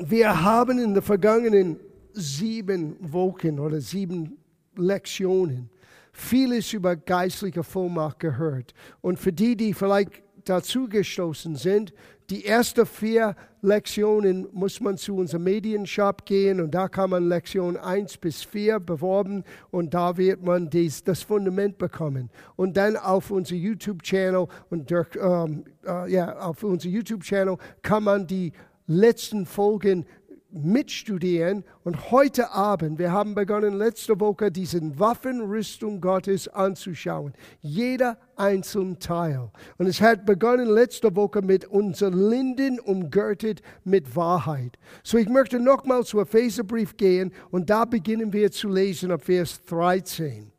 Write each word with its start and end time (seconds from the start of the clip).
Wir 0.00 0.44
haben 0.44 0.78
in 0.78 0.94
den 0.94 1.02
vergangenen 1.02 1.80
sieben 2.12 2.96
Wochen 3.00 3.58
oder 3.58 3.80
sieben 3.80 4.38
Lektionen 4.76 5.70
vieles 6.12 6.72
über 6.72 6.94
geistliche 6.94 7.64
Vollmacht 7.64 8.20
gehört. 8.20 8.74
Und 9.00 9.18
für 9.18 9.32
die, 9.32 9.56
die 9.56 9.74
vielleicht 9.74 10.22
dazugestoßen 10.44 11.56
sind, 11.56 11.92
die 12.30 12.44
ersten 12.44 12.86
vier 12.86 13.34
Lektionen 13.62 14.46
muss 14.52 14.80
man 14.80 14.96
zu 14.98 15.16
unserem 15.16 15.44
Medienshop 15.44 16.26
gehen 16.26 16.60
und 16.60 16.72
da 16.72 16.86
kann 16.88 17.10
man 17.10 17.28
Lektion 17.28 17.76
1 17.76 18.18
bis 18.18 18.44
4 18.44 18.78
beworben 18.80 19.44
und 19.70 19.94
da 19.94 20.16
wird 20.16 20.42
man 20.42 20.70
dies, 20.70 21.02
das 21.02 21.22
Fundament 21.22 21.78
bekommen. 21.78 22.30
Und 22.54 22.76
dann 22.76 22.96
auf 22.96 23.30
unser 23.30 23.56
YouTube-Channel 23.56 24.46
und 24.70 24.90
durch, 24.90 25.08
ähm, 25.20 25.64
äh, 25.86 26.12
ja, 26.12 26.38
auf 26.38 26.62
unser 26.62 26.88
YouTube-Channel 26.88 27.56
kann 27.82 28.04
man 28.04 28.26
die 28.26 28.52
letzten 28.88 29.46
Folgen 29.46 30.04
mitstudieren. 30.50 31.64
Und 31.84 32.10
heute 32.10 32.52
Abend, 32.52 32.98
wir 32.98 33.12
haben 33.12 33.34
begonnen 33.34 33.74
letzte 33.74 34.18
Woche, 34.18 34.50
diesen 34.50 34.98
Waffenrüstung 34.98 36.00
Gottes 36.00 36.48
anzuschauen. 36.48 37.34
Jeder 37.60 38.18
einzelne 38.36 38.98
Teil. 38.98 39.50
Und 39.76 39.86
es 39.86 40.00
hat 40.00 40.24
begonnen 40.24 40.68
letzte 40.68 41.14
Woche 41.14 41.42
mit 41.42 41.66
unser 41.66 42.10
Linden 42.10 42.80
umgürtet 42.80 43.62
mit 43.84 44.16
Wahrheit. 44.16 44.78
So 45.02 45.18
ich 45.18 45.28
möchte 45.28 45.60
nochmal 45.60 46.04
zu 46.04 46.20
Epheserbrief 46.20 46.96
gehen 46.96 47.32
und 47.50 47.70
da 47.70 47.84
beginnen 47.84 48.32
wir 48.32 48.50
zu 48.50 48.68
lesen 48.68 49.10
ab 49.10 49.24
Vers 49.24 49.62
13. 49.66 50.50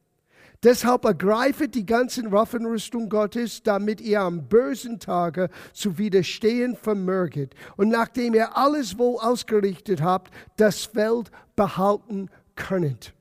Deshalb 0.63 1.05
ergreifet 1.05 1.73
die 1.73 1.85
ganzen 1.85 2.33
Waffenrüstung 2.33 3.07
Gottes, 3.07 3.63
damit 3.63 4.01
ihr 4.01 4.19
am 4.19 4.49
bösen 4.49 4.99
Tage 4.99 5.49
zu 5.71 5.97
widerstehen 5.97 6.75
vermöget. 6.75 7.53
Und 7.77 7.87
nachdem 7.89 8.33
ihr 8.33 8.57
alles 8.57 8.97
wohl 8.97 9.17
ausgerichtet 9.19 10.01
habt, 10.01 10.33
das 10.57 10.85
Feld 10.85 11.31
behalten 11.55 12.29
könnet. 12.55 13.13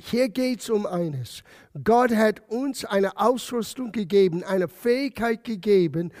Hier 0.00 0.28
geht 0.28 0.60
es 0.60 0.70
um 0.70 0.86
eines. 0.86 1.42
Gott 1.84 2.14
hat 2.14 2.40
uns 2.48 2.84
eine 2.84 3.18
Ausrüstung 3.18 3.92
gegeben, 3.92 4.44
eine 4.44 4.68
Fähigkeit 4.68 5.44
gegeben, 5.44 6.12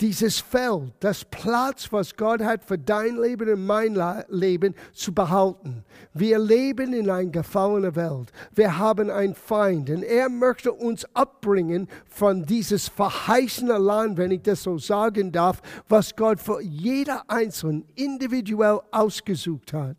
dieses 0.00 0.38
Feld, 0.38 0.92
das 1.00 1.24
Platz, 1.24 1.88
was 1.90 2.16
Gott 2.16 2.40
hat 2.40 2.64
für 2.64 2.78
dein 2.78 3.16
Leben 3.16 3.48
und 3.52 3.66
mein 3.66 3.98
Leben 4.28 4.74
zu 4.92 5.12
behalten. 5.12 5.84
Wir 6.14 6.38
leben 6.38 6.92
in 6.92 7.10
einer 7.10 7.28
gefallenen 7.30 7.96
Welt. 7.96 8.32
Wir 8.54 8.78
haben 8.78 9.10
einen 9.10 9.34
Feind 9.34 9.90
und 9.90 10.04
er 10.04 10.28
möchte 10.28 10.72
uns 10.72 11.04
abbringen 11.14 11.88
von 12.06 12.44
dieses 12.44 12.88
verheißene 12.88 13.76
Land, 13.78 14.18
wenn 14.18 14.30
ich 14.30 14.42
das 14.42 14.62
so 14.62 14.78
sagen 14.78 15.32
darf, 15.32 15.60
was 15.88 16.14
Gott 16.14 16.40
für 16.40 16.60
jeder 16.60 17.28
Einzelnen 17.28 17.84
individuell 17.96 18.80
ausgesucht 18.92 19.72
hat. 19.72 19.96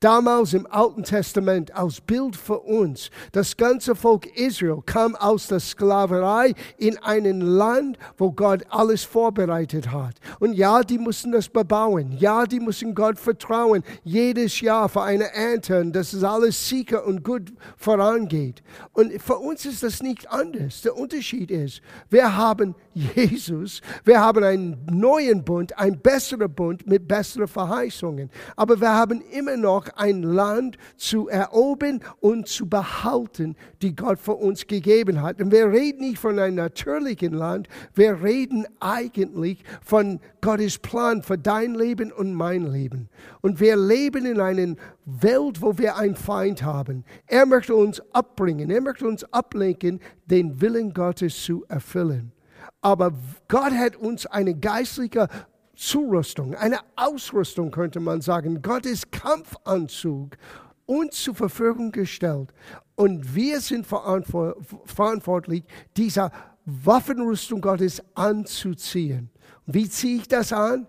Damals 0.00 0.54
im 0.54 0.66
Alten 0.66 1.02
Testament 1.02 1.74
als 1.74 2.00
Bild 2.00 2.36
für 2.36 2.60
uns. 2.60 3.10
Das 3.32 3.56
ganze 3.56 3.94
Volk 3.94 4.26
Israel 4.36 4.82
kam 4.86 5.16
aus 5.16 5.48
der 5.48 5.60
Sklaverei 5.60 6.54
in 6.78 6.98
ein 6.98 7.40
Land, 7.40 7.98
wo 8.16 8.32
Gott 8.32 8.64
alles 8.70 9.04
vorbereitet 9.04 9.90
hat. 9.92 10.16
Und 10.38 10.54
ja, 10.54 10.82
die 10.82 10.98
mussten 10.98 11.32
das 11.32 11.48
bebauen. 11.48 12.12
Ja, 12.18 12.46
die 12.46 12.60
mussten 12.60 12.94
Gott 12.94 13.18
vertrauen. 13.18 13.82
Jedes 14.04 14.60
Jahr 14.60 14.88
für 14.88 15.02
eine 15.02 15.32
Ernte, 15.32 15.84
dass 15.90 16.12
es 16.12 16.24
alles 16.24 16.68
sicher 16.68 17.06
und 17.06 17.24
gut 17.24 17.52
vorangeht. 17.76 18.62
Und 18.92 19.20
für 19.20 19.36
uns 19.38 19.64
ist 19.66 19.82
das 19.82 20.02
nicht 20.02 20.30
anders. 20.30 20.82
Der 20.82 20.96
Unterschied 20.96 21.50
ist, 21.50 21.80
wir 22.08 22.36
haben 22.36 22.74
Jesus, 22.94 23.80
wir 24.04 24.20
haben 24.20 24.42
einen 24.44 24.86
neuen 24.90 25.44
Bund, 25.44 25.78
ein 25.78 26.00
besserer 26.00 26.48
Bund 26.48 26.86
mit 26.86 27.06
besseren 27.06 27.48
Verheißungen. 27.48 28.30
Aber 28.56 28.80
wir 28.80 28.92
haben 28.92 29.22
immer 29.32 29.56
noch 29.60 29.88
ein 29.96 30.22
Land 30.22 30.76
zu 30.96 31.28
erobern 31.28 32.00
und 32.20 32.48
zu 32.48 32.68
behalten, 32.68 33.56
die 33.82 33.94
Gott 33.94 34.18
für 34.18 34.34
uns 34.34 34.66
gegeben 34.66 35.22
hat. 35.22 35.40
Und 35.40 35.52
wir 35.52 35.70
reden 35.70 36.00
nicht 36.00 36.18
von 36.18 36.38
einem 36.38 36.56
natürlichen 36.56 37.32
Land, 37.32 37.68
wir 37.94 38.22
reden 38.22 38.66
eigentlich 38.80 39.62
von 39.82 40.20
Gottes 40.40 40.78
Plan 40.78 41.22
für 41.22 41.38
dein 41.38 41.74
Leben 41.74 42.12
und 42.12 42.34
mein 42.34 42.66
Leben. 42.66 43.08
Und 43.40 43.60
wir 43.60 43.76
leben 43.76 44.26
in 44.26 44.40
einer 44.40 44.76
Welt, 45.04 45.62
wo 45.62 45.78
wir 45.78 45.96
einen 45.96 46.16
Feind 46.16 46.62
haben. 46.62 47.04
Er 47.26 47.46
möchte 47.46 47.74
uns 47.74 48.00
abbringen, 48.12 48.70
er 48.70 48.80
möchte 48.80 49.06
uns 49.06 49.24
ablenken, 49.32 50.00
den 50.26 50.60
Willen 50.60 50.92
Gottes 50.94 51.42
zu 51.42 51.64
erfüllen. 51.68 52.32
Aber 52.82 53.12
Gott 53.48 53.72
hat 53.72 53.96
uns 53.96 54.26
eine 54.26 54.54
geistliche 54.54 55.28
Zurüstung, 55.80 56.54
eine 56.54 56.80
Ausrüstung 56.94 57.70
könnte 57.70 58.00
man 58.00 58.20
sagen, 58.20 58.60
Gottes 58.60 59.10
Kampfanzug 59.10 60.36
uns 60.84 61.22
zur 61.22 61.34
Verfügung 61.34 61.90
gestellt. 61.90 62.52
Und 62.96 63.34
wir 63.34 63.62
sind 63.62 63.86
verantwortlich, 63.86 65.64
dieser 65.96 66.32
Waffenrüstung 66.66 67.62
Gottes 67.62 68.02
anzuziehen. 68.14 69.30
Wie 69.64 69.88
ziehe 69.88 70.18
ich 70.18 70.28
das 70.28 70.52
an? 70.52 70.86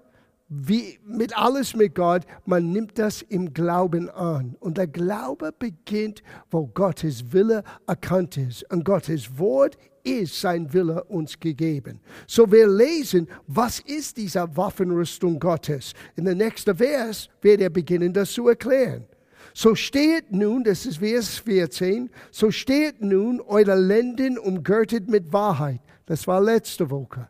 Wie 0.50 1.00
mit 1.06 1.38
alles 1.38 1.74
mit 1.74 1.96
Gott, 1.96 2.24
man 2.44 2.74
nimmt 2.74 3.00
das 3.00 3.22
im 3.22 3.54
Glauben 3.54 4.10
an. 4.10 4.58
Und 4.60 4.78
der 4.78 4.88
Glaube 4.88 5.54
beginnt, 5.58 6.22
wo 6.50 6.68
Gottes 6.68 7.32
Wille 7.32 7.64
erkannt 7.88 8.36
ist. 8.36 8.70
Und 8.70 8.84
Gottes 8.84 9.38
Wort 9.38 9.78
ist 10.04 10.40
sein 10.40 10.72
Wille 10.74 11.04
uns 11.06 11.40
gegeben. 11.40 12.00
So 12.28 12.52
wir 12.52 12.68
lesen, 12.68 13.28
was 13.48 13.80
ist 13.80 14.18
diese 14.18 14.48
Waffenrüstung 14.56 15.40
Gottes? 15.40 15.94
In 16.16 16.26
der 16.26 16.36
nächsten 16.36 16.76
Vers 16.76 17.30
wird 17.42 17.62
er 17.62 17.70
beginnen, 17.70 18.14
das 18.14 18.32
zu 18.32 18.48
erklären. 18.48 19.06
So 19.54 19.76
steht 19.76 20.32
nun, 20.32 20.64
das 20.64 20.86
ist 20.86 21.00
Vers 21.00 21.38
14, 21.40 22.10
so 22.32 22.52
steht 22.52 23.02
nun 23.02 23.42
eure 23.42 23.76
Lenden 23.76 24.38
umgürtet 24.38 25.10
mit 25.10 25.32
Wahrheit. 25.34 25.82
Das 26.06 26.26
war 26.28 26.42
letzte 26.42 26.90
Woche. 26.90 27.30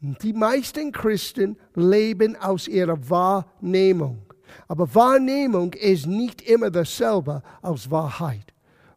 Die 0.00 0.32
meisten 0.32 0.92
Christen 0.92 1.56
leben 1.74 2.36
aus 2.36 2.68
ihrer 2.68 2.98
Wahrnehmung. 3.08 4.22
Aber 4.68 4.94
Wahrnehmung 4.94 5.72
ist 5.74 6.06
nicht 6.06 6.42
immer 6.42 6.70
dasselbe 6.70 7.42
als 7.62 7.90
Wahrheit. 7.90 8.52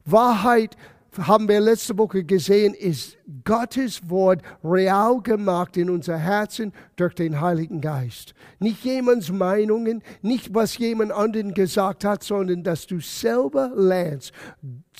Wahrheit 0.05 0.75
haben 1.17 1.47
wir 1.49 1.59
letzte 1.59 1.97
Woche 1.97 2.23
gesehen, 2.23 2.73
ist 2.73 3.17
Gottes 3.43 4.09
Wort 4.09 4.41
real 4.63 5.21
gemacht 5.21 5.75
in 5.75 5.89
unser 5.89 6.17
Herzen 6.17 6.73
durch 6.95 7.13
den 7.13 7.41
Heiligen 7.41 7.81
Geist. 7.81 8.33
Nicht 8.59 8.83
jemands 8.83 9.29
Meinungen, 9.29 10.03
nicht 10.21 10.53
was 10.53 10.77
jemand 10.77 11.11
anderen 11.11 11.53
gesagt 11.53 12.05
hat, 12.05 12.23
sondern 12.23 12.63
dass 12.63 12.87
du 12.87 12.99
selber 13.01 13.71
lernst, 13.75 14.31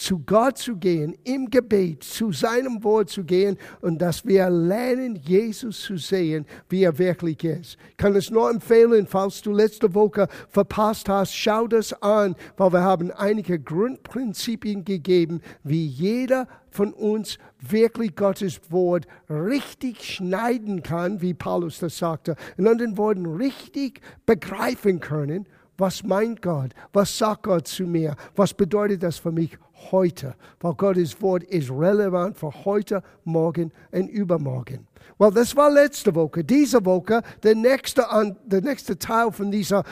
zu 0.01 0.17
Gott 0.17 0.57
zu 0.57 0.77
gehen, 0.77 1.15
im 1.23 1.49
Gebet, 1.51 2.03
zu 2.03 2.31
seinem 2.31 2.83
Wort 2.83 3.09
zu 3.09 3.23
gehen 3.23 3.57
und 3.81 3.99
dass 4.01 4.25
wir 4.25 4.49
lernen, 4.49 5.15
Jesus 5.15 5.79
zu 5.81 5.95
sehen, 5.97 6.47
wie 6.69 6.83
er 6.83 6.97
wirklich 6.97 7.43
ist. 7.43 7.77
Ich 7.91 7.97
kann 7.97 8.15
es 8.15 8.31
nur 8.31 8.49
empfehlen, 8.49 9.05
falls 9.05 9.43
du 9.43 9.51
letzte 9.51 9.93
Woche 9.93 10.27
verpasst 10.49 11.07
hast, 11.07 11.35
schau 11.35 11.67
das 11.67 11.93
an, 12.01 12.35
weil 12.57 12.73
wir 12.73 12.81
haben 12.81 13.11
einige 13.11 13.59
Grundprinzipien 13.59 14.85
gegeben, 14.85 15.41
wie 15.63 15.85
jeder 15.85 16.47
von 16.71 16.93
uns 16.93 17.37
wirklich 17.59 18.15
Gottes 18.15 18.59
Wort 18.69 19.05
richtig 19.29 20.03
schneiden 20.03 20.81
kann, 20.81 21.21
wie 21.21 21.35
Paulus 21.35 21.77
das 21.77 21.99
sagte. 21.99 22.35
In 22.57 22.67
anderen 22.67 22.97
Worten, 22.97 23.27
richtig 23.27 24.01
begreifen 24.25 24.99
können, 24.99 25.45
was 25.81 26.03
meint 26.03 26.43
Gott? 26.43 26.73
Was 26.93 27.17
sagt 27.17 27.43
Gott 27.43 27.67
zu 27.67 27.87
mir? 27.87 28.15
Was 28.35 28.53
bedeutet 28.53 29.01
das 29.01 29.17
für 29.17 29.31
mich 29.31 29.57
heute? 29.91 30.35
Weil 30.59 30.73
Gottes 30.73 31.21
Wort 31.21 31.43
ist 31.43 31.71
relevant 31.71 32.37
für 32.37 32.51
heute, 32.65 33.01
morgen 33.23 33.71
und 33.91 34.07
übermorgen. 34.09 34.87
Well, 35.17 35.31
das 35.31 35.55
war 35.55 35.69
letzte 35.69 36.13
Woche. 36.13 36.43
Diese 36.43 36.83
Woche, 36.85 37.21
der 37.43 37.55
nächste, 37.55 38.05
der 38.45 38.61
nächste 38.61 38.97
Teil 38.97 39.31
von 39.31 39.51
dieser 39.51 39.83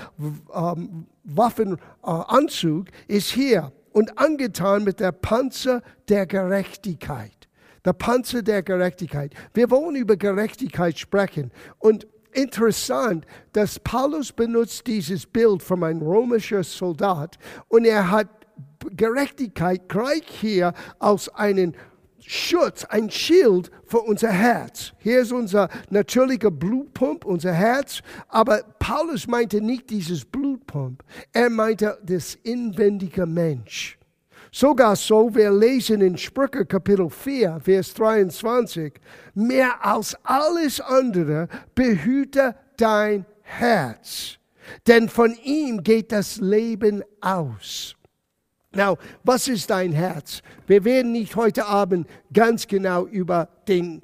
ähm, 0.54 1.06
Waffenanzug 1.24 2.88
äh, 3.08 3.18
ist 3.18 3.32
hier 3.32 3.72
und 3.92 4.18
angetan 4.18 4.84
mit 4.84 5.00
der 5.00 5.12
Panzer 5.12 5.82
der 6.08 6.26
Gerechtigkeit. 6.26 7.48
Der 7.86 7.94
Panzer 7.94 8.42
der 8.42 8.64
Gerechtigkeit. 8.64 9.34
Wir 9.54 9.70
wollen 9.70 9.96
über 9.96 10.16
Gerechtigkeit 10.18 10.98
sprechen. 11.00 11.52
Und 11.80 12.08
interessant, 12.34 13.26
dass 13.54 13.80
Paulus 13.80 14.32
benutzt 14.32 14.86
dieses 14.88 15.26
Bild 15.26 15.64
von 15.64 15.84
einem 15.84 16.02
römischen 16.02 16.64
Soldat 16.64 17.38
und 17.68 17.86
er 17.86 18.12
hat 18.12 18.28
Gerechtigkeit 18.96 19.88
gleich 19.90 20.24
hier 20.28 20.74
als 21.00 21.30
einen 21.30 21.76
Schutz, 22.26 22.86
ein 22.86 23.10
Schild 23.10 23.72
für 23.86 24.02
unser 24.02 24.32
Herz. 24.32 24.94
Hier 25.00 25.22
ist 25.22 25.32
unser 25.32 25.70
natürlicher 25.90 26.52
Blutpump, 26.52 27.26
unser 27.26 27.54
Herz. 27.54 28.02
Aber 28.28 28.62
Paulus 28.78 29.26
meinte 29.28 29.62
nicht 29.62 29.90
dieses 29.90 30.26
Blutpump. 30.26 31.04
Er 31.34 31.50
meinte 31.50 31.98
das 32.04 32.36
inwendige 32.44 33.26
Mensch. 33.26 33.98
Sogar 34.52 34.96
so, 34.96 35.34
wir 35.34 35.52
lesen 35.52 36.02
in 36.02 36.18
Sprüche 36.18 36.66
Kapitel 36.66 37.10
4, 37.10 37.60
Vers 37.64 37.94
23, 37.94 38.94
mehr 39.36 39.86
als 39.86 40.18
alles 40.24 40.82
andere 40.82 41.48
behüte 41.76 42.56
dein 42.78 43.26
Herz. 43.42 44.40
denn 44.88 45.10
von 45.10 45.36
ihm 45.44 45.84
geht 45.84 46.12
das 46.12 46.38
Leben 46.38 47.04
aus. 47.22 47.96
Now, 48.72 48.98
was 49.24 49.48
ist 49.48 49.70
dein 49.70 49.92
Herz? 49.92 50.42
Wir 50.68 50.84
werden 50.86 51.12
nicht 51.12 51.36
heute 51.36 51.66
Abend 51.66 52.08
ganz 52.32 52.68
genau 52.68 53.06
über 53.06 53.50
den 53.68 54.02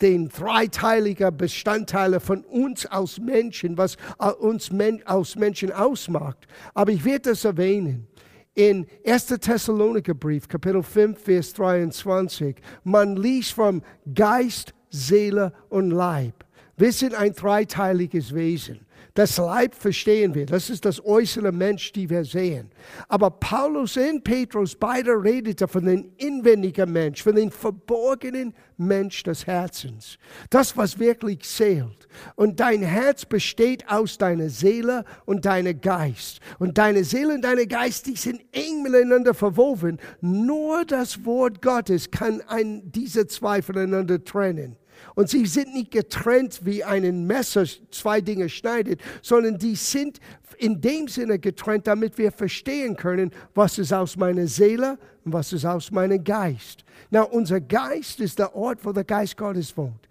den 0.00 0.28
dreiteiligen 0.28 1.36
Bestandteile 1.36 2.20
von 2.20 2.42
uns 2.44 2.86
als 2.86 3.18
Menschen, 3.18 3.76
was 3.76 3.96
uns 4.38 4.70
als 5.04 5.36
Menschen 5.36 5.72
ausmacht. 5.72 6.46
Aber 6.74 6.90
ich 6.90 7.04
werde 7.04 7.30
das 7.30 7.44
erwähnen. 7.44 8.06
In 8.54 8.86
1. 9.06 9.26
Thessaloniker 9.26 10.14
Brief, 10.14 10.48
Kapitel 10.48 10.82
5, 10.82 11.22
Vers 11.22 11.52
23, 11.54 12.56
man 12.82 13.16
liest 13.16 13.52
vom 13.52 13.82
Geist, 14.12 14.74
Seele 14.90 15.52
und 15.68 15.90
Leib. 15.90 16.44
Wir 16.76 16.92
sind 16.92 17.14
ein 17.14 17.32
dreiteiliges 17.32 18.34
Wesen. 18.34 18.80
Das 19.14 19.36
Leib 19.38 19.74
verstehen 19.74 20.34
wir. 20.34 20.46
Das 20.46 20.70
ist 20.70 20.84
das 20.84 21.04
äußere 21.04 21.52
Mensch, 21.52 21.92
die 21.92 22.08
wir 22.08 22.24
sehen. 22.24 22.70
Aber 23.08 23.30
Paulus 23.30 23.96
und 23.96 24.22
Petrus 24.24 24.74
beide 24.74 25.12
redeten 25.12 25.68
von 25.68 25.84
dem 25.84 26.12
inwendigen 26.16 26.92
Mensch, 26.92 27.22
von 27.22 27.34
dem 27.34 27.50
verborgenen 27.50 28.54
Mensch 28.76 29.22
des 29.22 29.46
Herzens. 29.46 30.18
Das, 30.48 30.76
was 30.76 30.98
wirklich 30.98 31.40
zählt. 31.40 32.08
Und 32.36 32.60
dein 32.60 32.82
Herz 32.82 33.24
besteht 33.24 33.88
aus 33.88 34.16
deiner 34.18 34.48
Seele 34.48 35.04
und 35.26 35.44
deinem 35.44 35.80
Geist. 35.80 36.40
Und 36.58 36.78
deine 36.78 37.04
Seele 37.04 37.34
und 37.34 37.42
deine 37.42 37.66
Geist, 37.66 38.06
die 38.06 38.16
sind 38.16 38.42
eng 38.52 38.82
miteinander 38.82 39.34
verwoben. 39.34 39.98
Nur 40.20 40.84
das 40.84 41.24
Wort 41.24 41.60
Gottes 41.62 42.10
kann 42.10 42.40
ein, 42.46 42.90
diese 42.90 43.26
zwei 43.26 43.60
voneinander 43.60 44.22
trennen. 44.24 44.76
Und 45.14 45.28
sie 45.28 45.46
sind 45.46 45.74
nicht 45.74 45.90
getrennt 45.90 46.60
wie 46.64 46.84
ein 46.84 47.26
Messer 47.26 47.64
zwei 47.90 48.20
Dinge 48.20 48.48
schneidet, 48.48 49.00
sondern 49.22 49.58
die 49.58 49.76
sind 49.76 50.20
in 50.58 50.80
dem 50.80 51.08
Sinne 51.08 51.38
getrennt, 51.38 51.86
damit 51.86 52.18
wir 52.18 52.32
verstehen 52.32 52.96
können, 52.96 53.30
was 53.54 53.78
ist 53.78 53.92
aus 53.92 54.16
meiner 54.16 54.46
Seele 54.46 54.98
und 55.24 55.32
was 55.32 55.52
ist 55.52 55.64
aus 55.64 55.90
meinem 55.90 56.22
Geist. 56.22 56.84
Na, 57.10 57.22
unser 57.22 57.60
Geist 57.60 58.20
ist 58.20 58.38
der 58.38 58.54
Ort, 58.54 58.84
wo 58.84 58.92
der 58.92 59.04
Geist 59.04 59.36
Gottes 59.36 59.76
wohnt. 59.76 60.08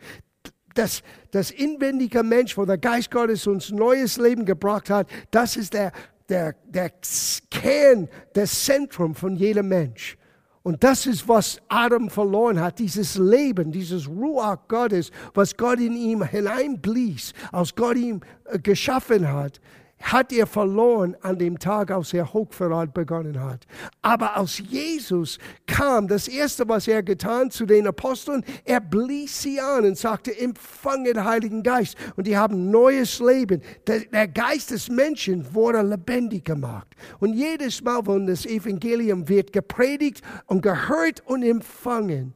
Das, 0.73 1.03
das 1.31 1.51
inwendige 1.51 2.23
Mensch, 2.23 2.57
wo 2.57 2.65
der 2.65 2.77
Geist 2.77 3.11
Gottes 3.11 3.45
uns 3.47 3.69
neues 3.71 4.17
Leben 4.17 4.45
gebracht 4.45 4.89
hat, 4.89 5.07
das 5.31 5.55
ist 5.55 5.73
der, 5.73 5.91
der, 6.29 6.55
der 6.65 6.91
Kern, 7.49 8.07
das 8.33 8.65
Zentrum 8.65 9.15
von 9.15 9.35
jedem 9.35 9.67
Mensch. 9.67 10.18
Und 10.69 10.83
das 10.83 11.07
ist, 11.07 11.27
was 11.27 11.59
Adam 11.67 12.11
verloren 12.11 12.59
hat, 12.61 12.77
dieses 12.77 13.17
Leben, 13.17 13.71
dieses 13.71 14.07
Ruach 14.07 14.67
Gottes, 14.67 15.09
was 15.33 15.57
Gott 15.57 15.79
in 15.79 15.95
ihm 15.95 16.21
hineinblies, 16.21 17.33
als 17.51 17.73
Gott 17.73 17.97
ihn 17.97 18.21
äh, 18.45 18.59
geschaffen 18.59 19.33
hat 19.33 19.59
hat 20.01 20.31
er 20.31 20.47
verloren 20.47 21.15
an 21.21 21.37
dem 21.37 21.59
Tag, 21.59 21.91
als 21.91 22.13
er 22.13 22.31
Hochverrat 22.33 22.93
begonnen 22.93 23.39
hat. 23.39 23.65
Aber 24.01 24.35
als 24.35 24.59
Jesus 24.59 25.37
kam, 25.67 26.07
das 26.07 26.27
Erste, 26.27 26.67
was 26.67 26.87
er 26.87 27.03
getan 27.03 27.51
zu 27.51 27.65
den 27.65 27.87
Aposteln, 27.87 28.43
er 28.65 28.79
blies 28.79 29.41
sie 29.41 29.59
an 29.59 29.85
und 29.85 29.97
sagte, 29.97 30.37
empfange 30.37 31.13
den 31.13 31.23
Heiligen 31.23 31.63
Geist. 31.63 31.97
Und 32.15 32.27
die 32.27 32.37
haben 32.37 32.71
neues 32.71 33.19
Leben. 33.19 33.61
Der, 33.87 34.27
Geist 34.27 34.71
des 34.71 34.89
Menschen 34.89 35.53
wurde 35.53 35.81
lebendig 35.81 36.45
gemacht. 36.45 36.87
Und 37.19 37.33
jedes 37.33 37.81
Mal, 37.81 38.05
wenn 38.05 38.27
das 38.27 38.45
Evangelium 38.45 39.27
wird 39.27 39.51
gepredigt 39.53 40.21
und 40.45 40.61
gehört 40.61 41.21
und 41.25 41.43
empfangen, 41.43 42.33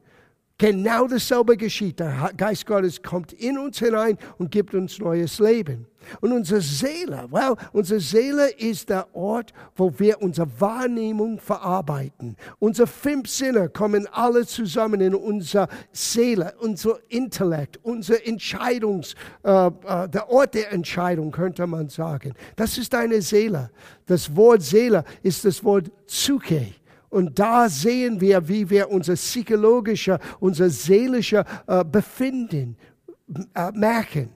Genau 0.58 1.08
dasselbe 1.08 1.56
geschieht. 1.56 1.98
Der 1.98 2.30
Geist 2.36 2.64
Gottes 2.64 3.02
kommt 3.02 3.32
in 3.32 3.58
uns 3.58 3.80
hinein 3.80 4.16
und 4.38 4.52
gibt 4.52 4.72
uns 4.72 5.00
neues 5.00 5.40
Leben. 5.40 5.86
Und 6.20 6.32
unsere 6.32 6.60
Seele, 6.60 7.26
well, 7.30 7.56
unsere 7.72 7.98
Seele 7.98 8.50
ist 8.50 8.88
der 8.88 9.14
Ort, 9.16 9.52
wo 9.74 9.92
wir 9.98 10.22
unsere 10.22 10.48
Wahrnehmung 10.60 11.40
verarbeiten. 11.40 12.36
Unsere 12.60 12.86
fünf 12.86 13.28
Sinne 13.28 13.68
kommen 13.68 14.06
alle 14.12 14.46
zusammen 14.46 15.00
in 15.00 15.14
unserer 15.14 15.66
Seele, 15.92 16.54
unser 16.60 16.98
Intellekt, 17.08 17.80
unser 17.82 18.24
Entscheidungs, 18.24 19.14
äh, 19.42 19.66
äh, 19.66 20.08
der 20.08 20.30
Ort 20.30 20.54
der 20.54 20.72
Entscheidung, 20.72 21.32
könnte 21.32 21.66
man 21.66 21.88
sagen. 21.88 22.34
Das 22.54 22.78
ist 22.78 22.92
deine 22.92 23.22
Seele. 23.22 23.70
Das 24.06 24.36
Wort 24.36 24.62
Seele 24.62 25.04
ist 25.22 25.44
das 25.44 25.64
Wort 25.64 25.90
Zuke. 26.06 26.74
Und 27.14 27.38
da 27.38 27.68
sehen 27.68 28.20
wir, 28.20 28.48
wie 28.48 28.68
wir 28.68 28.90
unser 28.90 29.14
psychologischer, 29.14 30.18
unser 30.40 30.68
seelischer 30.68 31.44
äh, 31.68 31.84
Befinden 31.84 32.76
äh, 33.54 33.70
merken. 33.70 34.30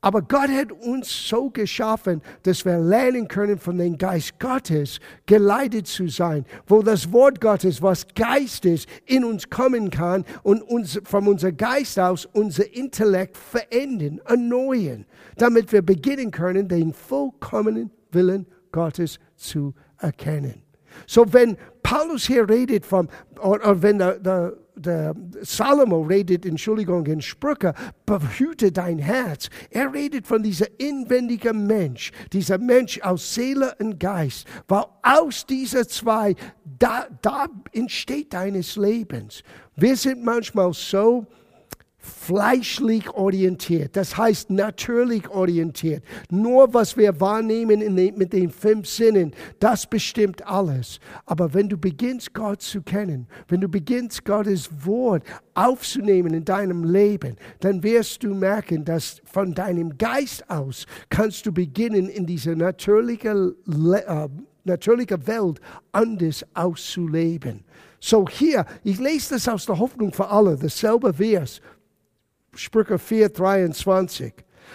Aber 0.00 0.22
Gott 0.22 0.48
hat 0.48 0.70
uns 0.70 1.28
so 1.28 1.50
geschaffen, 1.50 2.22
dass 2.44 2.64
wir 2.64 2.78
lernen 2.78 3.26
können, 3.26 3.58
von 3.58 3.76
dem 3.76 3.98
Geist 3.98 4.38
Gottes 4.38 5.00
geleitet 5.26 5.88
zu 5.88 6.06
sein, 6.06 6.44
wo 6.68 6.80
das 6.80 7.10
Wort 7.10 7.40
Gottes, 7.40 7.82
was 7.82 8.06
Geist 8.14 8.66
ist, 8.66 8.88
in 9.04 9.24
uns 9.24 9.50
kommen 9.50 9.90
kann 9.90 10.24
und 10.44 10.62
uns 10.62 11.00
von 11.02 11.26
unserem 11.26 11.56
Geist 11.56 11.98
aus 11.98 12.26
unser 12.26 12.72
Intellekt 12.72 13.36
verändern, 13.36 14.20
erneuern, 14.26 15.06
damit 15.38 15.72
wir 15.72 15.82
beginnen 15.82 16.30
können, 16.30 16.68
den 16.68 16.92
vollkommenen 16.92 17.90
Willen 18.12 18.46
Gottes 18.70 19.18
zu 19.34 19.74
erkennen. 19.98 20.61
So 21.06 21.32
wenn 21.32 21.56
Paulus 21.82 22.26
hier 22.26 22.48
redet 22.48 22.86
vom, 22.86 23.08
oder 23.40 23.82
wenn 23.82 23.98
der, 23.98 24.18
der, 24.18 24.52
der 24.74 25.14
Salomo 25.42 26.02
redet, 26.02 26.46
Entschuldigung, 26.46 27.04
in 27.06 27.20
Sprüche, 27.20 27.74
behüte 28.06 28.72
dein 28.72 28.98
Herz. 28.98 29.48
Er 29.70 29.92
redet 29.92 30.26
von 30.26 30.42
dieser 30.42 30.66
inwendigen 30.78 31.66
Mensch, 31.66 32.12
dieser 32.32 32.58
Mensch 32.58 33.00
aus 33.02 33.34
Seele 33.34 33.74
und 33.78 33.98
Geist, 33.98 34.46
weil 34.68 34.84
aus 35.02 35.46
dieser 35.46 35.86
zwei, 35.86 36.34
da, 36.78 37.06
da 37.20 37.46
entsteht 37.72 38.32
deines 38.32 38.76
Lebens. 38.76 39.42
Wir 39.76 39.96
sind 39.96 40.24
manchmal 40.24 40.72
so, 40.72 41.26
fleischlich 42.02 43.08
orientiert, 43.14 43.96
das 43.96 44.16
heißt 44.16 44.50
natürlich 44.50 45.28
orientiert. 45.30 46.02
Nur 46.30 46.74
was 46.74 46.96
wir 46.96 47.20
wahrnehmen 47.20 47.80
den, 47.80 48.18
mit 48.18 48.32
den 48.32 48.50
fünf 48.50 48.88
Sinnen, 48.88 49.32
das 49.60 49.86
bestimmt 49.86 50.44
alles. 50.46 50.98
Aber 51.26 51.54
wenn 51.54 51.68
du 51.68 51.78
beginnst, 51.78 52.34
Gott 52.34 52.60
zu 52.60 52.82
kennen, 52.82 53.28
wenn 53.46 53.60
du 53.60 53.68
beginnst, 53.68 54.24
Gottes 54.24 54.68
Wort 54.84 55.22
aufzunehmen 55.54 56.34
in 56.34 56.44
deinem 56.44 56.82
Leben, 56.82 57.36
dann 57.60 57.82
wirst 57.84 58.24
du 58.24 58.34
merken, 58.34 58.84
dass 58.84 59.22
von 59.24 59.54
deinem 59.54 59.96
Geist 59.96 60.48
aus 60.50 60.86
kannst 61.08 61.46
du 61.46 61.52
beginnen, 61.52 62.08
in 62.08 62.26
dieser 62.26 62.56
natürlichen, 62.56 63.54
äh, 63.94 64.28
natürliche 64.64 65.24
Welt 65.26 65.60
anders 65.92 66.44
auszuleben. 66.54 67.64
So 68.04 68.26
hier, 68.28 68.66
ich 68.82 68.98
lese 68.98 69.34
das 69.34 69.48
aus 69.48 69.64
der 69.64 69.78
Hoffnung 69.78 70.12
für 70.12 70.28
alle, 70.28 70.56
dasselbe 70.56 71.14
Vers, 71.14 71.60
Sprüche 72.54 72.98
4, 72.98 73.30
23. 73.30 74.34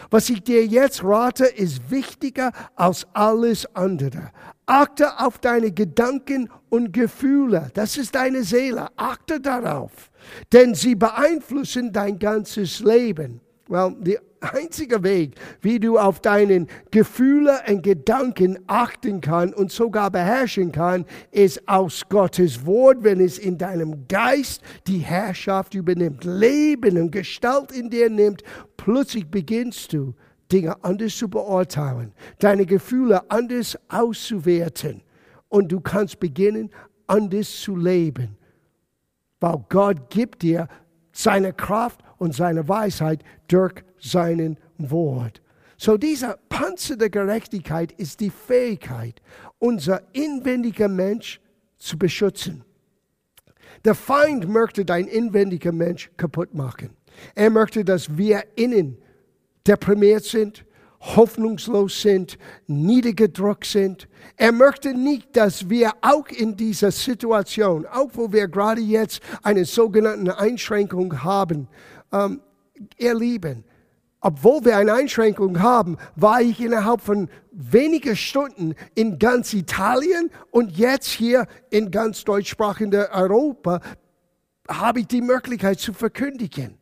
Was 0.10 0.30
ich 0.30 0.44
dir 0.44 0.66
jetzt 0.66 1.04
rate, 1.04 1.46
ist 1.46 1.92
wichtiger 1.92 2.52
als 2.76 3.06
alles 3.14 3.68
andere. 3.76 4.32
Achte 4.66 5.20
auf 5.20 5.38
deine 5.40 5.72
Gedanken 5.72 6.50
und 6.70 6.92
Gefühle. 6.92 7.72
Das 7.74 7.98
ist 7.98 8.16
deine 8.16 8.44
Seele. 8.44 8.90
Achte 8.96 9.40
darauf. 9.40 10.12
Denn 10.52 10.76
sie 10.76 10.96
beeinflussen 10.96 11.94
dein 11.94 12.20
ganzes 12.20 12.80
Leben. 12.80 13.42
Well, 13.70 13.96
der 14.00 14.22
einzige 14.40 15.04
Weg, 15.04 15.36
wie 15.62 15.80
du 15.80 15.98
auf 15.98 16.20
deinen 16.22 16.68
Gefühle 16.92 17.60
und 17.68 17.84
Gedanken 17.84 18.60
achten 18.68 19.20
kannst 19.22 19.56
und 19.56 19.72
sogar 19.72 20.12
beherrschen 20.12 20.72
kannst, 20.72 21.10
ist 21.32 21.68
aus 21.68 22.04
Gottes 22.08 22.66
Wort, 22.66 23.04
wenn 23.04 23.20
es 23.20 23.38
in 23.38 23.58
deinem 23.58 24.08
Geist 24.08 24.62
die 24.88 25.00
Herrschaft 25.00 25.74
übernimmt, 25.74 26.24
Leben 26.24 26.98
und 26.98 27.12
Gestalt 27.12 27.72
in 27.72 27.90
dir 27.90 28.10
nimmt, 28.10 28.44
plötzlich 28.78 29.28
beginnst 29.28 29.94
du 29.94 30.14
Dinge 30.52 30.82
anders 30.84 31.18
zu 31.18 31.30
beurteilen, 31.30 32.14
deine 32.40 32.66
Gefühle 32.66 33.30
anders 33.30 33.78
auszuwerten 33.90 35.02
und 35.50 35.72
du 35.72 35.82
kannst 35.82 36.20
beginnen, 36.20 36.70
anders 37.08 37.60
zu 37.62 37.76
leben. 37.76 38.38
Weil 39.40 39.66
Gott 39.70 40.10
gibt 40.10 40.42
dir 40.42 40.68
seine 41.12 41.54
Kraft 41.54 42.02
und 42.18 42.36
seine 42.36 42.68
Weisheit 42.68 43.24
durch 43.48 43.84
seinen 44.00 44.58
Wort. 44.78 45.42
So 45.78 45.98
dieser 45.98 46.38
Panzer 46.50 46.98
der 46.98 47.10
Gerechtigkeit 47.10 47.92
ist 47.92 48.20
die 48.20 48.32
Fähigkeit, 48.32 49.22
unser 49.60 50.02
inwendiger 50.14 50.88
Mensch 50.88 51.40
zu 51.78 51.98
beschützen. 51.98 52.64
Der 53.86 53.94
Feind 53.94 54.50
möchte 54.50 54.86
dein 54.86 55.08
inwendiger 55.08 55.72
Mensch 55.72 56.10
kaputt 56.18 56.54
machen. 56.54 56.90
Er 57.36 57.50
möchte, 57.50 57.86
dass 57.86 58.18
wir 58.18 58.44
innen 58.56 58.98
deprimiert 59.68 60.24
sind, 60.24 60.66
hoffnungslos 61.00 62.02
sind, 62.02 62.38
niedergedrückt 62.66 63.66
sind. 63.66 64.08
Er 64.36 64.52
möchte 64.52 64.94
nicht, 64.94 65.36
dass 65.36 65.70
wir 65.70 65.92
auch 66.02 66.28
in 66.28 66.56
dieser 66.58 66.92
Situation, 66.92 67.86
auch 67.86 68.10
wo 68.14 68.32
wir 68.32 68.48
gerade 68.48 68.82
jetzt 68.82 69.22
eine 69.44 69.66
sogenannte 69.66 70.38
Einschränkung 70.40 71.24
haben, 71.24 71.68
ähm, 72.12 72.42
erleben. 72.98 73.64
obwohl 74.20 74.66
wir 74.66 74.78
eine 74.78 74.94
Einschränkung 74.94 75.62
haben, 75.62 75.98
war 76.16 76.42
ich 76.42 76.60
innerhalb 76.60 77.02
von 77.02 77.30
wenigen 77.52 78.16
Stunden 78.16 78.76
in 78.96 79.20
ganz 79.20 79.54
Italien 79.54 80.32
und 80.52 80.72
jetzt 80.78 81.08
hier 81.08 81.48
in 81.70 81.92
ganz 81.92 82.24
deutschsprachigen 82.24 82.94
Europa 82.94 83.80
habe 84.68 85.02
ich 85.02 85.08
die 85.08 85.22
Möglichkeit 85.22 85.80
zu 85.80 85.94
verkündigen. 85.94 86.78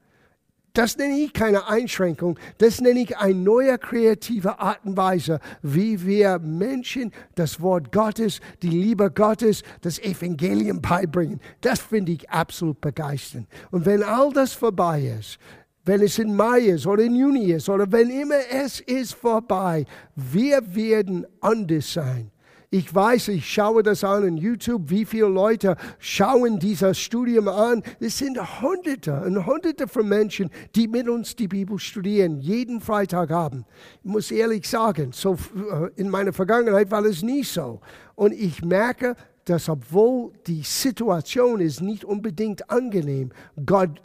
Das 0.75 0.97
nenne 0.97 1.17
ich 1.19 1.31
keine 1.31 1.69
Einschränkung, 1.69 2.37
das 2.57 2.81
nenne 2.81 2.99
ich 2.99 3.17
eine 3.17 3.33
neue 3.33 3.77
kreative 3.77 4.59
Art 4.59 4.83
und 4.83 4.97
Weise, 4.97 5.39
wie 5.61 6.05
wir 6.05 6.37
Menschen 6.39 7.13
das 7.35 7.61
Wort 7.61 7.93
Gottes, 7.93 8.41
die 8.61 8.71
Liebe 8.71 9.09
Gottes, 9.09 9.63
das 9.79 9.99
Evangelium 9.99 10.81
beibringen. 10.81 11.39
Das 11.61 11.79
finde 11.79 12.11
ich 12.11 12.29
absolut 12.29 12.81
begeisternd. 12.81 13.47
Und 13.71 13.85
wenn 13.85 14.03
all 14.03 14.33
das 14.33 14.51
vorbei 14.51 15.13
ist, 15.17 15.39
wenn 15.85 16.01
es 16.01 16.19
in 16.19 16.35
Mai 16.35 16.59
ist 16.59 16.85
oder 16.85 17.03
in 17.03 17.15
Juni 17.15 17.53
ist 17.53 17.69
oder 17.69 17.89
wenn 17.89 18.09
immer 18.09 18.41
es 18.51 18.81
ist 18.81 19.13
vorbei, 19.13 19.85
wir 20.13 20.75
werden 20.75 21.25
anders 21.39 21.93
sein. 21.93 22.31
Ich 22.77 22.93
weiß, 22.93 23.29
ich 23.29 23.49
schaue 23.49 23.83
das 23.83 24.03
an 24.03 24.25
in 24.25 24.35
YouTube, 24.35 24.89
wie 24.89 25.05
viele 25.05 25.29
Leute 25.29 25.77
schauen 25.97 26.59
dieses 26.59 26.99
Studium 26.99 27.47
an. 27.47 27.81
Es 28.01 28.17
sind 28.17 28.37
Hunderte 28.61 29.21
und 29.21 29.45
Hunderte 29.45 29.87
von 29.87 30.05
Menschen, 30.09 30.49
die 30.75 30.89
mit 30.89 31.07
uns 31.07 31.37
die 31.37 31.47
Bibel 31.47 31.79
studieren, 31.79 32.41
jeden 32.41 32.81
Freitag 32.81 33.29
haben. 33.29 33.63
Ich 34.03 34.11
muss 34.11 34.29
ehrlich 34.29 34.67
sagen, 34.67 35.13
so 35.13 35.35
äh, 35.55 35.89
in 35.95 36.09
meiner 36.09 36.33
Vergangenheit 36.33 36.91
war 36.91 37.05
es 37.05 37.23
nie 37.23 37.45
so. 37.45 37.79
Und 38.13 38.33
ich 38.33 38.61
merke, 38.61 39.15
dass 39.45 39.69
obwohl 39.69 40.33
die 40.45 40.63
Situation 40.63 41.61
ist 41.61 41.79
nicht 41.79 42.03
unbedingt 42.03 42.69
angenehm, 42.69 43.31
Gott, 43.65 44.01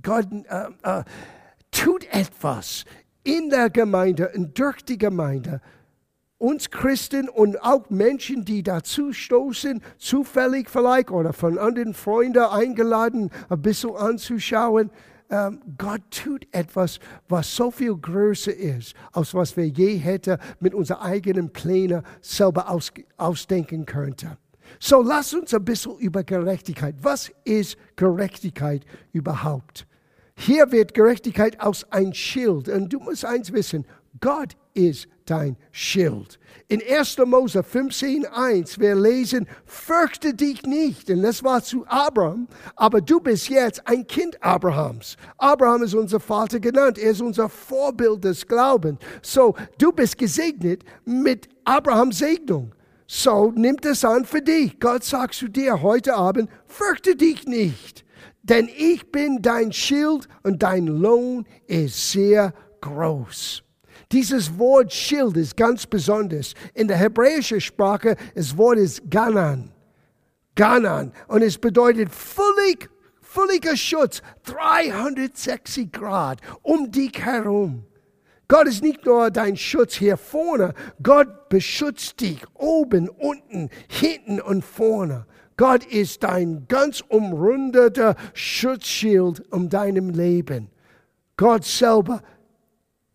Gott 0.00 0.28
äh, 0.30 0.68
äh, 0.84 1.02
tut 1.72 2.06
etwas 2.12 2.84
in 3.24 3.50
der 3.50 3.68
Gemeinde 3.68 4.30
und 4.32 4.56
durch 4.56 4.84
die 4.84 4.98
Gemeinde, 4.98 5.60
uns 6.42 6.70
Christen 6.70 7.28
und 7.28 7.62
auch 7.62 7.88
Menschen, 7.88 8.44
die 8.44 8.64
dazu 8.64 9.12
stoßen, 9.12 9.80
zufällig 9.96 10.68
vielleicht 10.68 11.12
oder 11.12 11.32
von 11.32 11.56
anderen 11.56 11.94
Freunden 11.94 12.42
eingeladen, 12.42 13.30
ein 13.48 13.62
bisschen 13.62 13.94
anzuschauen. 13.94 14.90
Ähm, 15.30 15.60
Gott 15.78 16.02
tut 16.10 16.48
etwas, 16.50 16.98
was 17.28 17.54
so 17.54 17.70
viel 17.70 17.94
größer 17.94 18.54
ist, 18.54 18.94
als 19.12 19.34
was 19.34 19.56
wir 19.56 19.68
je 19.68 19.96
hätten 19.96 20.36
mit 20.58 20.74
unseren 20.74 20.98
eigenen 20.98 21.52
Plänen 21.52 22.02
selber 22.20 22.68
aus, 22.68 22.92
ausdenken 23.16 23.86
könnten. 23.86 24.36
So 24.80 25.00
lass 25.00 25.32
uns 25.34 25.54
ein 25.54 25.64
bisschen 25.64 25.96
über 25.98 26.24
Gerechtigkeit. 26.24 26.96
Was 27.02 27.30
ist 27.44 27.76
Gerechtigkeit 27.94 28.84
überhaupt? 29.12 29.86
Hier 30.34 30.72
wird 30.72 30.92
Gerechtigkeit 30.92 31.60
aus 31.60 31.86
ein 31.92 32.12
Schild. 32.12 32.68
Und 32.68 32.92
du 32.92 32.98
musst 32.98 33.24
eins 33.24 33.52
wissen, 33.52 33.86
Gott 34.20 34.56
ist 34.74 35.08
dein 35.32 35.56
Schild. 35.70 36.38
In 36.68 36.82
1. 36.86 37.16
Mose 37.24 37.62
15, 37.62 38.26
1, 38.26 38.78
wir 38.78 38.94
lesen, 38.94 39.48
fürchte 39.64 40.34
dich 40.34 40.62
nicht, 40.64 41.08
denn 41.08 41.22
das 41.22 41.42
war 41.42 41.62
zu 41.62 41.86
Abraham, 41.86 42.48
aber 42.76 43.00
du 43.00 43.18
bist 43.18 43.48
jetzt 43.48 43.86
ein 43.88 44.06
Kind 44.06 44.42
Abrahams. 44.42 45.16
Abraham 45.38 45.84
ist 45.84 45.94
unser 45.94 46.20
Vater 46.20 46.60
genannt, 46.60 46.98
er 46.98 47.12
ist 47.12 47.22
unser 47.22 47.48
Vorbild 47.48 48.24
des 48.24 48.46
Glaubens. 48.46 48.98
So, 49.22 49.54
du 49.78 49.90
bist 49.90 50.18
gesegnet 50.18 50.84
mit 51.06 51.48
Abrahams 51.64 52.18
Segnung. 52.18 52.74
So, 53.06 53.52
nimm 53.56 53.78
das 53.78 54.04
an 54.04 54.26
für 54.26 54.42
dich. 54.42 54.78
Gott 54.78 55.02
sagt 55.02 55.34
zu 55.34 55.48
dir 55.48 55.80
heute 55.80 56.14
Abend, 56.14 56.50
fürchte 56.66 57.16
dich 57.16 57.46
nicht, 57.46 58.04
denn 58.42 58.68
ich 58.76 59.10
bin 59.10 59.40
dein 59.40 59.72
Schild 59.72 60.28
und 60.42 60.62
dein 60.62 60.86
Lohn 60.86 61.46
ist 61.66 62.12
sehr 62.12 62.52
groß. 62.82 63.62
Dieses 64.12 64.58
Wort 64.58 64.92
Schild 64.92 65.38
ist 65.38 65.56
ganz 65.56 65.86
besonders. 65.86 66.54
In 66.74 66.86
der 66.86 66.98
hebräischen 66.98 67.60
Sprache, 67.60 68.16
das 68.34 68.56
Wort 68.58 68.78
ist 68.78 69.10
Ganan. 69.10 69.72
Ganan. 70.54 71.12
Und 71.28 71.42
es 71.42 71.56
bedeutet 71.56 72.10
völlig, 72.10 72.90
völliger 73.22 73.74
Schutz. 73.74 74.20
360 74.44 75.90
Grad 75.90 76.40
um 76.60 76.90
dich 76.90 77.24
herum. 77.24 77.86
Gott 78.48 78.68
ist 78.68 78.82
nicht 78.82 79.06
nur 79.06 79.30
dein 79.30 79.56
Schutz 79.56 79.94
hier 79.94 80.18
vorne. 80.18 80.74
Gott 81.02 81.48
beschützt 81.48 82.20
dich 82.20 82.44
oben, 82.52 83.08
unten, 83.08 83.70
hinten 83.88 84.42
und 84.42 84.62
vorne. 84.62 85.24
Gott 85.56 85.86
ist 85.86 86.22
dein 86.22 86.66
ganz 86.68 87.02
umrundeter 87.08 88.14
Schutzschild 88.34 89.42
um 89.50 89.70
deinem 89.70 90.10
Leben. 90.10 90.68
Gott 91.38 91.64
selber 91.64 92.22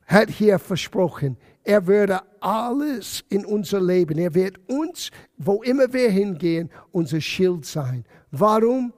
hat 0.07 0.29
hier 0.29 0.57
versprochen, 0.57 1.37
er 1.63 1.85
würde 1.85 2.21
alles 2.39 3.25
in 3.27 3.45
unser 3.45 3.81
Leben, 3.81 4.17
er 4.17 4.33
wird 4.33 4.57
uns, 4.69 5.11
wo 5.37 5.61
immer 5.63 5.91
wir 5.91 6.09
hingehen, 6.09 6.69
unser 6.91 7.19
Schild 7.19 7.65
sein. 7.65 8.05
Warum? 8.31 8.93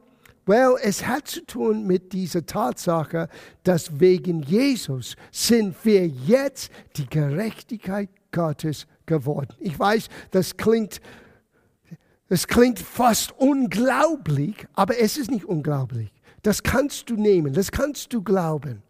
Well, 0.45 0.75
es 0.81 1.05
hat 1.05 1.27
zu 1.27 1.45
tun 1.45 1.85
mit 1.85 2.13
dieser 2.13 2.45
Tatsache, 2.45 3.27
dass 3.63 3.99
wegen 3.99 4.41
Jesus 4.43 5.15
sind 5.31 5.75
wir 5.83 6.07
jetzt 6.07 6.71
die 6.95 7.07
Gerechtigkeit 7.07 8.09
Gottes 8.31 8.87
geworden. 9.05 9.55
Ich 9.59 9.77
weiß, 9.77 10.09
das 10.31 10.57
klingt, 10.57 11.01
das 12.29 12.47
klingt 12.47 12.79
fast 12.79 13.31
unglaublich, 13.37 14.67
aber 14.73 14.99
es 14.99 15.17
ist 15.17 15.31
nicht 15.31 15.45
unglaublich. 15.45 16.11
Das 16.43 16.61
kannst 16.61 17.09
du 17.09 17.15
nehmen, 17.15 17.53
das 17.53 17.71
kannst 17.71 18.13
du 18.13 18.23
glauben 18.23 18.83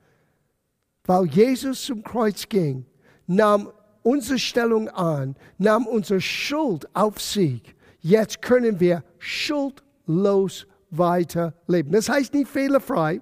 weil 1.09 1.25
Jesus 1.25 1.85
zum 1.85 2.03
Kreuz 2.03 2.47
ging, 2.47 2.85
nahm 3.25 3.71
unsere 4.03 4.37
Stellung 4.37 4.89
an, 4.89 5.35
nahm 5.57 5.87
unsere 5.87 6.21
Schuld 6.21 6.87
auf 6.95 7.19
sich. 7.19 7.63
Jetzt 7.99 8.43
können 8.43 8.79
wir 8.79 9.03
schuldlos 9.17 10.67
weiterleben. 10.91 11.93
Das 11.93 12.09
heißt 12.09 12.35
nicht 12.35 12.47
fehlerfrei, 12.47 13.21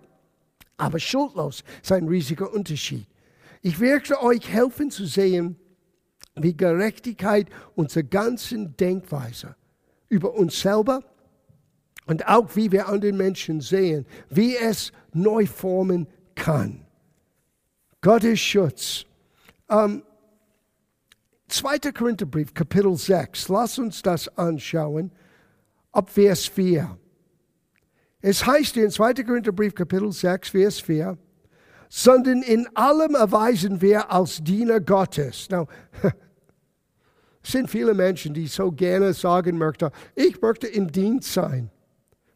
aber 0.75 0.99
schuldlos 0.99 1.63
ist 1.81 1.93
ein 1.93 2.09
riesiger 2.09 2.53
Unterschied. 2.53 3.07
Ich 3.61 3.79
werde 3.79 4.21
euch 4.21 4.49
helfen 4.49 4.91
zu 4.91 5.05
sehen, 5.05 5.55
wie 6.35 6.57
Gerechtigkeit 6.57 7.47
unsere 7.75 8.03
ganzen 8.03 8.75
Denkweise 8.75 9.55
über 10.09 10.33
uns 10.33 10.59
selber 10.59 11.05
und 12.05 12.27
auch 12.27 12.53
wie 12.53 12.69
wir 12.69 12.89
anderen 12.89 13.15
Menschen 13.15 13.61
sehen, 13.61 14.05
wie 14.29 14.57
es 14.57 14.91
neu 15.13 15.45
formen 15.45 16.05
kann. 16.35 16.86
Gottes 18.01 18.39
Schutz. 18.39 19.05
Ähm, 19.69 20.03
2. 21.47 21.91
Korintherbrief, 21.93 22.53
Kapitel 22.53 22.95
6. 22.95 23.49
Lass 23.49 23.79
uns 23.79 24.01
das 24.01 24.27
anschauen. 24.37 25.11
Ab 25.91 26.09
Vers 26.09 26.45
4. 26.47 26.97
Es 28.21 28.45
heißt 28.45 28.77
in 28.77 28.91
2. 28.91 29.13
Korintherbrief, 29.23 29.73
Kapitel 29.73 30.11
6, 30.11 30.49
Vers 30.49 30.79
4, 30.81 31.17
sondern 31.89 32.41
in 32.41 32.67
allem 32.75 33.15
erweisen 33.15 33.81
wir 33.81 34.11
als 34.11 34.43
Diener 34.43 34.79
Gottes. 34.79 35.49
Now, 35.49 35.67
es 37.43 37.51
sind 37.51 37.69
viele 37.69 37.93
Menschen, 37.93 38.33
die 38.33 38.47
so 38.47 38.71
gerne 38.71 39.13
sagen 39.13 39.57
möchten, 39.57 39.91
ich 40.15 40.41
möchte 40.41 40.67
im 40.67 40.91
Dienst 40.91 41.31
sein. 41.31 41.69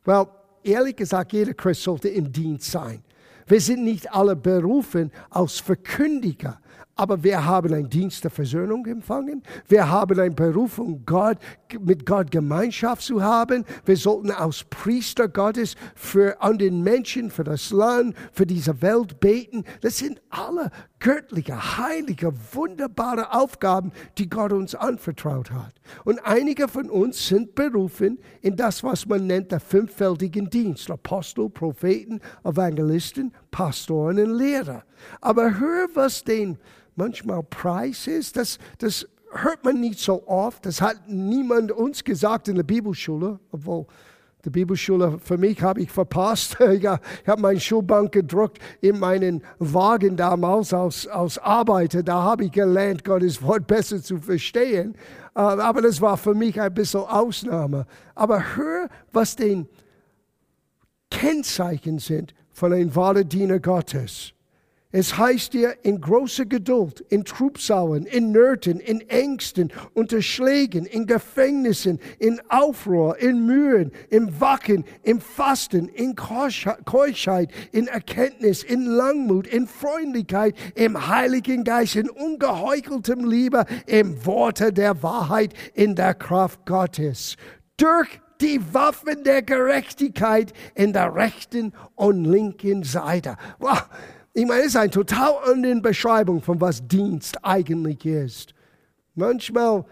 Well, 0.05 0.27
ehrlich 0.63 0.95
gesagt, 0.95 1.33
jeder 1.33 1.53
Christ 1.53 1.83
sollte 1.83 2.09
im 2.09 2.31
Dienst 2.31 2.71
sein. 2.71 3.03
Wir 3.51 3.59
sind 3.59 3.83
nicht 3.83 4.13
alle 4.13 4.37
berufen 4.37 5.11
als 5.29 5.59
Verkündiger, 5.59 6.61
aber 6.95 7.21
wir 7.21 7.43
haben 7.43 7.73
einen 7.73 7.89
Dienst 7.89 8.23
der 8.23 8.31
Versöhnung 8.31 8.85
empfangen. 8.85 9.43
Wir 9.67 9.89
haben 9.89 10.17
eine 10.17 10.31
Berufung, 10.31 11.03
Gott, 11.05 11.37
mit 11.77 12.05
Gott 12.05 12.31
Gemeinschaft 12.31 13.01
zu 13.01 13.21
haben. 13.21 13.65
Wir 13.83 13.97
sollten 13.97 14.31
als 14.31 14.63
Priester 14.63 15.27
Gottes 15.27 15.75
für 15.95 16.41
an 16.41 16.59
den 16.59 16.81
Menschen, 16.81 17.29
für 17.29 17.43
das 17.43 17.71
Land, 17.71 18.15
für 18.31 18.45
diese 18.45 18.81
Welt 18.81 19.19
beten. 19.19 19.65
Das 19.81 19.97
sind 19.97 20.21
alle 20.29 20.71
göttliche, 21.01 21.77
heilige, 21.77 22.31
wunderbare 22.53 23.33
Aufgaben, 23.33 23.91
die 24.17 24.29
Gott 24.29 24.53
uns 24.53 24.73
anvertraut 24.73 25.51
hat. 25.51 25.73
Und 26.05 26.19
einige 26.19 26.69
von 26.69 26.89
uns 26.89 27.27
sind 27.27 27.55
berufen 27.55 28.19
in 28.41 28.55
das, 28.55 28.83
was 28.83 29.05
man 29.05 29.27
nennt, 29.27 29.51
der 29.51 29.59
fünffältigen 29.59 30.49
Dienst. 30.49 30.89
Apostel, 30.89 31.49
Propheten, 31.49 32.21
Evangelisten, 32.45 33.33
Pastoren 33.49 34.19
und 34.19 34.37
Lehrer. 34.37 34.83
Aber 35.19 35.59
hör, 35.59 35.87
was 35.95 36.23
den 36.23 36.57
manchmal 36.95 37.43
Preis 37.43 38.07
ist, 38.07 38.37
das, 38.37 38.59
das 38.77 39.07
hört 39.31 39.65
man 39.65 39.81
nicht 39.81 39.99
so 39.99 40.25
oft. 40.27 40.65
Das 40.65 40.81
hat 40.81 41.07
niemand 41.07 41.71
uns 41.71 42.03
gesagt 42.03 42.47
in 42.47 42.55
der 42.55 42.63
Bibelschule, 42.63 43.39
obwohl 43.51 43.87
die 44.45 44.49
Bibelschule 44.49 45.19
für 45.19 45.37
mich 45.37 45.61
habe 45.61 45.81
ich 45.81 45.91
verpasst. 45.91 46.57
Ich 46.71 46.85
habe 47.27 47.41
meine 47.41 47.59
Schulbank 47.59 48.11
gedruckt 48.11 48.59
in 48.81 48.99
meinen 48.99 49.43
Wagen 49.59 50.15
damals 50.15 50.73
als, 50.73 51.07
als 51.07 51.37
Arbeiter. 51.37 52.01
Da 52.01 52.23
habe 52.23 52.45
ich 52.45 52.51
gelernt, 52.51 53.03
Gottes 53.03 53.41
Wort 53.41 53.67
besser 53.67 54.01
zu 54.01 54.17
verstehen. 54.17 54.95
Äh, 55.35 55.39
aber 55.39 55.81
das 55.81 56.01
war 56.01 56.17
für 56.17 56.33
mich 56.33 56.59
ein 56.59 56.73
bisschen 56.73 57.01
Ausnahme. 57.01 57.85
Aber 58.15 58.55
hör, 58.55 58.89
was 59.11 59.35
den 59.35 59.67
Kennzeichen 61.09 61.99
sind 61.99 62.33
von 62.51 62.73
einem 62.73 62.95
wahren 62.95 63.27
Diener 63.27 63.59
Gottes. 63.59 64.33
Es 64.93 65.17
heißt 65.17 65.53
dir 65.53 65.75
in 65.83 66.01
großer 66.01 66.45
Geduld, 66.45 66.99
in 67.09 67.23
Trubsauen, 67.23 68.05
in 68.05 68.31
Nöten, 68.31 68.79
in 68.81 69.01
Ängsten, 69.09 69.71
unter 69.93 70.21
Schlägen, 70.21 70.85
in 70.85 71.05
Gefängnissen, 71.05 71.99
in 72.19 72.41
Aufruhr, 72.49 73.17
in 73.17 73.45
Mühen, 73.45 73.91
im 74.09 74.41
Wacken, 74.41 74.83
im 75.03 75.21
Fasten, 75.21 75.87
in 75.87 76.15
Keuschheit, 76.15 77.51
in 77.71 77.87
Erkenntnis, 77.87 78.63
in 78.63 78.85
Langmut, 78.85 79.47
in 79.47 79.65
Freundlichkeit, 79.65 80.55
im 80.75 81.07
Heiligen 81.07 81.63
Geist, 81.63 81.95
in 81.95 82.09
ungeheucheltem 82.09 83.23
Liebe, 83.23 83.65
im 83.87 84.25
Worte 84.25 84.73
der 84.73 85.01
Wahrheit, 85.01 85.53
in 85.73 85.95
der 85.95 86.15
Kraft 86.15 86.65
Gottes. 86.65 87.37
Durch 87.77 88.09
die 88.41 88.59
Waffen 88.73 89.23
der 89.23 89.41
Gerechtigkeit 89.41 90.51
in 90.75 90.91
der 90.91 91.15
rechten 91.15 91.73
und 91.95 92.25
linken 92.25 92.83
Seite. 92.83 93.37
Wow. 93.59 93.83
Ich 94.33 94.45
meine, 94.45 94.61
es 94.61 94.67
ist 94.67 94.77
eine 94.77 94.89
total 94.89 95.33
andere 95.51 95.81
Beschreibung 95.81 96.41
von 96.41 96.61
was 96.61 96.87
Dienst 96.87 97.43
eigentlich 97.43 98.05
ist. 98.05 98.53
Manchmal, 99.13 99.83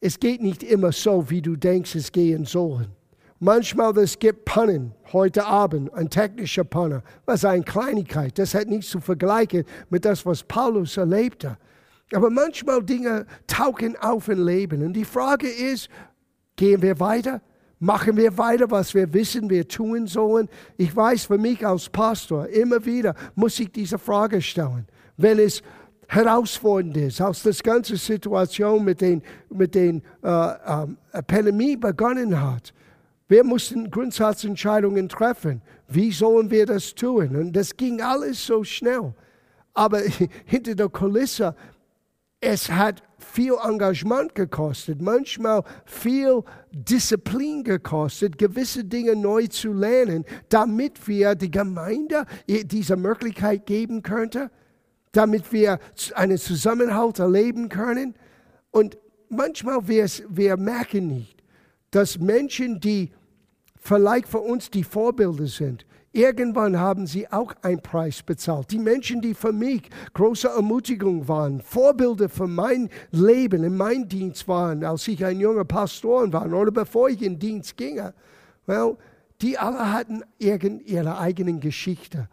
es 0.00 0.18
geht 0.18 0.42
nicht 0.42 0.64
immer 0.64 0.90
so, 0.90 1.30
wie 1.30 1.40
du 1.40 1.54
denkst, 1.54 1.94
es 1.94 2.10
gehen 2.10 2.44
soll. 2.44 2.88
Manchmal 3.38 3.96
es 3.98 4.18
gibt 4.18 4.44
Pannen, 4.44 4.92
heute 5.12 5.44
Abend, 5.44 5.92
ein 5.94 6.10
technischer 6.10 6.64
Panne, 6.64 7.02
was 7.26 7.44
eine 7.44 7.62
Kleinigkeit, 7.62 8.38
das 8.38 8.54
hat 8.54 8.68
nichts 8.68 8.90
zu 8.90 9.00
vergleichen 9.00 9.64
mit 9.88 10.04
das, 10.04 10.24
was 10.26 10.42
Paulus 10.42 10.96
erlebte. 10.96 11.56
Aber 12.12 12.30
manchmal 12.30 12.82
Dinge 12.82 13.26
tauchen 13.46 13.96
auf 13.96 14.28
im 14.28 14.44
Leben 14.44 14.82
und 14.82 14.94
die 14.94 15.04
Frage 15.04 15.48
ist, 15.48 15.88
gehen 16.56 16.82
wir 16.82 16.98
weiter? 16.98 17.40
Machen 17.84 18.16
wir 18.16 18.38
weiter, 18.38 18.70
was 18.70 18.94
wir 18.94 19.12
wissen, 19.12 19.50
wir 19.50 19.68
tun 19.68 20.06
sollen. 20.06 20.48
Ich 20.78 20.96
weiß, 20.96 21.26
für 21.26 21.36
mich 21.36 21.66
als 21.66 21.90
Pastor, 21.90 22.48
immer 22.48 22.82
wieder 22.86 23.14
muss 23.34 23.60
ich 23.60 23.70
diese 23.70 23.98
Frage 23.98 24.40
stellen. 24.40 24.86
Wenn 25.18 25.38
es 25.38 25.62
herausfordernd 26.08 26.96
ist, 26.96 27.20
als 27.20 27.42
das 27.42 27.62
ganze 27.62 27.98
Situation 27.98 28.84
mit 28.84 29.02
den, 29.02 29.20
mit 29.50 29.74
den 29.74 30.02
äh, 30.22 30.52
ähm, 30.66 30.96
Epidemie 31.12 31.76
begonnen 31.76 32.40
hat, 32.40 32.72
wir 33.28 33.44
mussten 33.44 33.90
Grundsatzentscheidungen 33.90 35.06
treffen. 35.10 35.60
Wie 35.86 36.10
sollen 36.10 36.50
wir 36.50 36.64
das 36.64 36.94
tun? 36.94 37.36
Und 37.36 37.52
das 37.52 37.76
ging 37.76 38.00
alles 38.00 38.46
so 38.46 38.64
schnell. 38.64 39.12
Aber 39.74 40.00
hinter 40.46 40.74
der 40.74 40.88
Kulisse, 40.88 41.54
es 42.44 42.70
hat 42.70 43.02
viel 43.18 43.54
Engagement 43.64 44.34
gekostet, 44.34 45.00
manchmal 45.00 45.64
viel 45.86 46.42
Disziplin 46.72 47.64
gekostet, 47.64 48.36
gewisse 48.36 48.84
Dinge 48.84 49.16
neu 49.16 49.46
zu 49.46 49.72
lernen, 49.72 50.24
damit 50.50 51.08
wir 51.08 51.34
die 51.34 51.50
Gemeinde 51.50 52.26
diese 52.46 52.96
Möglichkeit 52.96 53.64
geben 53.64 54.02
könnten, 54.02 54.50
damit 55.12 55.52
wir 55.52 55.78
einen 56.14 56.36
Zusammenhalt 56.36 57.18
erleben 57.18 57.70
können. 57.70 58.14
Und 58.70 58.98
manchmal 59.30 59.88
wir, 59.88 60.06
wir 60.28 60.56
merken 60.58 61.08
nicht, 61.08 61.42
dass 61.90 62.18
Menschen, 62.18 62.78
die 62.78 63.10
vielleicht 63.80 64.28
für 64.28 64.40
uns 64.40 64.70
die 64.70 64.84
Vorbilder 64.84 65.46
sind, 65.46 65.86
Irgendwann 66.16 66.78
haben 66.78 67.08
sie 67.08 67.26
auch 67.32 67.52
einen 67.62 67.82
Preis 67.82 68.22
bezahlt. 68.22 68.70
Die 68.70 68.78
Menschen, 68.78 69.20
die 69.20 69.34
für 69.34 69.52
mich 69.52 69.82
große 70.12 70.46
Ermutigung 70.46 71.26
waren, 71.26 71.60
Vorbilder 71.60 72.28
für 72.28 72.46
mein 72.46 72.88
Leben, 73.10 73.64
in 73.64 73.76
meinem 73.76 74.08
Dienst 74.08 74.46
waren, 74.46 74.84
als 74.84 75.08
ich 75.08 75.24
ein 75.24 75.40
junger 75.40 75.64
Pastor 75.64 76.32
war 76.32 76.46
oder 76.52 76.70
bevor 76.70 77.08
ich 77.08 77.20
in 77.20 77.40
Dienst 77.40 77.76
ging, 77.76 78.00
well, 78.66 78.96
die 79.40 79.58
alle 79.58 79.92
hatten 79.92 80.22
irgend 80.38 80.86
ihre 80.86 81.18
eigenen 81.18 81.58
Geschichte 81.58 82.28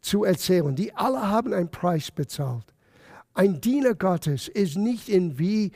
zu 0.00 0.24
erzählen. 0.24 0.74
Die 0.74 0.94
alle 0.94 1.28
haben 1.28 1.52
einen 1.52 1.70
Preis 1.70 2.10
bezahlt. 2.10 2.72
Ein 3.34 3.60
Diener 3.60 3.94
Gottes 3.94 4.48
ist 4.48 4.78
nicht 4.78 5.10
in 5.10 5.38
wie 5.38 5.72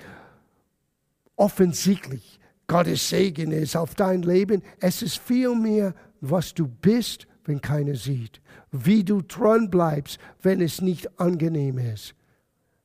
offensichtlich 1.37 2.41
Gottes 2.67 3.11
Segen 3.11 3.53
ist 3.53 3.77
auf 3.77 3.95
dein 3.95 4.23
Leben. 4.23 4.63
Es 4.79 5.03
ist 5.03 5.19
vielmehr, 5.19 5.93
was 6.23 6.55
du 6.55 6.67
bist 6.67 7.27
wenn 7.45 7.61
keiner 7.61 7.95
sieht. 7.95 8.41
Wie 8.71 9.05
du 9.05 9.23
dran 9.23 9.71
bleibst, 9.71 10.19
wenn 10.43 10.61
es 10.61 10.81
nicht 10.81 11.21
angenehm 11.21 11.79
ist. 11.79 12.15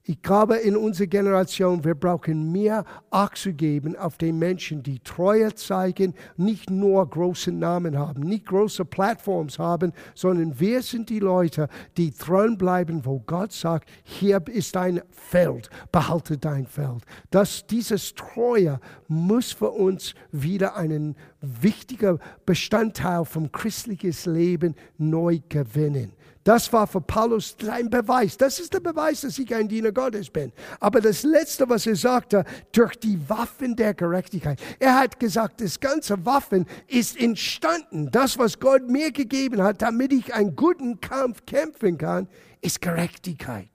Ich 0.07 0.21
glaube, 0.21 0.57
in 0.57 0.77
unserer 0.77 1.07
Generation, 1.07 1.83
wir 1.83 1.95
brauchen 1.95 2.51
mehr 2.51 2.85
Acht 3.09 3.37
zu 3.37 3.51
geben 3.53 3.95
auf 3.95 4.19
den 4.19 4.37
Menschen, 4.37 4.83
die 4.83 4.99
Treue 4.99 5.55
zeigen, 5.55 6.13
nicht 6.37 6.69
nur 6.69 7.09
große 7.09 7.51
Namen 7.51 7.97
haben, 7.97 8.21
nicht 8.21 8.45
große 8.45 8.85
Plattforms 8.85 9.57
haben, 9.57 9.93
sondern 10.13 10.59
wir 10.59 10.83
sind 10.83 11.09
die 11.09 11.17
Leute, 11.17 11.69
die 11.97 12.13
dranbleiben, 12.13 13.03
wo 13.03 13.17
Gott 13.25 13.51
sagt, 13.51 13.89
hier 14.03 14.43
ist 14.47 14.75
dein 14.75 15.01
Feld, 15.09 15.71
behalte 15.91 16.37
dein 16.37 16.67
Feld. 16.67 17.01
Das, 17.31 17.65
dieses 17.65 18.13
Treue 18.13 18.79
muss 19.07 19.53
für 19.53 19.71
uns 19.71 20.13
wieder 20.31 20.75
einen 20.75 21.15
wichtiger 21.41 22.19
Bestandteil 22.45 23.25
vom 23.25 23.51
christlichen 23.51 24.13
Leben 24.31 24.75
neu 24.99 25.39
gewinnen. 25.49 26.11
Das 26.45 26.71
war 26.71 26.85
für 26.85 27.01
Paulus 27.01 27.57
ein 27.67 27.89
Beweis. 27.89 28.37
Das 28.37 28.59
ist 28.59 28.71
der 28.71 28.79
Beweis, 28.79 29.21
dass 29.21 29.39
ich 29.39 29.53
ein 29.55 29.67
Diener 29.67 29.91
Gottes 29.91 30.29
bin. 30.29 30.53
Aber 30.79 31.01
das 31.01 31.23
Letzte, 31.23 31.67
was 31.67 31.87
er 31.87 31.95
sagte, 31.95 32.45
durch 32.71 32.95
die 32.97 33.19
Waffen 33.27 33.75
der 33.75 33.95
Gerechtigkeit. 33.95 34.61
Er 34.77 34.93
hat 34.93 35.19
gesagt, 35.19 35.59
das 35.59 35.79
ganze 35.79 36.23
Waffen 36.23 36.67
ist 36.85 37.19
entstanden. 37.19 38.11
Das, 38.11 38.37
was 38.37 38.59
Gott 38.59 38.87
mir 38.87 39.11
gegeben 39.11 39.63
hat, 39.63 39.81
damit 39.81 40.13
ich 40.13 40.35
einen 40.35 40.55
guten 40.55 41.01
Kampf 41.01 41.47
kämpfen 41.47 41.97
kann, 41.97 42.27
ist 42.61 42.79
Gerechtigkeit. 42.79 43.69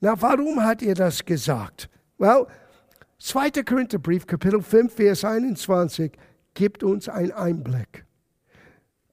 Na, 0.00 0.20
warum 0.20 0.64
hat 0.64 0.82
er 0.82 0.94
das 0.94 1.24
gesagt? 1.24 1.88
Well, 2.18 2.48
2. 3.20 3.62
Korintherbrief, 3.62 4.26
Kapitel 4.26 4.60
5, 4.60 4.92
Vers 4.92 5.24
21, 5.24 6.10
gibt 6.54 6.82
uns 6.82 7.08
einen 7.08 7.30
Einblick. 7.30 8.04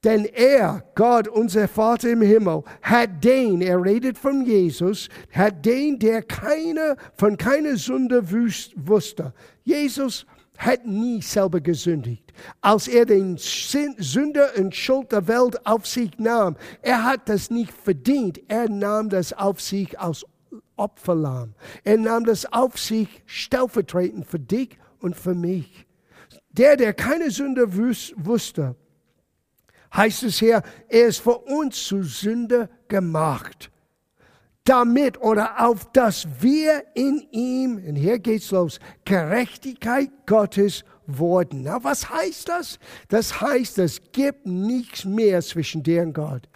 Denn 0.04 0.24
er, 0.26 0.84
Gott, 0.94 1.26
unser 1.26 1.66
Vater 1.66 2.10
im 2.10 2.22
Himmel, 2.22 2.62
hat 2.82 3.24
den, 3.24 3.60
er 3.60 3.82
redet 3.82 4.16
von 4.16 4.44
Jesus, 4.44 5.08
hat 5.32 5.64
den, 5.64 5.98
der 5.98 6.22
keine, 6.22 6.96
von 7.16 7.36
keiner 7.36 7.76
Sünde 7.76 8.22
wusste. 8.30 9.34
Jesus 9.64 10.24
hat 10.56 10.86
nie 10.86 11.22
selber 11.22 11.60
gesündigt. 11.60 12.32
Als 12.60 12.88
er 12.88 13.06
den 13.06 13.36
Sünder 13.38 14.50
und 14.56 14.74
Schuld 14.74 15.12
der 15.12 15.26
Welt 15.26 15.64
auf 15.66 15.86
sich 15.86 16.18
nahm, 16.18 16.56
er 16.82 17.04
hat 17.04 17.28
das 17.28 17.50
nicht 17.50 17.72
verdient. 17.72 18.40
Er 18.48 18.68
nahm 18.68 19.08
das 19.08 19.32
auf 19.32 19.60
sich 19.60 19.98
als 19.98 20.24
Opferlamm. 20.76 21.54
Er 21.84 21.96
nahm 21.96 22.24
das 22.24 22.52
auf 22.52 22.78
sich 22.78 23.22
stellvertretend 23.26 24.26
für 24.26 24.40
dich 24.40 24.76
und 25.00 25.16
für 25.16 25.34
mich. 25.34 25.86
Der, 26.52 26.76
der 26.76 26.92
keine 26.92 27.30
Sünde 27.30 27.76
wusste, 27.76 28.74
heißt 29.94 30.24
es 30.24 30.38
hier, 30.38 30.62
er 30.88 31.06
ist 31.06 31.20
für 31.20 31.38
uns 31.38 31.84
zu 31.86 32.02
Sünde 32.02 32.68
gemacht. 32.88 33.70
Damit 34.64 35.20
oder 35.20 35.66
auf 35.66 35.90
dass 35.92 36.26
wir 36.40 36.84
in 36.94 37.26
ihm, 37.30 37.76
und 37.76 37.96
hier 37.96 38.18
geht's 38.18 38.50
los, 38.50 38.80
Gerechtigkeit 39.04 40.10
Gottes 40.26 40.84
wurden. 41.06 41.62
Na, 41.62 41.82
was 41.82 42.10
heißt 42.10 42.48
das? 42.50 42.78
Das 43.08 43.40
heißt, 43.40 43.78
es 43.78 44.00
gibt 44.12 44.46
nichts 44.46 45.06
mehr 45.06 45.40
zwischen 45.40 45.82
dir 45.82 46.02
und 46.02 46.12
Gott. 46.12 46.48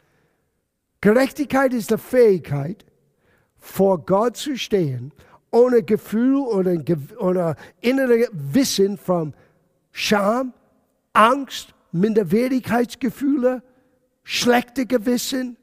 Gerechtigkeit 1.01 1.73
ist 1.73 1.91
die 1.91 1.99
Fähigkeit, 1.99 2.85
vor 3.59 4.05
Gott 4.05 4.37
zu 4.37 4.57
stehen, 4.57 5.13
ohne 5.51 5.83
Gefühl 5.83 6.37
oder, 6.37 6.77
oder 7.19 7.57
innere 7.81 8.29
Wissen 8.33 8.99
von 8.99 9.35
Scham, 9.91 10.53
Angst 11.13 11.72
Minderwertigkeitsgefühle, 11.93 13.63
schlechte 14.23 14.87
Gewissen. 14.87 15.57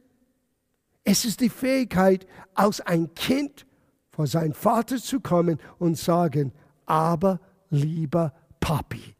Es 1.04 1.26
ist 1.26 1.42
die 1.42 1.50
Fähigkeit, 1.50 2.28
als 2.54 2.82
ein 2.82 3.14
Kind 3.14 3.66
vor 4.10 4.28
seinen 4.28 4.54
Vater 4.54 4.98
zu 4.98 5.20
kommen 5.20 5.60
und 5.78 5.98
sagen, 5.98 6.54
aber 6.86 7.40
lieber 7.70 8.34
Papi. 8.60 9.16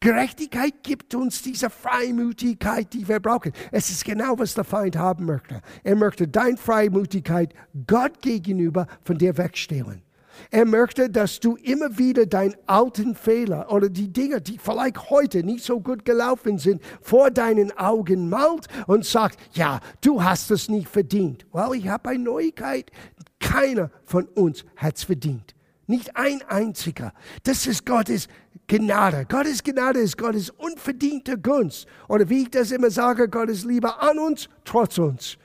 Gerechtigkeit 0.00 0.82
gibt 0.82 1.14
uns 1.14 1.42
diese 1.42 1.68
Freimütigkeit, 1.68 2.92
die 2.94 3.06
wir 3.06 3.20
brauchen. 3.20 3.52
Es 3.70 3.90
ist 3.90 4.04
genau, 4.04 4.38
was 4.38 4.54
der 4.54 4.64
Feind 4.64 4.96
haben 4.96 5.26
möchte. 5.26 5.60
Er 5.84 5.94
möchte 5.94 6.26
deine 6.26 6.56
Freimütigkeit 6.56 7.52
Gott 7.86 8.22
gegenüber 8.22 8.86
von 9.02 9.18
dir 9.18 9.36
wegstehlen. 9.36 10.02
Er 10.50 10.64
möchte, 10.64 11.10
dass 11.10 11.40
du 11.40 11.56
immer 11.56 11.98
wieder 11.98 12.26
deinen 12.26 12.54
alten 12.66 13.14
Fehler 13.14 13.70
oder 13.72 13.88
die 13.88 14.12
Dinge, 14.12 14.40
die 14.40 14.58
vielleicht 14.58 15.10
heute 15.10 15.42
nicht 15.42 15.64
so 15.64 15.80
gut 15.80 16.04
gelaufen 16.04 16.58
sind, 16.58 16.82
vor 17.00 17.30
deinen 17.30 17.76
Augen 17.76 18.28
malt 18.28 18.66
und 18.86 19.04
sagt, 19.04 19.38
ja, 19.52 19.80
du 20.00 20.22
hast 20.22 20.50
es 20.50 20.68
nicht 20.68 20.88
verdient. 20.88 21.46
Well, 21.52 21.74
ich 21.74 21.88
habe 21.88 22.10
eine 22.10 22.24
Neuigkeit. 22.24 22.90
Keiner 23.38 23.90
von 24.04 24.26
uns 24.26 24.64
hat 24.76 24.96
es 24.96 25.04
verdient. 25.04 25.54
Nicht 25.86 26.16
ein 26.16 26.40
einziger. 26.48 27.12
Das 27.42 27.66
ist 27.66 27.84
Gottes 27.84 28.28
Gnade. 28.68 29.26
Gottes 29.28 29.64
Gnade 29.64 29.98
ist 29.98 30.16
Gottes 30.16 30.50
unverdiente 30.50 31.36
Gunst. 31.36 31.86
Oder 32.08 32.28
wie 32.28 32.42
ich 32.42 32.50
das 32.50 32.70
immer 32.70 32.90
sage, 32.90 33.28
Gottes 33.28 33.64
Liebe 33.64 34.00
an 34.00 34.20
uns, 34.20 34.48
trotz 34.64 34.98
uns. 34.98 35.36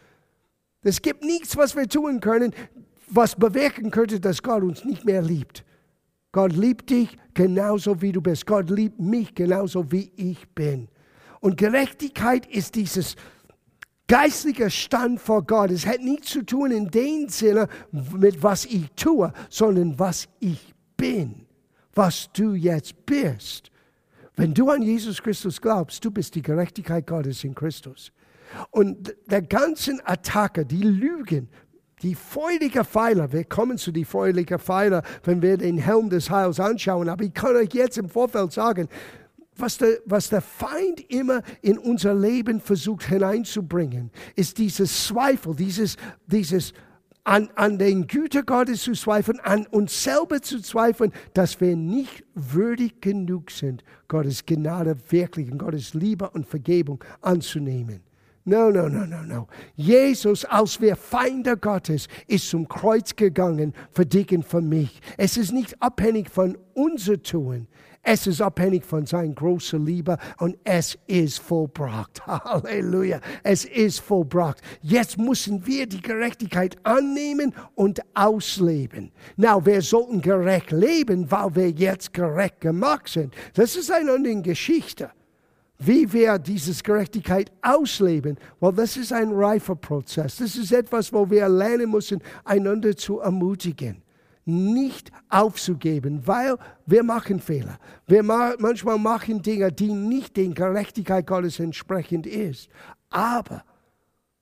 Es 0.83 1.01
gibt 1.01 1.23
nichts, 1.23 1.57
was 1.57 1.75
wir 1.75 1.89
tun 1.89 2.19
können, 2.19 2.53
was 3.09 3.35
bewirken 3.35 3.91
könnte, 3.91 4.19
dass 4.19 4.41
Gott 4.41 4.63
uns 4.63 4.85
nicht 4.85 5.05
mehr 5.05 5.21
liebt. 5.21 5.63
Gott 6.31 6.53
liebt 6.53 6.89
dich 6.89 7.17
genauso 7.33 8.01
wie 8.01 8.11
du 8.11 8.21
bist. 8.21 8.45
Gott 8.45 8.69
liebt 8.69 8.99
mich 8.99 9.33
genauso 9.33 9.91
wie 9.91 10.11
ich 10.15 10.47
bin. 10.49 10.89
Und 11.39 11.57
Gerechtigkeit 11.57 12.45
ist 12.45 12.75
dieses 12.75 13.15
geistliche 14.07 14.69
Stand 14.69 15.19
vor 15.19 15.43
Gott. 15.43 15.71
Es 15.71 15.85
hat 15.85 16.01
nichts 16.01 16.31
zu 16.31 16.43
tun 16.43 16.71
in 16.71 16.89
dem 16.89 17.29
Sinne 17.29 17.67
mit 17.91 18.41
was 18.43 18.65
ich 18.65 18.91
tue, 18.95 19.31
sondern 19.49 19.97
was 19.97 20.27
ich 20.39 20.73
bin, 20.97 21.45
was 21.93 22.29
du 22.33 22.53
jetzt 22.53 23.05
bist. 23.05 23.71
Wenn 24.35 24.53
du 24.53 24.69
an 24.69 24.81
Jesus 24.81 25.21
Christus 25.21 25.61
glaubst, 25.61 26.03
du 26.03 26.11
bist 26.11 26.35
die 26.35 26.41
Gerechtigkeit 26.41 27.07
Gottes 27.07 27.43
in 27.43 27.55
Christus. 27.55 28.11
Und 28.71 29.15
der 29.27 29.41
ganzen 29.41 30.01
Attacke, 30.05 30.65
die 30.65 30.83
Lügen, 30.83 31.49
die 32.05 32.13
feurige 32.13 32.83
Pfeiler, 32.83 33.31
wir 33.31 33.45
kommen 33.45 33.79
zu 33.79 33.91
die 33.91 34.05
feurigen 34.05 34.59
Pfeiler, 34.59 35.01
wenn 35.23 35.41
wir 35.41 35.57
den 35.57 35.79
Helm 35.79 36.07
des 36.11 36.29
Heils 36.29 36.59
anschauen, 36.59 37.09
aber 37.09 37.23
ich 37.23 37.33
kann 37.33 37.55
euch 37.55 37.73
jetzt 37.73 37.97
im 37.97 38.07
Vorfeld 38.07 38.51
sagen, 38.51 38.87
was 39.57 39.79
der, 39.79 39.97
was 40.05 40.29
der 40.29 40.41
Feind 40.41 41.09
immer 41.09 41.41
in 41.63 41.79
unser 41.79 42.13
Leben 42.13 42.61
versucht 42.61 43.07
hineinzubringen, 43.07 44.11
ist 44.35 44.59
dieses 44.59 45.07
Zweifel, 45.07 45.55
dieses, 45.55 45.97
dieses 46.27 46.73
an, 47.23 47.49
an 47.55 47.79
den 47.79 48.05
Güter 48.05 48.43
Gottes 48.43 48.83
zu 48.83 48.91
zweifeln, 48.91 49.39
an 49.39 49.65
uns 49.65 50.03
selber 50.03 50.43
zu 50.43 50.61
zweifeln, 50.61 51.11
dass 51.33 51.59
wir 51.59 51.75
nicht 51.75 52.23
würdig 52.35 53.01
genug 53.01 53.49
sind, 53.49 53.83
Gottes 54.07 54.45
Gnade 54.45 54.95
wirklich 55.09 55.51
und 55.51 55.57
Gottes 55.57 55.95
Liebe 55.95 56.29
und 56.29 56.45
Vergebung 56.45 57.03
anzunehmen. 57.21 58.01
No, 58.47 58.69
no, 58.69 58.87
no, 58.87 59.07
no, 59.07 59.23
no. 59.23 59.47
Jesus, 59.75 60.45
als 60.45 60.79
wir 60.79 60.95
Feinde 60.95 61.57
Gottes, 61.57 62.07
ist 62.27 62.47
zum 62.47 62.67
Kreuz 62.67 63.15
gegangen 63.15 63.73
für 63.91 64.05
dich 64.05 64.31
und 64.31 64.45
für 64.45 64.61
mich. 64.61 65.01
Es 65.17 65.35
ist 65.35 65.51
nicht 65.51 65.81
abhängig 65.81 66.29
von 66.29 66.55
unser 66.75 67.19
Tun. 67.23 67.67
Es 68.03 68.27
ist 68.27 68.41
abhängig 68.41 68.85
von 68.85 69.07
seiner 69.07 69.33
großen 69.33 69.83
Liebe 69.83 70.19
und 70.37 70.59
es 70.63 70.95
ist 71.07 71.39
vollbracht. 71.39 72.21
Halleluja. 72.27 73.19
Es 73.41 73.65
ist 73.65 73.99
vollbracht. 73.99 74.61
Jetzt 74.83 75.17
müssen 75.17 75.65
wir 75.65 75.87
die 75.87 76.01
Gerechtigkeit 76.01 76.77
annehmen 76.83 77.51
und 77.73 78.01
ausleben. 78.13 79.11
Na, 79.37 79.65
wir 79.65 79.81
sollten 79.81 80.21
gerecht 80.21 80.69
leben, 80.69 81.31
weil 81.31 81.55
wir 81.55 81.71
jetzt 81.71 82.13
gerecht 82.13 82.61
gemacht 82.61 83.07
sind. 83.07 83.33
Das 83.55 83.75
ist 83.75 83.91
eine 83.91 84.11
andere 84.11 84.39
Geschichte 84.43 85.09
wie 85.77 86.11
wir 86.11 86.39
diese 86.39 86.73
Gerechtigkeit 86.81 87.51
ausleben, 87.61 88.37
weil 88.59 88.73
das 88.73 88.97
ist 88.97 89.11
ein 89.11 89.31
reifer 89.31 89.75
Prozess. 89.75 90.37
Das 90.37 90.55
ist 90.55 90.71
etwas, 90.71 91.11
wo 91.11 91.29
wir 91.29 91.47
lernen 91.49 91.91
müssen, 91.91 92.21
einander 92.43 92.95
zu 92.95 93.19
ermutigen, 93.19 94.01
nicht 94.45 95.11
aufzugeben, 95.29 96.21
weil 96.25 96.55
wir 96.85 97.03
machen 97.03 97.39
Fehler. 97.39 97.77
Wir 98.07 98.23
ma 98.23 98.53
manchmal 98.59 98.97
machen 98.97 99.41
Dinge, 99.41 99.71
die 99.71 99.91
nicht 99.91 100.37
der 100.37 100.47
Gerechtigkeit 100.47 101.27
Gottes 101.27 101.59
entsprechend 101.59 102.25
ist. 102.27 102.69
Aber 103.09 103.63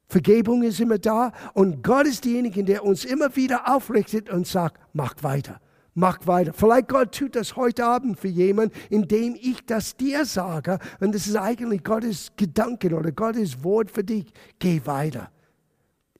Vergebung 0.07 0.61
ist 0.61 0.79
immer 0.79 0.99
da 0.99 1.31
und 1.53 1.83
Gott 1.83 2.05
ist 2.05 2.25
derjenige, 2.25 2.63
der 2.63 2.83
uns 2.83 3.05
immer 3.05 3.35
wieder 3.35 3.73
aufrichtet 3.73 4.29
und 4.29 4.45
sagt, 4.45 4.79
mach 4.93 5.15
weiter. 5.21 5.59
Mach 5.95 6.25
weiter. 6.25 6.53
Vielleicht 6.53 6.87
Gott 6.87 7.15
tut 7.15 7.35
das 7.35 7.55
heute 7.55 7.85
Abend 7.85 8.19
für 8.19 8.27
jemanden, 8.27 8.75
indem 8.89 9.35
ich 9.35 9.63
das 9.65 9.95
dir 9.95 10.25
sage. 10.25 10.79
Und 10.99 11.13
das 11.13 11.27
ist 11.27 11.35
eigentlich 11.35 11.83
Gottes 11.83 12.31
Gedanken 12.35 12.93
oder 12.93 13.11
Gottes 13.11 13.63
Wort 13.63 13.91
für 13.91 14.03
dich. 14.03 14.25
Geh 14.57 14.81
weiter. 14.85 15.29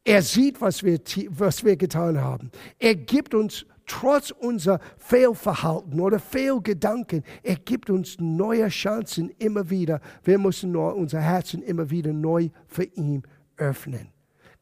Er 0.04 0.22
sieht, 0.22 0.62
was 0.62 0.84
wir, 0.84 1.00
was 1.30 1.64
wir 1.64 1.76
getan 1.76 2.20
haben. 2.22 2.52
Er 2.78 2.96
gibt 2.96 3.34
uns 3.34 3.66
trotz 3.86 4.32
unser 4.32 4.80
Fehlverhalten 4.98 6.00
oder 6.00 6.20
Fehlgedanken, 6.20 7.24
er 7.42 7.56
gibt 7.56 7.90
uns 7.90 8.18
neue 8.20 8.68
Chancen 8.70 9.30
immer 9.40 9.70
wieder. 9.70 10.02
Wir 10.24 10.38
müssen 10.38 10.76
unser 10.76 11.22
Herzen 11.22 11.62
immer 11.62 11.90
wieder 11.90 12.14
neu 12.14 12.50
für 12.68 12.84
ihn 12.84 13.24
öffnen. 13.58 14.10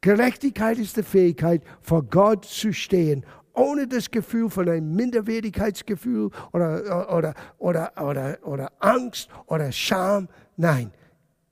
Gerechtigkeit 0.00 0.78
ist 0.78 0.96
die 0.96 1.04
Fähigkeit, 1.04 1.62
vor 1.80 2.02
Gott 2.02 2.44
zu 2.44 2.72
stehen, 2.72 3.24
ohne 3.54 3.86
das 3.86 4.10
Gefühl 4.10 4.50
von 4.50 4.68
einem 4.68 4.94
Minderwertigkeitsgefühl 4.94 6.30
oder, 6.52 7.14
oder, 7.14 7.34
oder, 7.58 7.92
oder, 8.00 8.38
oder 8.42 8.72
Angst 8.78 9.28
oder 9.46 9.70
Scham. 9.72 10.28
Nein, 10.56 10.92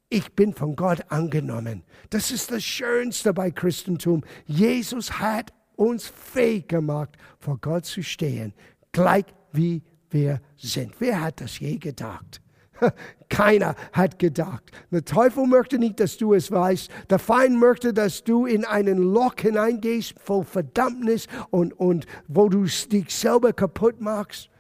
ich 0.09 0.33
bin 0.35 0.53
von 0.55 0.77
Gott 0.77 1.01
angenommen. 1.09 1.85
Das 2.11 2.31
ist 2.31 2.51
das 2.51 2.65
Schönste 2.65 3.33
bei 3.33 3.51
Christentum. 3.51 4.23
Jesus 4.47 5.21
hat 5.21 5.53
uns 5.77 6.07
fähig 6.09 6.69
gemacht, 6.69 7.11
vor 7.39 7.59
Gott 7.59 7.87
zu 7.87 8.03
stehen, 8.03 8.53
gleich 8.93 9.25
wie 9.53 9.83
wir 10.11 10.41
sind. 10.57 10.95
Wer 10.99 11.21
hat 11.21 11.41
das 11.41 11.59
je 11.59 11.77
gedacht? 11.77 12.43
Keiner 13.29 13.75
hat 13.93 14.19
gedacht. 14.19 14.65
Der 14.91 15.05
Teufel 15.05 15.47
möchte 15.47 15.79
nicht, 15.79 16.01
dass 16.01 16.17
du 16.17 16.35
es 16.35 16.51
weißt. 16.51 16.91
Der 17.09 17.19
Feind 17.19 17.59
möchte, 17.59 17.93
dass 17.93 18.25
du 18.25 18.47
in 18.47 18.65
einen 18.65 18.99
Loch 18.99 19.35
hineingehst 19.41 20.19
voll 20.19 20.45
Verdammnis 20.45 21.27
und, 21.51 21.73
und 21.79 22.07
wo 22.29 22.49
du 22.49 22.65
dich 22.65 23.15
selber 23.15 23.53
kaputt 23.53 24.01
machst. 24.01 24.51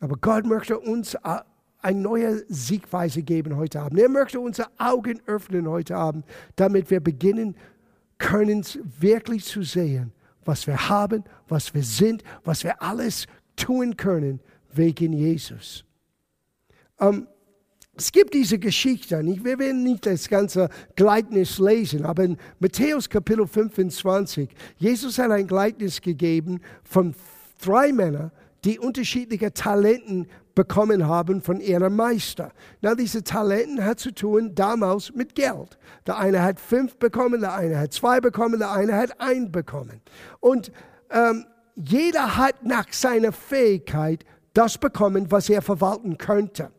Aber 0.00 0.16
Gott 0.20 0.46
möchte 0.46 0.78
uns 0.78 1.16
eine 1.86 2.00
neue 2.00 2.44
Siegweise 2.48 3.22
geben 3.22 3.56
heute 3.56 3.80
Abend. 3.80 4.00
Er 4.00 4.08
möchte 4.08 4.40
unsere 4.40 4.68
Augen 4.78 5.20
öffnen 5.26 5.68
heute 5.68 5.96
Abend, 5.96 6.24
damit 6.56 6.90
wir 6.90 7.00
beginnen 7.00 7.56
können, 8.18 8.64
wirklich 8.98 9.44
zu 9.44 9.62
sehen, 9.62 10.12
was 10.44 10.66
wir 10.66 10.88
haben, 10.88 11.24
was 11.48 11.74
wir 11.74 11.82
sind, 11.82 12.22
was 12.44 12.64
wir 12.64 12.82
alles 12.82 13.26
tun 13.56 13.96
können 13.96 14.40
wegen 14.72 15.12
Jesus. 15.12 15.84
Um, 16.98 17.28
es 17.96 18.12
gibt 18.12 18.34
diese 18.34 18.58
Geschichte, 18.58 19.22
nicht? 19.22 19.44
wir 19.44 19.58
werden 19.58 19.82
nicht 19.82 20.04
das 20.04 20.28
ganze 20.28 20.68
Gleichnis 20.96 21.58
lesen, 21.58 22.04
aber 22.04 22.24
in 22.24 22.36
Matthäus 22.58 23.08
Kapitel 23.08 23.46
25, 23.46 24.50
Jesus 24.76 25.18
hat 25.18 25.30
ein 25.30 25.46
Gleichnis 25.46 26.00
gegeben 26.00 26.60
von 26.84 27.14
drei 27.62 27.92
Männern, 27.92 28.30
die 28.64 28.78
unterschiedliche 28.78 29.52
Talenten 29.54 30.26
bekommen 30.54 31.06
haben 31.06 31.40
von 31.40 31.60
ihrem 31.60 31.96
Meister. 31.96 32.52
Na, 32.80 32.94
diese 32.94 33.22
Talenten 33.22 33.84
hat 33.84 34.00
zu 34.00 34.12
tun 34.12 34.54
damals 34.54 35.14
mit 35.14 35.34
Geld. 35.34 35.78
Der 36.06 36.18
eine 36.18 36.42
hat 36.42 36.58
fünf 36.58 36.96
bekommen, 36.96 37.40
der 37.40 37.54
eine 37.54 37.78
hat 37.78 37.92
zwei 37.92 38.20
bekommen, 38.20 38.58
der 38.58 38.72
eine 38.72 38.94
hat 38.94 39.20
ein 39.20 39.52
bekommen. 39.52 40.00
Und 40.40 40.72
ähm, 41.10 41.44
jeder 41.76 42.36
hat 42.36 42.64
nach 42.64 42.92
seiner 42.92 43.32
Fähigkeit 43.32 44.24
das 44.54 44.78
bekommen, 44.78 45.30
was 45.30 45.48
er 45.50 45.60
verwalten 45.60 46.16
könnte. 46.16 46.70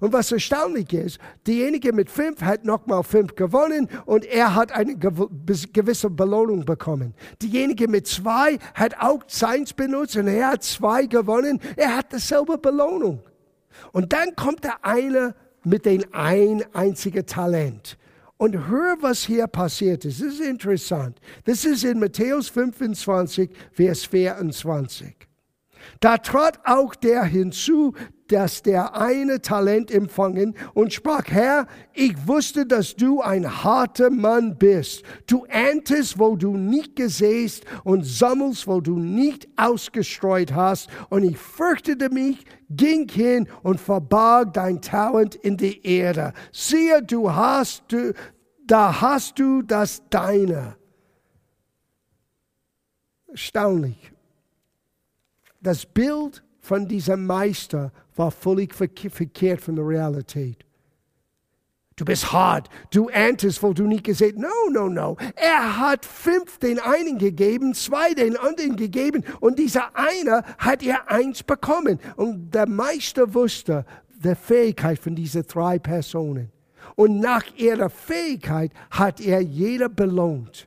Und 0.00 0.12
was 0.12 0.32
erstaunlich 0.32 0.92
ist, 0.92 1.18
derjenige 1.46 1.92
mit 1.92 2.10
fünf 2.10 2.42
hat 2.42 2.64
nochmal 2.64 3.02
fünf 3.02 3.34
gewonnen 3.34 3.88
und 4.06 4.24
er 4.24 4.54
hat 4.54 4.72
eine 4.72 4.96
gewisse 4.96 6.10
Belohnung 6.10 6.64
bekommen. 6.64 7.14
Derjenige 7.42 7.88
mit 7.88 8.06
zwei 8.06 8.58
hat 8.74 8.94
auch 9.00 9.22
seins 9.26 9.72
benutzt 9.72 10.16
und 10.16 10.28
er 10.28 10.52
hat 10.52 10.62
zwei 10.62 11.06
gewonnen. 11.06 11.60
Er 11.76 11.96
hat 11.96 12.12
dasselbe 12.12 12.58
Belohnung. 12.58 13.20
Und 13.92 14.12
dann 14.12 14.34
kommt 14.36 14.64
der 14.64 14.84
eine 14.84 15.34
mit 15.64 15.86
dem 15.86 16.04
ein 16.12 16.64
einzigen 16.74 17.26
Talent. 17.26 17.96
Und 18.36 18.68
hör, 18.68 18.96
was 19.00 19.24
hier 19.24 19.46
passiert 19.46 20.04
ist. 20.04 20.20
Das 20.20 20.34
ist 20.34 20.40
interessant. 20.40 21.18
Das 21.44 21.64
ist 21.64 21.84
in 21.84 22.00
Matthäus 22.00 22.48
25, 22.48 23.50
Vers 23.72 24.04
24. 24.04 25.14
Da 26.00 26.18
trat 26.18 26.58
auch 26.64 26.94
der 26.94 27.24
hinzu, 27.24 27.94
dass 28.28 28.62
der 28.62 28.96
eine 28.96 29.42
Talent 29.42 29.90
empfangen 29.90 30.54
und 30.72 30.92
sprach, 30.92 31.24
Herr, 31.26 31.66
ich 31.92 32.26
wusste, 32.26 32.66
dass 32.66 32.96
du 32.96 33.20
ein 33.20 33.64
harter 33.64 34.10
Mann 34.10 34.56
bist. 34.56 35.02
Du 35.26 35.44
erntest, 35.44 36.18
wo 36.18 36.36
du 36.36 36.56
nicht 36.56 36.96
gesäst 36.96 37.64
und 37.84 38.04
sammelst, 38.04 38.66
wo 38.66 38.80
du 38.80 38.98
nicht 38.98 39.48
ausgestreut 39.56 40.54
hast. 40.54 40.88
Und 41.10 41.24
ich 41.24 41.36
fürchtete 41.38 42.10
mich, 42.10 42.44
ging 42.70 43.08
hin 43.08 43.48
und 43.62 43.80
verbarg 43.80 44.52
dein 44.54 44.80
Talent 44.80 45.34
in 45.34 45.56
die 45.56 45.86
Erde. 45.86 46.32
Siehe, 46.52 47.02
du 47.02 47.32
hast, 47.32 47.84
du, 47.88 48.14
da 48.66 49.00
hast 49.00 49.38
du 49.38 49.62
das 49.62 50.02
Deine. 50.08 50.76
Erstaunlich. 53.28 54.12
Das 55.60 55.84
Bild 55.86 56.44
von 56.60 56.88
diesem 56.88 57.26
Meister 57.26 57.92
war 58.16 58.30
völlig 58.30 58.74
verkehrt 58.74 59.60
von 59.60 59.76
der 59.76 59.86
Realität. 59.86 60.64
Du 61.96 62.04
bist 62.04 62.32
hart, 62.32 62.68
du 62.90 63.08
erntest, 63.08 63.62
wo 63.62 63.72
du 63.72 63.86
nicht 63.86 64.02
gesehen 64.02 64.40
No, 64.40 64.48
no, 64.70 64.88
no. 64.88 65.16
Er 65.36 65.78
hat 65.78 66.04
fünf 66.04 66.58
den 66.58 66.80
einen 66.80 67.18
gegeben, 67.18 67.72
zwei 67.72 68.14
den 68.14 68.36
anderen 68.36 68.74
gegeben 68.74 69.22
und 69.38 69.60
dieser 69.60 69.94
eine 69.96 70.42
hat 70.58 70.82
er 70.82 71.08
eins 71.08 71.44
bekommen. 71.44 72.00
Und 72.16 72.52
der 72.52 72.68
Meister 72.68 73.32
wusste 73.32 73.86
die 74.08 74.34
Fähigkeit 74.34 74.98
von 74.98 75.14
diesen 75.14 75.46
drei 75.46 75.78
Personen. 75.78 76.50
Und 76.96 77.20
nach 77.20 77.44
ihrer 77.56 77.90
Fähigkeit 77.90 78.72
hat 78.90 79.20
er 79.20 79.40
jeder 79.40 79.88
belohnt 79.88 80.66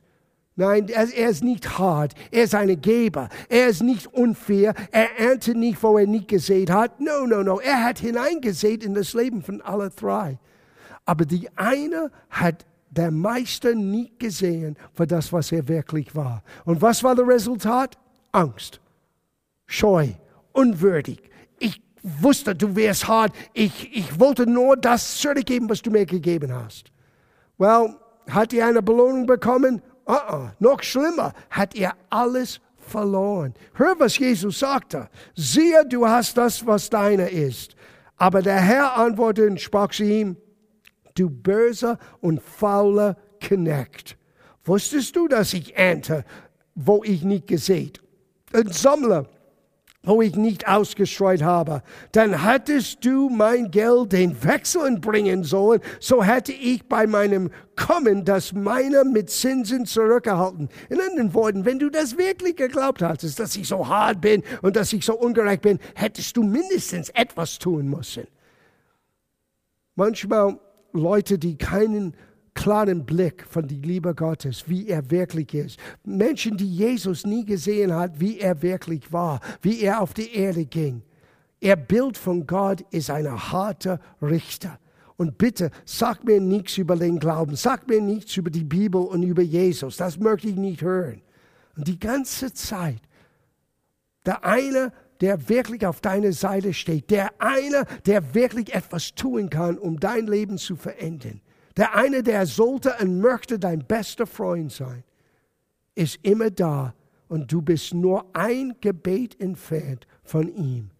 Nein, 0.58 0.88
er, 0.88 1.30
ist 1.30 1.44
nicht 1.44 1.78
hart. 1.78 2.14
Er 2.32 2.42
ist 2.42 2.54
ein 2.56 2.80
Geber. 2.80 3.28
Er 3.48 3.68
ist 3.68 3.80
nicht 3.80 4.08
unfair. 4.08 4.74
Er 4.90 5.16
erntet 5.16 5.56
nicht, 5.56 5.80
wo 5.80 5.96
er 5.96 6.06
nicht 6.08 6.26
gesät 6.26 6.68
hat. 6.68 7.00
No, 7.00 7.26
no, 7.26 7.44
no. 7.44 7.60
Er 7.60 7.84
hat 7.84 8.00
hineingesät 8.00 8.82
in 8.82 8.92
das 8.92 9.14
Leben 9.14 9.40
von 9.40 9.60
allen 9.62 9.92
drei. 9.94 10.36
Aber 11.04 11.26
die 11.26 11.48
eine 11.56 12.10
hat 12.28 12.66
der 12.90 13.12
Meister 13.12 13.76
nicht 13.76 14.18
gesehen 14.18 14.76
für 14.94 15.06
das, 15.06 15.32
was 15.32 15.52
er 15.52 15.68
wirklich 15.68 16.16
war. 16.16 16.42
Und 16.64 16.82
was 16.82 17.04
war 17.04 17.14
das 17.14 17.28
Resultat? 17.28 17.96
Angst, 18.32 18.80
Scheu, 19.66 20.08
unwürdig. 20.50 21.22
Ich 21.60 21.80
wusste, 22.02 22.56
du 22.56 22.74
wärst 22.74 23.06
hart. 23.06 23.32
Ich, 23.52 23.96
ich 23.96 24.18
wollte 24.18 24.44
nur 24.44 24.76
das 24.76 25.18
zurückgeben, 25.18 25.70
was 25.70 25.82
du 25.82 25.92
mir 25.92 26.04
gegeben 26.04 26.52
hast. 26.52 26.90
Well, 27.58 27.94
hat 28.28 28.52
er 28.52 28.66
eine 28.66 28.82
Belohnung 28.82 29.26
bekommen? 29.26 29.82
Uh 30.08 30.12
-uh. 30.12 30.50
Noch 30.58 30.82
schlimmer, 30.82 31.34
hat 31.50 31.74
er 31.74 31.94
alles 32.10 32.60
verloren. 32.78 33.54
Hör, 33.74 33.94
was 33.98 34.18
Jesus 34.18 34.58
sagte. 34.58 35.08
Siehe, 35.34 35.84
du 35.86 36.06
hast 36.06 36.36
das, 36.36 36.66
was 36.66 36.88
deiner 36.90 37.28
ist. 37.28 37.76
Aber 38.16 38.42
der 38.42 38.60
Herr 38.60 38.96
antwortete 38.96 39.48
und 39.48 39.60
sprach 39.60 39.90
zu 39.90 40.04
ihm, 40.04 40.36
du 41.14 41.28
böser 41.30 41.98
und 42.20 42.42
fauler 42.42 43.16
Knecht. 43.40 44.16
Wusstest 44.64 45.14
du, 45.16 45.28
dass 45.28 45.52
ich 45.52 45.76
ernte, 45.76 46.24
wo 46.74 47.02
ich 47.04 47.22
nicht 47.22 47.46
gesät? 47.46 48.00
Ein 48.52 48.68
Sammler, 48.68 49.26
wo 50.08 50.22
ich 50.22 50.36
nicht 50.36 50.66
ausgestreut 50.66 51.42
habe. 51.42 51.82
Dann 52.12 52.44
hättest 52.44 53.04
du 53.04 53.28
mein 53.28 53.70
Geld 53.70 54.12
den 54.12 54.42
Wechseln 54.42 55.00
bringen 55.00 55.44
sollen, 55.44 55.80
so 56.00 56.22
hätte 56.22 56.52
ich 56.52 56.88
bei 56.88 57.06
meinem 57.06 57.50
Kommen 57.76 58.24
das 58.24 58.52
meine 58.52 59.04
mit 59.04 59.30
Zinsen 59.30 59.84
zurückgehalten. 59.86 60.68
In 60.88 61.00
anderen 61.00 61.34
Worten, 61.34 61.64
wenn 61.64 61.78
du 61.78 61.90
das 61.90 62.16
wirklich 62.16 62.56
geglaubt 62.56 63.02
hattest, 63.02 63.38
dass 63.38 63.54
ich 63.54 63.68
so 63.68 63.86
hart 63.86 64.20
bin 64.20 64.42
und 64.62 64.76
dass 64.76 64.92
ich 64.92 65.04
so 65.04 65.14
ungerecht 65.14 65.62
bin, 65.62 65.78
hättest 65.94 66.36
du 66.36 66.42
mindestens 66.42 67.10
etwas 67.10 67.58
tun 67.58 67.88
müssen. 67.88 68.26
Manchmal 69.94 70.58
Leute, 70.92 71.38
die 71.38 71.58
keinen 71.58 72.14
klaren 72.58 73.06
Blick 73.06 73.46
von 73.48 73.68
der 73.68 73.78
Liebe 73.78 74.14
Gottes, 74.14 74.64
wie 74.68 74.88
er 74.88 75.10
wirklich 75.10 75.54
ist. 75.54 75.78
Menschen, 76.04 76.56
die 76.56 76.68
Jesus 76.68 77.24
nie 77.24 77.44
gesehen 77.44 77.94
hat, 77.94 78.18
wie 78.18 78.40
er 78.40 78.60
wirklich 78.62 79.12
war, 79.12 79.40
wie 79.62 79.80
er 79.80 80.00
auf 80.00 80.12
die 80.12 80.34
Erde 80.34 80.64
ging. 80.64 81.02
Ihr 81.60 81.76
Bild 81.76 82.18
von 82.18 82.46
Gott 82.46 82.84
ist 82.90 83.10
ein 83.10 83.30
harter 83.30 84.00
Richter. 84.20 84.78
Und 85.16 85.38
bitte, 85.38 85.70
sag 85.84 86.24
mir 86.24 86.40
nichts 86.40 86.78
über 86.78 86.96
den 86.96 87.18
Glauben, 87.18 87.54
sag 87.54 87.88
mir 87.88 88.00
nichts 88.00 88.36
über 88.36 88.50
die 88.50 88.64
Bibel 88.64 89.02
und 89.02 89.22
über 89.22 89.42
Jesus. 89.42 89.96
Das 89.96 90.18
möchte 90.18 90.48
ich 90.48 90.56
nicht 90.56 90.82
hören. 90.82 91.22
Und 91.76 91.86
die 91.86 91.98
ganze 91.98 92.52
Zeit, 92.52 93.02
der 94.26 94.44
eine 94.44 94.92
der 95.20 95.48
wirklich 95.48 95.84
auf 95.86 96.00
deiner 96.00 96.32
Seite 96.32 96.72
steht. 96.72 97.10
Der 97.10 97.30
eine, 97.40 97.84
der 98.06 98.34
wirklich 98.34 98.74
etwas 98.74 99.14
tun 99.14 99.50
kann, 99.50 99.78
um 99.78 99.98
dein 99.98 100.26
Leben 100.26 100.58
zu 100.58 100.76
verändern. 100.76 101.40
Der 101.78 101.94
eine, 101.94 102.22
der 102.24 102.44
sollte 102.44 102.94
und 103.00 103.20
möchte 103.20 103.58
dein 103.58 103.84
bester 103.84 104.26
Freund 104.26 104.72
sein, 104.72 105.04
ist 105.94 106.18
immer 106.22 106.50
da 106.50 106.92
und 107.28 107.50
du 107.50 107.62
bist 107.62 107.94
nur 107.94 108.26
ein 108.34 108.74
Gebet 108.80 109.40
entfernt 109.40 110.06
von 110.24 110.54
ihm. 110.54 110.90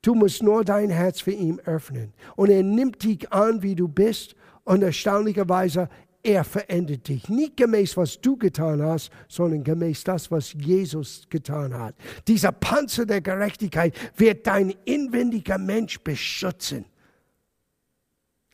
Du 0.00 0.14
musst 0.14 0.42
nur 0.42 0.64
dein 0.64 0.90
Herz 0.90 1.20
für 1.20 1.32
ihn 1.32 1.60
öffnen. 1.60 2.12
Und 2.36 2.50
er 2.50 2.62
nimmt 2.62 3.02
dich 3.02 3.32
an, 3.32 3.62
wie 3.62 3.74
du 3.74 3.88
bist. 3.88 4.34
Und 4.64 4.82
erstaunlicherweise, 4.82 5.88
er 6.22 6.44
verändert 6.44 7.08
dich. 7.08 7.28
Nicht 7.28 7.56
gemäß, 7.56 7.96
was 7.96 8.20
du 8.20 8.36
getan 8.36 8.82
hast, 8.82 9.10
sondern 9.28 9.62
gemäß 9.62 10.04
das, 10.04 10.30
was 10.30 10.54
Jesus 10.54 11.26
getan 11.28 11.74
hat. 11.74 11.94
Dieser 12.26 12.52
Panzer 12.52 13.06
der 13.06 13.20
Gerechtigkeit 13.20 13.94
wird 14.16 14.46
dein 14.46 14.74
inwendiger 14.84 15.58
Mensch 15.58 16.00
beschützen. 16.00 16.86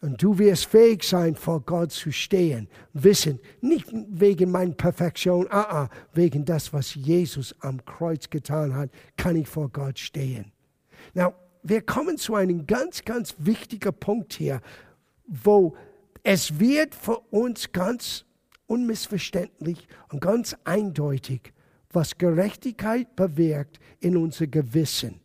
Und 0.01 0.23
du 0.23 0.39
wirst 0.39 0.67
fähig 0.67 1.03
sein, 1.03 1.35
vor 1.35 1.61
Gott 1.61 1.93
zu 1.93 2.11
stehen. 2.11 2.69
Wissen, 2.95 3.39
nicht 3.61 3.87
wegen 3.93 4.51
meiner 4.51 4.73
Perfektion, 4.73 5.47
ah, 5.51 5.83
ah, 5.83 5.89
wegen 6.15 6.45
das, 6.45 6.73
was 6.73 6.95
Jesus 6.95 7.55
am 7.61 7.85
Kreuz 7.85 8.31
getan 8.31 8.75
hat, 8.75 8.91
kann 9.19 9.37
ich 9.37 9.47
vor 9.47 9.69
Gott 9.69 9.99
stehen. 9.99 10.53
Now, 11.13 11.35
wir 11.63 11.83
kommen 11.83 12.17
zu 12.17 12.35
einem 12.35 12.67
ganz, 12.67 13.05
ganz 13.05 13.35
wichtigen 13.39 13.93
Punkt 13.93 14.33
hier, 14.33 14.63
wo 15.27 15.77
es 16.23 16.59
wird 16.59 16.95
für 16.95 17.19
uns 17.31 17.71
ganz 17.73 18.25
unmissverständlich 18.67 19.87
und 20.11 20.21
ganz 20.21 20.57
eindeutig, 20.65 21.53
was 21.93 22.17
Gerechtigkeit 22.17 23.17
bewirkt 23.17 23.81
in 24.01 24.17
unser 24.17 24.47
Gewissen. 24.47 25.21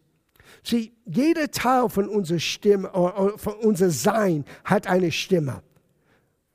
Sieh, 0.65 0.91
jeder 1.05 1.51
Teil 1.51 1.89
von 1.89 2.09
unserer 2.09 2.39
Stimme, 2.39 2.89
von 3.37 3.53
unser 3.61 3.91
Sein 3.91 4.45
hat 4.63 4.87
eine 4.87 5.11
Stimme. 5.11 5.61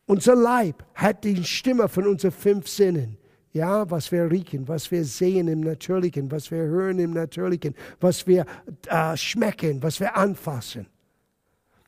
Unser 0.06 0.34
Leib 0.34 0.84
hat 0.94 1.22
die 1.22 1.44
Stimme 1.44 1.88
von 1.88 2.08
unseren 2.08 2.32
fünf 2.32 2.66
Sinnen. 2.66 3.16
Ja, 3.52 3.88
was 3.88 4.10
wir 4.10 4.28
riechen, 4.28 4.66
was 4.66 4.90
wir 4.90 5.04
sehen 5.04 5.46
im 5.46 5.60
Natürlichen, 5.60 6.30
was 6.30 6.50
wir 6.50 6.58
hören 6.58 6.98
im 6.98 7.12
Natürlichen, 7.12 7.74
was 8.00 8.26
wir 8.26 8.46
äh, 8.88 9.16
schmecken, 9.16 9.80
was 9.80 10.00
wir 10.00 10.16
anfassen. 10.16 10.86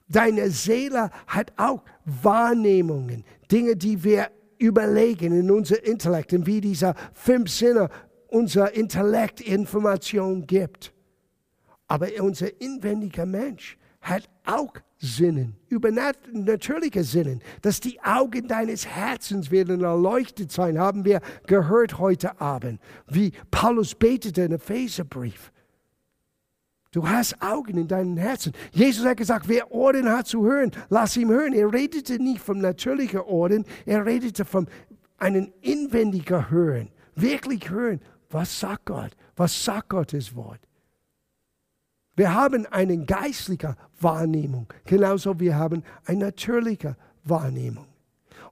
Deine 0.09 0.51
Seele 0.51 1.11
hat 1.27 1.53
auch 1.57 1.83
Wahrnehmungen, 2.05 3.25
Dinge, 3.51 3.75
die 3.75 4.03
wir 4.03 4.29
überlegen 4.59 5.33
in 5.41 5.51
unser 5.51 5.85
Intellekt, 5.85 6.33
und 6.33 6.47
wie 6.47 6.61
dieser 6.61 6.95
fünf 7.15 7.51
Sinne 7.51 7.89
unser 8.29 8.73
Intellekt 8.75 9.41
Information 9.41 10.47
gibt. 10.47 10.93
Aber 11.93 12.09
unser 12.21 12.59
inwendiger 12.59 13.27
Mensch 13.27 13.77
hat 14.01 14.27
auch 14.47 14.73
Sinnen, 14.97 15.57
übernatürliche 15.69 17.05
Sinnen, 17.05 17.43
dass 17.61 17.81
die 17.81 18.01
Augen 18.01 18.49
deines 18.49 18.87
Herzens 18.87 19.51
werden 19.51 19.85
erleuchtet 19.85 20.51
sein, 20.51 20.79
haben 20.79 21.05
wir 21.05 21.21
gehört 21.47 21.99
heute 21.99 22.41
Abend, 22.41 22.81
wie 23.09 23.33
Paulus 23.51 23.95
betete 23.95 24.41
im 24.41 24.53
Epheserbrief. 24.53 25.53
Du 26.93 27.07
hast 27.07 27.43
Augen 27.43 27.77
in 27.77 27.89
deinem 27.89 28.17
Herzen. 28.17 28.55
Jesus 28.71 29.05
hat 29.05 29.19
gesagt, 29.19 29.47
wer 29.47 29.71
Ohren 29.71 30.09
hat 30.09 30.27
zu 30.27 30.47
hören, 30.47 30.71
lass 30.89 31.15
ihn 31.19 31.29
hören. 31.29 31.53
Er 31.53 31.71
redete 31.75 32.19
nicht 32.23 32.41
vom 32.41 32.57
natürlichen 32.57 33.21
Ohren, 33.21 33.67
er 33.85 34.07
redete 34.07 34.47
von 34.47 34.67
einem 35.19 35.53
inwendigen 35.61 36.49
Hören. 36.49 36.89
Wirklich 37.15 37.69
hören. 37.69 38.01
Was 38.31 38.59
sagt 38.59 38.87
Gott? 38.87 39.11
Was 39.37 39.63
sagt 39.63 39.91
Gottes 39.91 40.35
Wort? 40.35 40.61
Wir 42.15 42.35
haben 42.35 42.67
eine 42.67 43.05
geistliche 43.05 43.77
Wahrnehmung, 44.01 44.67
genauso 44.85 45.35
wie 45.41 45.47
wir 45.47 45.57
haben 45.57 45.83
eine 46.05 46.27
natürliche 46.27 46.97
Wahrnehmung. 47.25 47.87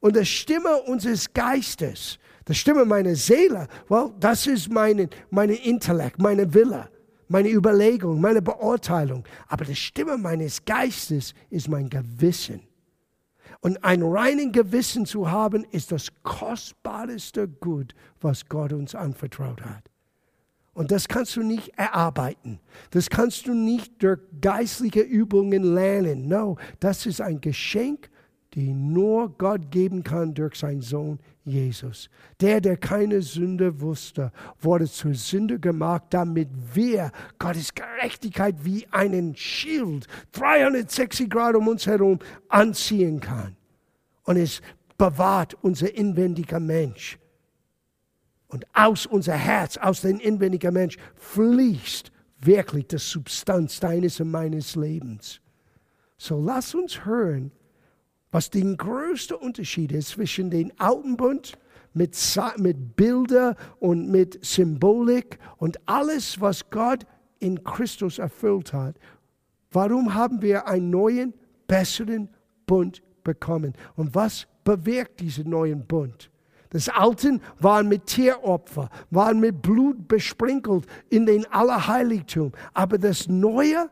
Und 0.01 0.17
die 0.17 0.25
Stimme 0.25 0.83
unseres 0.87 1.33
Geistes, 1.33 2.19
die 2.49 2.55
Stimme 2.55 2.85
meiner 2.85 3.15
Seele, 3.15 3.69
well, 3.89 4.13
das 4.19 4.47
ist 4.47 4.71
mein 4.71 5.09
meine 5.31 5.55
Intellekt, 5.55 6.19
meine 6.19 6.53
Wille 6.55 6.89
meine 7.31 7.49
Überlegung, 7.49 8.21
meine 8.21 8.43
Beurteilung. 8.43 9.25
Aber 9.47 9.65
die 9.65 9.77
Stimme 9.77 10.19
meines 10.19 10.65
Geistes 10.65 11.33
ist 11.49 11.69
mein 11.69 11.89
Gewissen. 11.89 12.61
Und 13.61 13.83
ein 13.85 14.03
reinen 14.03 14.53
Gewissen 14.53 15.07
zu 15.07 15.31
haben, 15.31 15.65
ist 15.71 15.93
das 15.93 16.09
kostbarste 16.23 17.47
Gut, 17.47 17.95
was 18.21 18.47
Gott 18.47 18.73
uns 18.73 18.95
anvertraut 18.95 19.63
hat. 19.63 19.90
Und 20.73 20.91
das 20.91 21.09
kannst 21.09 21.37
du 21.37 21.43
nicht 21.43 21.71
erarbeiten. 21.77 22.61
Das 22.91 23.11
kannst 23.11 23.47
du 23.47 23.55
nicht 23.55 24.03
durch 24.03 24.21
geistliche 24.41 25.01
Übungen 25.01 25.75
lernen. 25.75 26.29
No, 26.29 26.57
das 26.79 27.07
ist 27.07 27.21
ein 27.21 27.41
Geschenk 27.41 28.11
die 28.55 28.73
nur 28.73 29.37
Gott 29.39 29.71
geben 29.71 30.03
kann 30.03 30.35
durch 30.35 30.57
seinen 30.57 30.81
Sohn 30.81 31.21
Jesus. 31.45 32.11
Der, 32.41 32.61
der 32.61 32.77
keine 32.77 33.23
Sünde 33.23 33.81
wusste, 33.81 34.33
wurde 34.61 34.87
zur 34.87 35.15
Sünde 35.15 35.61
gemacht, 35.61 36.05
damit 36.11 36.49
wir 36.75 37.13
Gottes 37.39 37.73
Gerechtigkeit 37.75 38.57
wie 38.65 38.87
einen 38.91 39.37
Schild 39.37 40.07
360 40.33 41.31
Grad 41.31 41.55
um 41.55 41.69
uns 41.69 41.87
herum 41.87 42.19
anziehen 42.49 43.21
kann. 43.21 43.57
Und 44.25 44.37
es 44.37 44.61
bewahrt 44.99 45.57
unser 45.63 45.95
inwendiger 45.95 46.61
Mensch. 46.61 47.20
Und 48.51 48.67
aus 48.75 49.07
unser 49.07 49.35
Herz, 49.35 49.77
aus 49.77 50.01
dem 50.01 50.19
inwendigen 50.19 50.75
Mensch 50.75 50.97
fließt 51.15 52.11
wirklich 52.41 52.89
die 52.89 52.99
Substanz 52.99 53.79
deines 53.79 54.21
und 54.21 54.31
meines 54.31 54.75
Lebens. 54.75 55.41
So 56.19 56.41
lass 56.41 56.75
uns 56.75 57.05
hören, 57.05 57.53
was 58.33 58.51
den 58.51 58.77
größten 58.77 59.37
Unterschied 59.37 59.93
ist 59.93 60.11
zwischen 60.11 60.51
dem 60.51 60.73
alten 60.79 61.17
Bund 61.17 61.57
mit, 61.95 62.17
mit 62.57 62.97
Bilder 62.97 63.57
und 63.79 64.09
mit 64.09 64.45
Symbolik 64.45 65.39
und 65.59 65.79
alles, 65.87 66.41
was 66.41 66.69
Gott 66.71 67.07
in 67.39 67.63
Christus 67.63 68.19
erfüllt 68.19 68.73
hat. 68.73 68.97
Warum 69.71 70.15
haben 70.15 70.43
wir 70.43 70.67
einen 70.67 70.91
neuen, 70.91 71.35
besseren 71.69 72.29
Bund 72.67 73.01
bekommen? 73.23 73.75
Und 73.95 74.15
was 74.15 74.49
bewirkt 74.65 75.21
diesen 75.21 75.51
neuen 75.51 75.87
Bund? 75.87 76.31
Das 76.71 76.89
Alten 76.89 77.43
waren 77.59 77.89
mit 77.89 78.07
Tieropfer, 78.07 78.89
waren 79.11 79.41
mit 79.41 79.61
Blut 79.61 80.07
besprinkelt 80.07 80.87
in 81.09 81.27
den 81.27 81.45
Allerheiligtum. 81.53 82.53
Aber 82.73 82.97
das 82.97 83.29
Neue 83.29 83.91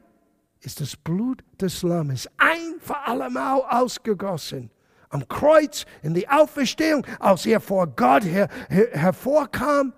ist 0.61 0.81
das 0.81 0.97
Blut 0.97 1.43
des 1.61 1.83
Lammes, 1.83 2.29
ein 2.37 2.77
für 2.81 2.97
allemal 2.97 3.63
ausgegossen. 3.69 4.71
Am 5.11 5.27
Kreuz, 5.27 5.87
in 6.03 6.15
die 6.15 6.29
Auferstehung, 6.29 7.05
als 7.19 7.47
er 7.47 7.61
vor 7.61 7.87
Gott 7.87 8.25
her, 8.25 8.49
her, 8.69 8.89
hervorkam 8.93 9.93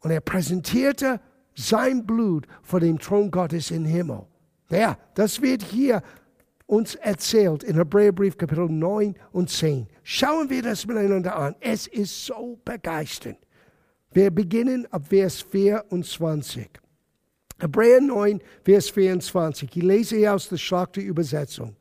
und 0.00 0.10
er 0.10 0.20
präsentierte 0.20 1.20
sein 1.54 2.06
Blut 2.06 2.46
vor 2.62 2.80
dem 2.80 2.98
Thron 2.98 3.30
Gottes 3.30 3.70
im 3.70 3.84
Himmel. 3.84 4.26
Ja, 4.70 4.96
das 5.14 5.40
wird 5.42 5.62
hier 5.62 6.02
uns 6.70 6.94
erzählt 6.94 7.64
in 7.64 7.74
Hebräerbrief 7.74 8.38
Kapitel 8.38 8.68
9 8.68 9.16
und 9.32 9.50
10. 9.50 9.88
Schauen 10.04 10.48
wir 10.48 10.62
das 10.62 10.86
miteinander 10.86 11.34
an. 11.34 11.56
Es 11.58 11.88
ist 11.88 12.26
so 12.26 12.58
begeisternd. 12.64 13.38
Wir 14.12 14.30
beginnen 14.30 14.86
ab 14.92 15.08
Vers 15.08 15.42
24. 15.42 16.68
Hebräer 17.58 18.00
9, 18.00 18.40
Vers 18.64 18.88
24. 18.88 19.76
Ich 19.76 19.82
lese 19.82 20.16
hier 20.16 20.34
aus 20.34 20.48
der 20.48 20.58
Schlachterübersetzung. 20.58 21.74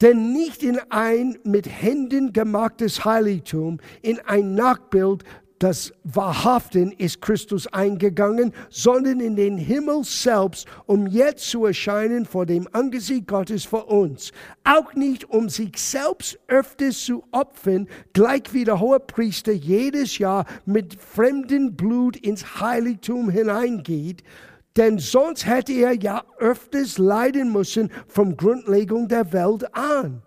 Denn 0.00 0.32
nicht 0.32 0.62
in 0.62 0.78
ein 0.90 1.36
mit 1.42 1.68
Händen 1.68 2.32
gemachtes 2.32 3.04
Heiligtum, 3.04 3.80
in 4.02 4.20
ein 4.20 4.54
Nachbild 4.54 5.24
das 5.58 5.92
Wahrhaften 6.04 6.92
ist 6.92 7.20
Christus 7.20 7.66
eingegangen, 7.66 8.52
sondern 8.70 9.20
in 9.20 9.36
den 9.36 9.58
Himmel 9.58 10.04
selbst, 10.04 10.66
um 10.86 11.06
jetzt 11.06 11.50
zu 11.50 11.66
erscheinen 11.66 12.26
vor 12.26 12.46
dem 12.46 12.68
Angesicht 12.72 13.26
Gottes 13.26 13.64
für 13.64 13.84
uns. 13.84 14.32
Auch 14.64 14.94
nicht, 14.94 15.28
um 15.28 15.48
sich 15.48 15.76
selbst 15.76 16.38
öfters 16.46 17.04
zu 17.04 17.24
opfern, 17.32 17.88
gleich 18.12 18.52
wie 18.52 18.64
der 18.64 18.80
hohe 18.80 19.00
Priester 19.00 19.52
jedes 19.52 20.18
Jahr 20.18 20.46
mit 20.64 20.94
fremdem 21.00 21.74
Blut 21.74 22.16
ins 22.16 22.60
Heiligtum 22.60 23.30
hineingeht, 23.30 24.22
denn 24.76 24.98
sonst 24.98 25.44
hätte 25.44 25.72
er 25.72 25.94
ja 25.94 26.24
öfters 26.38 26.98
leiden 26.98 27.52
müssen 27.52 27.90
vom 28.06 28.36
Grundlegung 28.36 29.08
der 29.08 29.32
Welt 29.32 29.74
an. 29.74 30.22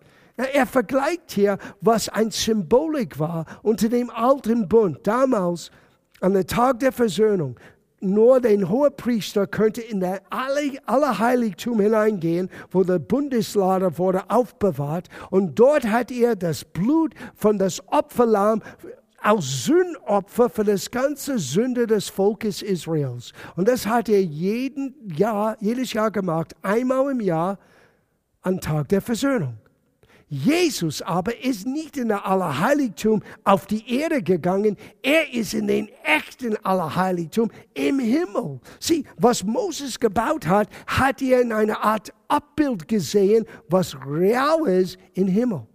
Er 0.53 0.65
vergleicht 0.65 1.31
hier, 1.31 1.57
was 1.81 2.09
ein 2.09 2.31
Symbolik 2.31 3.19
war 3.19 3.45
unter 3.61 3.89
dem 3.89 4.09
alten 4.09 4.67
Bund. 4.67 4.99
Damals, 5.03 5.71
an 6.19 6.33
dem 6.33 6.47
Tag 6.47 6.79
der 6.79 6.91
Versöhnung, 6.91 7.59
nur 8.03 8.41
der 8.41 8.67
Hohepriester 8.67 9.45
könnte 9.45 9.81
in 9.81 9.99
der 9.99 10.21
Allerheiligtum 10.31 11.79
hineingehen, 11.79 12.49
wo 12.71 12.83
der 12.83 12.97
Bundeslader 12.97 13.97
wurde 13.99 14.23
aufbewahrt. 14.29 15.07
Und 15.29 15.59
dort 15.59 15.85
hat 15.85 16.11
er 16.11 16.35
das 16.35 16.65
Blut 16.65 17.13
von 17.35 17.59
das 17.59 17.87
Opferlamm 17.87 18.63
als 19.21 19.65
Sündopfer 19.65 20.49
für 20.49 20.63
das 20.63 20.89
ganze 20.89 21.37
Sünde 21.37 21.85
des 21.85 22.09
Volkes 22.09 22.63
Israels. 22.63 23.33
Und 23.55 23.67
das 23.67 23.85
hat 23.85 24.09
er 24.09 24.23
jeden 24.23 24.95
Jahr, 25.15 25.55
jedes 25.59 25.93
Jahr 25.93 26.09
gemacht, 26.09 26.55
einmal 26.63 27.11
im 27.11 27.19
Jahr, 27.19 27.59
am 28.41 28.59
Tag 28.59 28.89
der 28.89 29.01
Versöhnung. 29.01 29.60
Jesus 30.33 31.01
aber 31.01 31.43
ist 31.43 31.67
nicht 31.67 31.97
in 31.97 32.07
der 32.07 32.25
Allerheiligtum 32.25 33.21
auf 33.43 33.65
die 33.65 33.99
Erde 33.99 34.23
gegangen, 34.23 34.77
er 35.03 35.33
ist 35.33 35.53
in 35.53 35.67
den 35.67 35.89
echten 36.05 36.55
Allerheiligtum 36.63 37.51
im 37.73 37.99
Himmel. 37.99 38.61
Sieh, 38.79 39.03
was 39.17 39.43
Moses 39.43 39.99
gebaut 39.99 40.47
hat, 40.47 40.69
hat 40.87 41.21
er 41.21 41.41
in 41.41 41.51
einer 41.51 41.83
Art 41.83 42.13
Abbild 42.29 42.87
gesehen, 42.87 43.43
was 43.67 43.93
real 44.07 44.65
ist 44.67 44.97
im 45.15 45.27
Himmel. 45.27 45.67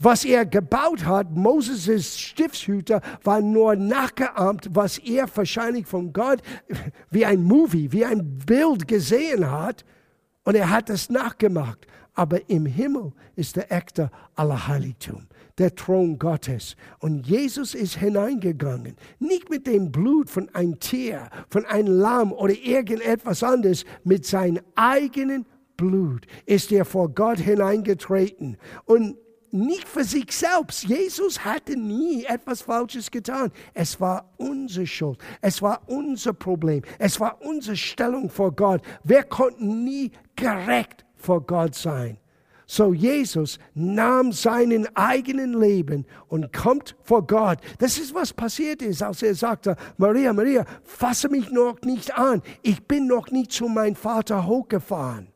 Was 0.00 0.24
er 0.24 0.46
gebaut 0.46 1.04
hat, 1.04 1.30
Moses' 1.30 2.18
Stiftshüter, 2.18 3.00
war 3.22 3.40
nur 3.40 3.76
nachgeahmt, 3.76 4.66
was 4.72 4.98
er 4.98 5.28
wahrscheinlich 5.32 5.86
von 5.86 6.12
Gott 6.12 6.42
wie 7.12 7.24
ein 7.24 7.44
Movie, 7.44 7.92
wie 7.92 8.04
ein 8.04 8.38
Bild 8.38 8.88
gesehen 8.88 9.48
hat. 9.48 9.84
Und 10.42 10.56
er 10.56 10.70
hat 10.70 10.90
es 10.90 11.08
nachgemacht. 11.08 11.86
Aber 12.14 12.48
im 12.50 12.66
Himmel 12.66 13.12
ist 13.36 13.56
der 13.56 13.72
echte 13.72 14.10
Allerheiligtum, 14.34 15.26
der 15.58 15.74
Thron 15.74 16.18
Gottes. 16.18 16.76
Und 16.98 17.26
Jesus 17.26 17.74
ist 17.74 17.96
hineingegangen, 17.96 18.96
nicht 19.18 19.48
mit 19.48 19.66
dem 19.66 19.90
Blut 19.90 20.28
von 20.28 20.48
einem 20.54 20.78
Tier, 20.78 21.30
von 21.48 21.64
einem 21.64 21.98
Lamm 21.98 22.32
oder 22.32 22.54
irgendetwas 22.54 23.42
anderes, 23.42 23.84
mit 24.04 24.26
seinem 24.26 24.62
eigenen 24.74 25.46
Blut 25.76 26.26
ist 26.46 26.70
er 26.70 26.84
vor 26.84 27.08
Gott 27.08 27.38
hineingetreten. 27.38 28.56
Und 28.84 29.16
nicht 29.50 29.86
für 29.86 30.04
sich 30.04 30.32
selbst. 30.32 30.84
Jesus 30.84 31.44
hatte 31.44 31.76
nie 31.76 32.24
etwas 32.24 32.62
Falsches 32.62 33.10
getan. 33.10 33.50
Es 33.74 34.00
war 34.00 34.32
unsere 34.38 34.86
Schuld. 34.86 35.18
Es 35.40 35.60
war 35.60 35.82
unser 35.86 36.32
Problem. 36.32 36.82
Es 36.98 37.20
war 37.20 37.40
unsere 37.42 37.76
Stellung 37.76 38.30
vor 38.30 38.52
Gott. 38.52 38.80
Wir 39.04 39.24
konnten 39.24 39.84
nie 39.84 40.10
gerecht 40.36 41.04
vor 41.22 41.40
Gott 41.40 41.74
sein. 41.74 42.18
So 42.66 42.94
Jesus 42.94 43.58
nahm 43.74 44.32
seinen 44.32 44.88
eigenen 44.96 45.60
Leben 45.60 46.06
und 46.28 46.52
kommt 46.52 46.96
vor 47.02 47.26
Gott. 47.26 47.58
Das 47.78 47.98
ist, 47.98 48.14
was 48.14 48.32
passiert 48.32 48.80
ist, 48.80 49.02
als 49.02 49.22
er 49.22 49.34
sagte, 49.34 49.76
Maria, 49.98 50.32
Maria, 50.32 50.64
fasse 50.82 51.28
mich 51.28 51.50
noch 51.50 51.82
nicht 51.82 52.16
an. 52.16 52.40
Ich 52.62 52.82
bin 52.86 53.06
noch 53.06 53.30
nicht 53.30 53.52
zu 53.52 53.68
meinem 53.68 53.94
Vater 53.94 54.46
hochgefahren. 54.46 55.28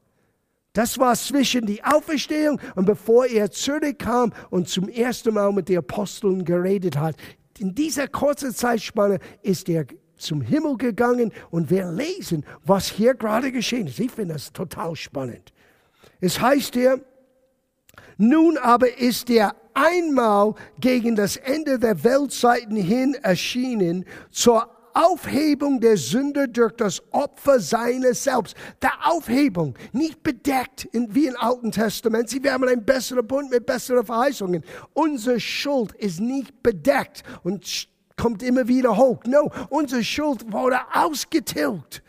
Das 0.73 0.99
war 0.99 1.15
zwischen 1.15 1.67
die 1.67 1.83
Auferstehung 1.85 2.61
und 2.75 2.85
bevor 2.85 3.27
er 3.27 3.51
zurückkam 3.51 4.33
und 4.51 4.69
zum 4.69 4.89
ersten 4.89 5.35
Mal 5.35 5.53
mit 5.53 5.69
den 5.69 5.79
Aposteln 5.79 6.45
geredet 6.45 6.97
hat. 6.99 7.17
In 7.59 7.75
dieser 7.75 8.09
kurzen 8.09 8.55
Zeitspanne 8.55 9.19
ist 9.43 9.69
er 9.69 9.87
zum 10.17 10.41
Himmel 10.41 10.77
gegangen 10.77 11.33
und 11.51 11.71
wir 11.71 11.91
lesen, 11.91 12.45
was 12.65 12.89
hier 12.91 13.15
gerade 13.15 13.53
geschehen 13.53 13.87
ist. 13.87 14.01
Ich 14.01 14.11
finde 14.11 14.35
das 14.35 14.53
total 14.53 14.97
spannend. 14.97 15.53
Es 16.21 16.41
heißt 16.41 16.75
hier, 16.75 17.01
nun 18.17 18.57
aber 18.59 18.99
ist 18.99 19.29
er 19.31 19.55
einmal 19.75 20.55
gegen 20.81 21.17
das 21.17 21.37
Ende 21.37 21.79
der 21.79 22.03
Weltzeiten 22.03 22.77
hin 22.77 23.15
erschienen 23.23 24.05
zur 24.31 24.71
Aufhebung 24.95 25.79
der 25.79 25.99
Sünde 25.99 26.49
durch 26.49 26.73
das 26.73 27.03
Opfer 27.13 27.61
seines 27.61 28.25
Selbst. 28.25 28.57
Der 28.81 28.93
Aufhebung, 29.05 29.75
nicht 29.93 30.23
bedeckt 30.23 30.87
in, 30.87 31.15
wie 31.15 31.27
im 31.27 31.37
Alten 31.37 31.71
Testament. 31.71 32.31
Sie 32.31 32.43
werden 32.43 32.67
ein 32.67 32.83
besserer 32.83 33.23
Bund 33.23 33.51
mit 33.51 33.67
besseren 33.67 34.07
Verheißungen. 34.07 34.65
Unsere 34.95 35.39
Schuld 35.39 35.93
ist 35.97 36.21
nicht 36.21 36.63
bedeckt 36.63 37.25
und 37.43 37.89
kommt 38.17 38.43
immer 38.43 38.67
wieder 38.67 38.97
hoch. 38.97 39.23
No, 39.27 39.53
unsere 39.69 40.03
Schuld 40.03 40.51
wurde 40.51 40.79
ausgetilgt. 40.95 42.03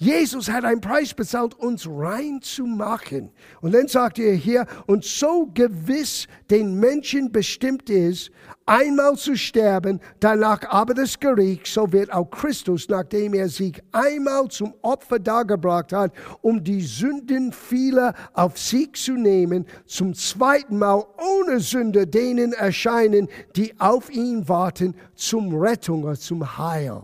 Jesus 0.00 0.48
hat 0.48 0.64
einen 0.64 0.80
Preis 0.80 1.12
bezahlt, 1.12 1.54
uns 1.54 1.84
rein 1.88 2.40
zu 2.40 2.64
machen. 2.64 3.32
Und 3.60 3.74
dann 3.74 3.88
sagt 3.88 4.20
er 4.20 4.32
hier, 4.32 4.64
und 4.86 5.04
so 5.04 5.50
gewiss 5.52 6.28
den 6.50 6.78
Menschen 6.78 7.32
bestimmt 7.32 7.90
ist, 7.90 8.30
einmal 8.64 9.16
zu 9.16 9.36
sterben, 9.36 10.00
danach 10.20 10.60
aber 10.68 10.94
das 10.94 11.18
Gericht, 11.18 11.66
so 11.66 11.90
wird 11.92 12.12
auch 12.12 12.30
Christus, 12.30 12.88
nachdem 12.88 13.34
er 13.34 13.48
sich 13.48 13.82
einmal 13.90 14.46
zum 14.46 14.72
Opfer 14.82 15.18
dargebracht 15.18 15.92
hat, 15.92 16.12
um 16.42 16.62
die 16.62 16.82
Sünden 16.82 17.52
vieler 17.52 18.14
auf 18.34 18.56
sich 18.56 18.92
zu 18.92 19.14
nehmen, 19.14 19.66
zum 19.84 20.14
zweiten 20.14 20.78
Mal 20.78 21.04
ohne 21.18 21.58
Sünde 21.58 22.06
denen 22.06 22.52
erscheinen, 22.52 23.26
die 23.56 23.74
auf 23.80 24.10
ihn 24.10 24.48
warten, 24.48 24.94
zum 25.16 25.52
Rettung 25.56 26.14
zum 26.14 26.56
Heil. 26.56 27.02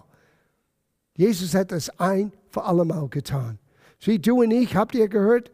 Jesus 1.17 1.55
hat 1.55 1.73
es 1.73 1.91
ein 1.99 2.33
für 2.55 2.65
allemal 2.65 3.09
getan. 3.09 3.59
Sieh, 4.01 4.19
du 4.19 4.43
und 4.43 4.51
ich, 4.51 4.77
habt 4.77 4.95
ihr 4.95 5.09
gehört? 5.09 5.51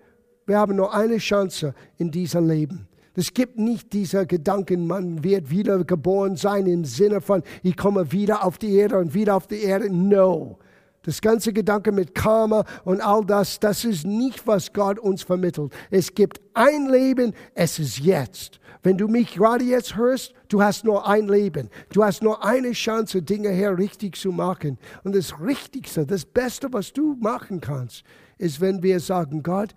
Wir 0.47 0.59
haben 0.59 0.77
nur 0.77 0.95
eine 0.95 1.19
Chance 1.19 1.75
in 1.97 2.11
diesem 2.11 2.49
Leben. 2.49 2.89
Es 3.15 3.35
gibt 3.35 3.59
nicht 3.59 3.93
dieser 3.93 4.25
Gedanken, 4.25 4.87
man 4.87 5.25
wird 5.25 5.51
wieder 5.51 5.85
geboren 5.85 6.37
sein 6.37 6.67
im 6.67 6.85
Sinne 6.85 7.21
von, 7.21 7.43
ich 7.63 7.77
komme 7.77 8.13
wieder 8.13 8.45
auf 8.45 8.59
die 8.59 8.75
Erde 8.75 8.99
und 8.99 9.15
wieder 9.15 9.37
auf 9.37 9.47
die 9.47 9.63
Erde. 9.63 9.91
No. 9.91 10.59
Das 11.03 11.21
ganze 11.21 11.53
Gedanke 11.53 11.93
mit 11.93 12.15
Karma 12.15 12.65
und 12.85 13.01
all 13.01 13.25
das, 13.25 13.59
das 13.59 13.85
ist 13.85 14.07
nicht, 14.07 14.47
was 14.47 14.73
Gott 14.73 14.99
uns 14.99 15.23
vermittelt. 15.23 15.73
Es 15.91 16.15
gibt 16.15 16.41
ein 16.53 16.89
Leben, 16.89 17.33
es 17.55 17.79
ist 17.79 17.99
jetzt. 18.01 18.61
Wenn 18.83 18.97
du 18.97 19.09
mich 19.09 19.35
gerade 19.35 19.65
jetzt 19.65 19.97
hörst, 19.97 20.35
du 20.49 20.63
hast 20.63 20.85
nur 20.85 21.07
ein 21.07 21.29
Leben. 21.29 21.69
Du 21.93 22.03
hast 22.03 22.23
nur 22.23 22.45
eine 22.45 22.73
Chance, 22.73 23.23
Dinge 23.23 23.51
her 23.51 23.77
richtig 23.77 24.17
zu 24.17 24.33
machen. 24.33 24.79
Und 25.05 25.15
das 25.15 25.39
Richtigste, 25.41 26.07
das 26.07 26.25
Beste, 26.25 26.73
was 26.73 26.93
du 26.93 27.17
machen 27.21 27.61
kannst, 27.61 28.05
ist, 28.39 28.61
wenn 28.61 28.83
wir 28.83 29.01
sagen, 29.01 29.43
Gott, 29.43 29.75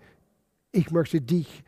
ich 0.72 0.92
möchte 0.92 1.22
dich 1.22 1.64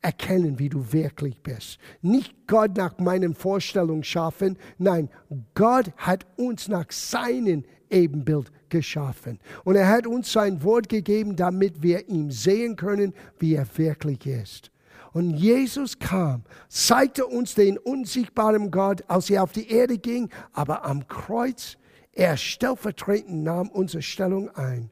erkennen, 0.00 0.58
wie 0.58 0.68
du 0.68 0.92
wirklich 0.92 1.40
bist. 1.40 1.78
Nicht 2.02 2.34
Gott 2.48 2.76
nach 2.76 2.98
meinen 2.98 3.34
Vorstellungen 3.34 4.02
schaffen, 4.02 4.58
nein, 4.78 5.08
Gott 5.54 5.92
hat 5.96 6.26
uns 6.36 6.66
nach 6.66 6.90
seinem 6.90 7.64
Ebenbild 7.88 8.50
geschaffen. 8.72 9.38
Und 9.62 9.76
er 9.76 9.88
hat 9.88 10.08
uns 10.08 10.32
sein 10.32 10.64
Wort 10.64 10.88
gegeben, 10.88 11.36
damit 11.36 11.82
wir 11.82 12.08
ihm 12.08 12.32
sehen 12.32 12.74
können, 12.74 13.14
wie 13.38 13.54
er 13.54 13.66
wirklich 13.76 14.26
ist. 14.26 14.72
Und 15.12 15.30
Jesus 15.30 15.98
kam, 15.98 16.42
zeigte 16.68 17.26
uns 17.26 17.54
den 17.54 17.78
unsichtbaren 17.78 18.70
Gott, 18.70 19.04
als 19.08 19.30
er 19.30 19.42
auf 19.42 19.52
die 19.52 19.70
Erde 19.70 19.98
ging, 19.98 20.30
aber 20.52 20.84
am 20.84 21.06
Kreuz, 21.06 21.76
er 22.12 22.36
stellvertretend 22.36 23.44
nahm 23.44 23.68
unsere 23.68 24.02
Stellung 24.02 24.48
ein. 24.56 24.90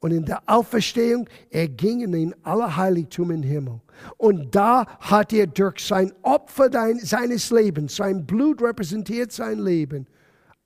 Und 0.00 0.12
in 0.12 0.24
der 0.24 0.42
Auferstehung, 0.46 1.28
er 1.50 1.68
ging 1.68 2.00
in 2.00 2.12
den 2.12 2.34
Allerheiligtum 2.44 3.30
im 3.30 3.42
Himmel. 3.42 3.80
Und 4.16 4.54
da 4.54 4.86
hat 4.98 5.32
er 5.32 5.46
durch 5.46 5.86
sein 5.86 6.12
Opfer 6.22 6.70
seines 7.02 7.50
Lebens, 7.50 7.96
sein 7.96 8.26
Blut 8.26 8.62
repräsentiert 8.62 9.32
sein 9.32 9.58
Leben, 9.58 10.06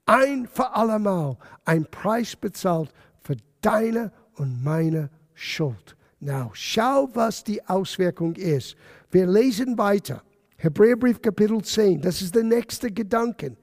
ein 0.05 0.47
für 0.47 0.75
allemal 0.75 1.37
ein 1.65 1.85
Preis 1.85 2.35
bezahlt 2.35 2.91
für 3.21 3.35
deine 3.61 4.11
und 4.35 4.63
meine 4.63 5.09
Schuld. 5.33 5.95
Now, 6.19 6.51
schau, 6.53 7.09
was 7.13 7.43
die 7.43 7.65
Auswirkung 7.67 8.35
ist. 8.35 8.75
Wir 9.11 9.27
lesen 9.27 9.77
weiter. 9.77 10.23
Hebräerbrief 10.57 11.21
Kapitel 11.21 11.61
10, 11.61 12.01
das 12.01 12.21
ist 12.21 12.33
der 12.33 12.43
nächste 12.43 12.91
Gedanke. 12.91 13.57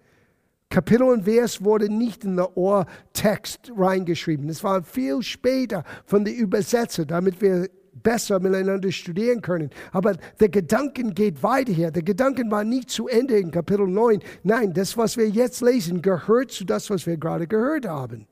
Kapitel 0.69 1.03
und 1.05 1.25
Vers 1.25 1.63
wurde 1.63 1.93
nicht 1.93 2.25
in 2.25 2.37
den 2.37 2.47
Ohrtext 2.55 3.73
reingeschrieben. 3.77 4.49
Es 4.49 4.65
war 4.65 4.83
viel 4.83 5.23
später 5.23 5.85
von 6.07 6.25
den 6.25 6.35
Übersetzer, 6.35 7.05
damit 7.05 7.41
wir 7.43 7.69
besser 7.93 8.41
miteinander 8.41 8.91
studieren 8.91 9.43
können. 9.43 9.71
Aber 9.93 10.17
der 10.41 10.49
Gedanken 10.49 11.15
geht 11.15 11.43
weiter 11.43 11.73
hier. 11.73 11.91
Der 11.91 12.03
Gedanken 12.03 12.51
war 12.51 12.65
nicht 12.65 12.91
zu 12.91 13.09
Ende 13.09 13.39
in 13.39 13.51
Kapitel 13.51 13.87
9. 13.87 14.21
Nein, 14.43 14.73
das, 14.73 14.97
was 14.97 15.17
wir 15.17 15.29
jetzt 15.29 15.61
lesen, 15.63 16.03
gehört 16.03 16.51
zu 16.51 16.65
das, 16.65 16.91
was 16.91 17.07
wir 17.07 17.17
gerade 17.17 17.47
gehört 17.47 17.87
haben. 17.87 18.27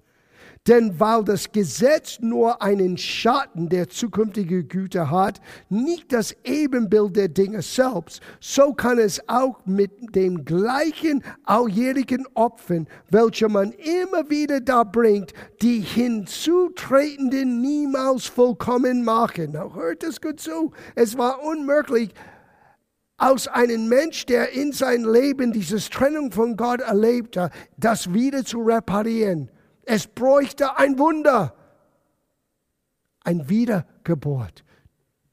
Denn 0.68 1.00
weil 1.00 1.24
das 1.24 1.50
Gesetz 1.52 2.18
nur 2.20 2.60
einen 2.60 2.98
Schatten 2.98 3.70
der 3.70 3.88
zukünftigen 3.88 4.68
Güter 4.68 5.10
hat, 5.10 5.40
nicht 5.70 6.12
das 6.12 6.36
Ebenbild 6.44 7.16
der 7.16 7.28
Dinge 7.28 7.62
selbst, 7.62 8.20
so 8.40 8.74
kann 8.74 8.98
es 8.98 9.26
auch 9.26 9.64
mit 9.64 10.14
dem 10.14 10.44
gleichen 10.44 11.24
alljährigen 11.44 12.26
Opfern, 12.34 12.86
welche 13.08 13.48
man 13.48 13.72
immer 13.72 14.28
wieder 14.28 14.60
da 14.60 14.84
bringt, 14.84 15.32
die 15.62 15.80
Hinzutretenden 15.80 17.62
niemals 17.62 18.26
vollkommen 18.26 19.02
machen. 19.02 19.52
Na, 19.52 19.74
hört 19.74 20.04
es 20.04 20.20
gut 20.20 20.40
zu. 20.40 20.72
Es 20.94 21.16
war 21.16 21.42
unmöglich, 21.42 22.10
aus 23.16 23.48
einem 23.48 23.88
Mensch, 23.88 24.26
der 24.26 24.52
in 24.52 24.72
sein 24.72 25.04
Leben 25.04 25.52
dieses 25.52 25.88
Trennung 25.88 26.32
von 26.32 26.56
Gott 26.56 26.80
erlebte, 26.80 27.50
das 27.76 28.12
wieder 28.12 28.44
zu 28.44 28.60
reparieren. 28.60 29.50
Es 29.92 30.06
bräuchte 30.06 30.76
ein 30.76 31.00
Wunder, 31.00 31.52
ein 33.24 33.48
Wiedergeburt. 33.48 34.62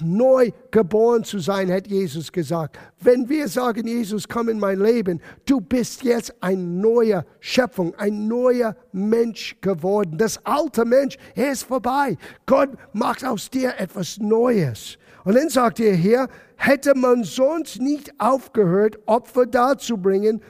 Neu 0.01 0.49
geboren 0.72 1.24
zu 1.24 1.38
sein, 1.38 1.72
hat 1.72 1.86
Jesus 1.86 2.32
gesagt. 2.32 2.80
Wenn 2.99 3.30
wir 3.30 3.49
sagen, 3.49 3.86
Jesus, 3.86 4.28
komm 4.28 4.49
in 4.49 4.58
mein 4.58 4.80
Leben, 4.80 5.22
du 5.45 5.62
bist 5.62 6.01
jetzt 6.01 6.34
ein 6.41 6.82
neuer 6.82 7.24
Schöpfung, 7.39 7.93
ein 7.99 8.28
neuer 8.28 8.76
Mensch 8.91 9.58
geworden. 9.62 10.18
Das 10.18 10.43
alte 10.43 10.86
Mensch, 10.86 11.18
er 11.36 11.51
ist 11.51 11.66
vorbei. 11.66 12.18
Gott 12.47 12.70
macht 12.93 13.24
aus 13.24 13.51
dir 13.51 13.76
etwas 13.78 14.18
Neues. 14.18 14.97
Und 15.24 15.36
dann 15.36 15.49
sagt 15.49 15.80
er 15.80 15.93
hier, 15.93 16.30
hätte 16.55 16.95
man 16.95 17.24
sonst 17.24 17.80
nicht 17.80 18.12
aufgehört, 18.20 18.97
Opfer 19.05 19.45
darzubringen, 19.45 20.41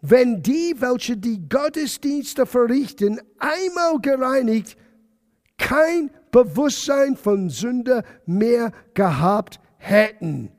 wenn 0.00 0.42
die, 0.42 0.74
welche 0.78 1.16
die 1.16 1.48
Gottesdienste 1.48 2.46
verrichten, 2.46 3.20
einmal 3.38 4.00
gereinigt, 4.00 4.76
kein 5.56 6.10
Bewusstsein 6.30 7.16
von 7.16 7.50
Sünde 7.50 8.04
mehr 8.26 8.72
gehabt 8.94 9.60
hätten. 9.78 10.52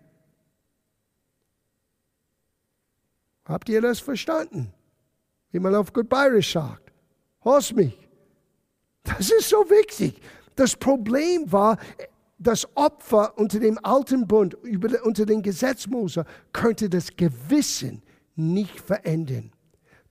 Habt 3.46 3.70
ihr 3.70 3.82
das 3.82 4.00
verstanden? 4.00 4.74
Wie 5.52 5.60
man 5.60 5.74
auf 5.74 5.92
gut 5.92 6.10
bayerisch 6.10 6.54
sagt. 6.54 6.92
Hörst 7.42 7.76
mich. 7.76 7.98
Das 9.04 9.32
ist 9.32 9.50
so 9.50 9.68
wichtig. 9.70 10.22
Das 10.56 10.76
Problem 10.76 11.52
war, 11.52 11.78
das 12.38 12.68
Opfer 12.76 13.38
unter 13.38 13.60
dem 13.60 13.80
alten 13.84 14.28
Bund, 14.28 14.56
unter 15.04 15.26
den 15.26 15.42
Gesetz 15.42 15.88
könnte 16.54 16.90
das 16.90 17.16
Gewissen 17.16 18.04
nicht 18.40 18.80
verändern. 18.80 19.52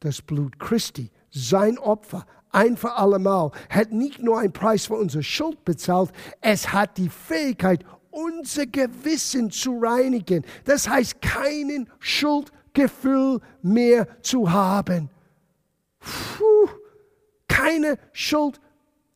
Das 0.00 0.22
Blut 0.22 0.60
Christi, 0.60 1.10
sein 1.30 1.78
Opfer, 1.78 2.24
ein 2.50 2.76
für 2.76 2.94
allemal, 2.94 3.50
hat 3.68 3.92
nicht 3.92 4.22
nur 4.22 4.38
einen 4.38 4.52
Preis 4.52 4.86
für 4.86 4.94
unsere 4.94 5.22
Schuld 5.22 5.64
bezahlt, 5.64 6.12
es 6.40 6.72
hat 6.72 6.96
die 6.96 7.08
Fähigkeit, 7.08 7.84
unser 8.10 8.66
Gewissen 8.66 9.50
zu 9.50 9.78
reinigen. 9.80 10.44
Das 10.64 10.88
heißt, 10.88 11.20
keinen 11.20 11.90
Schuldgefühl 11.98 13.40
mehr 13.62 14.06
zu 14.22 14.50
haben. 14.50 15.10
Puh, 15.98 16.68
keine 17.48 17.98
Schuld 18.12 18.60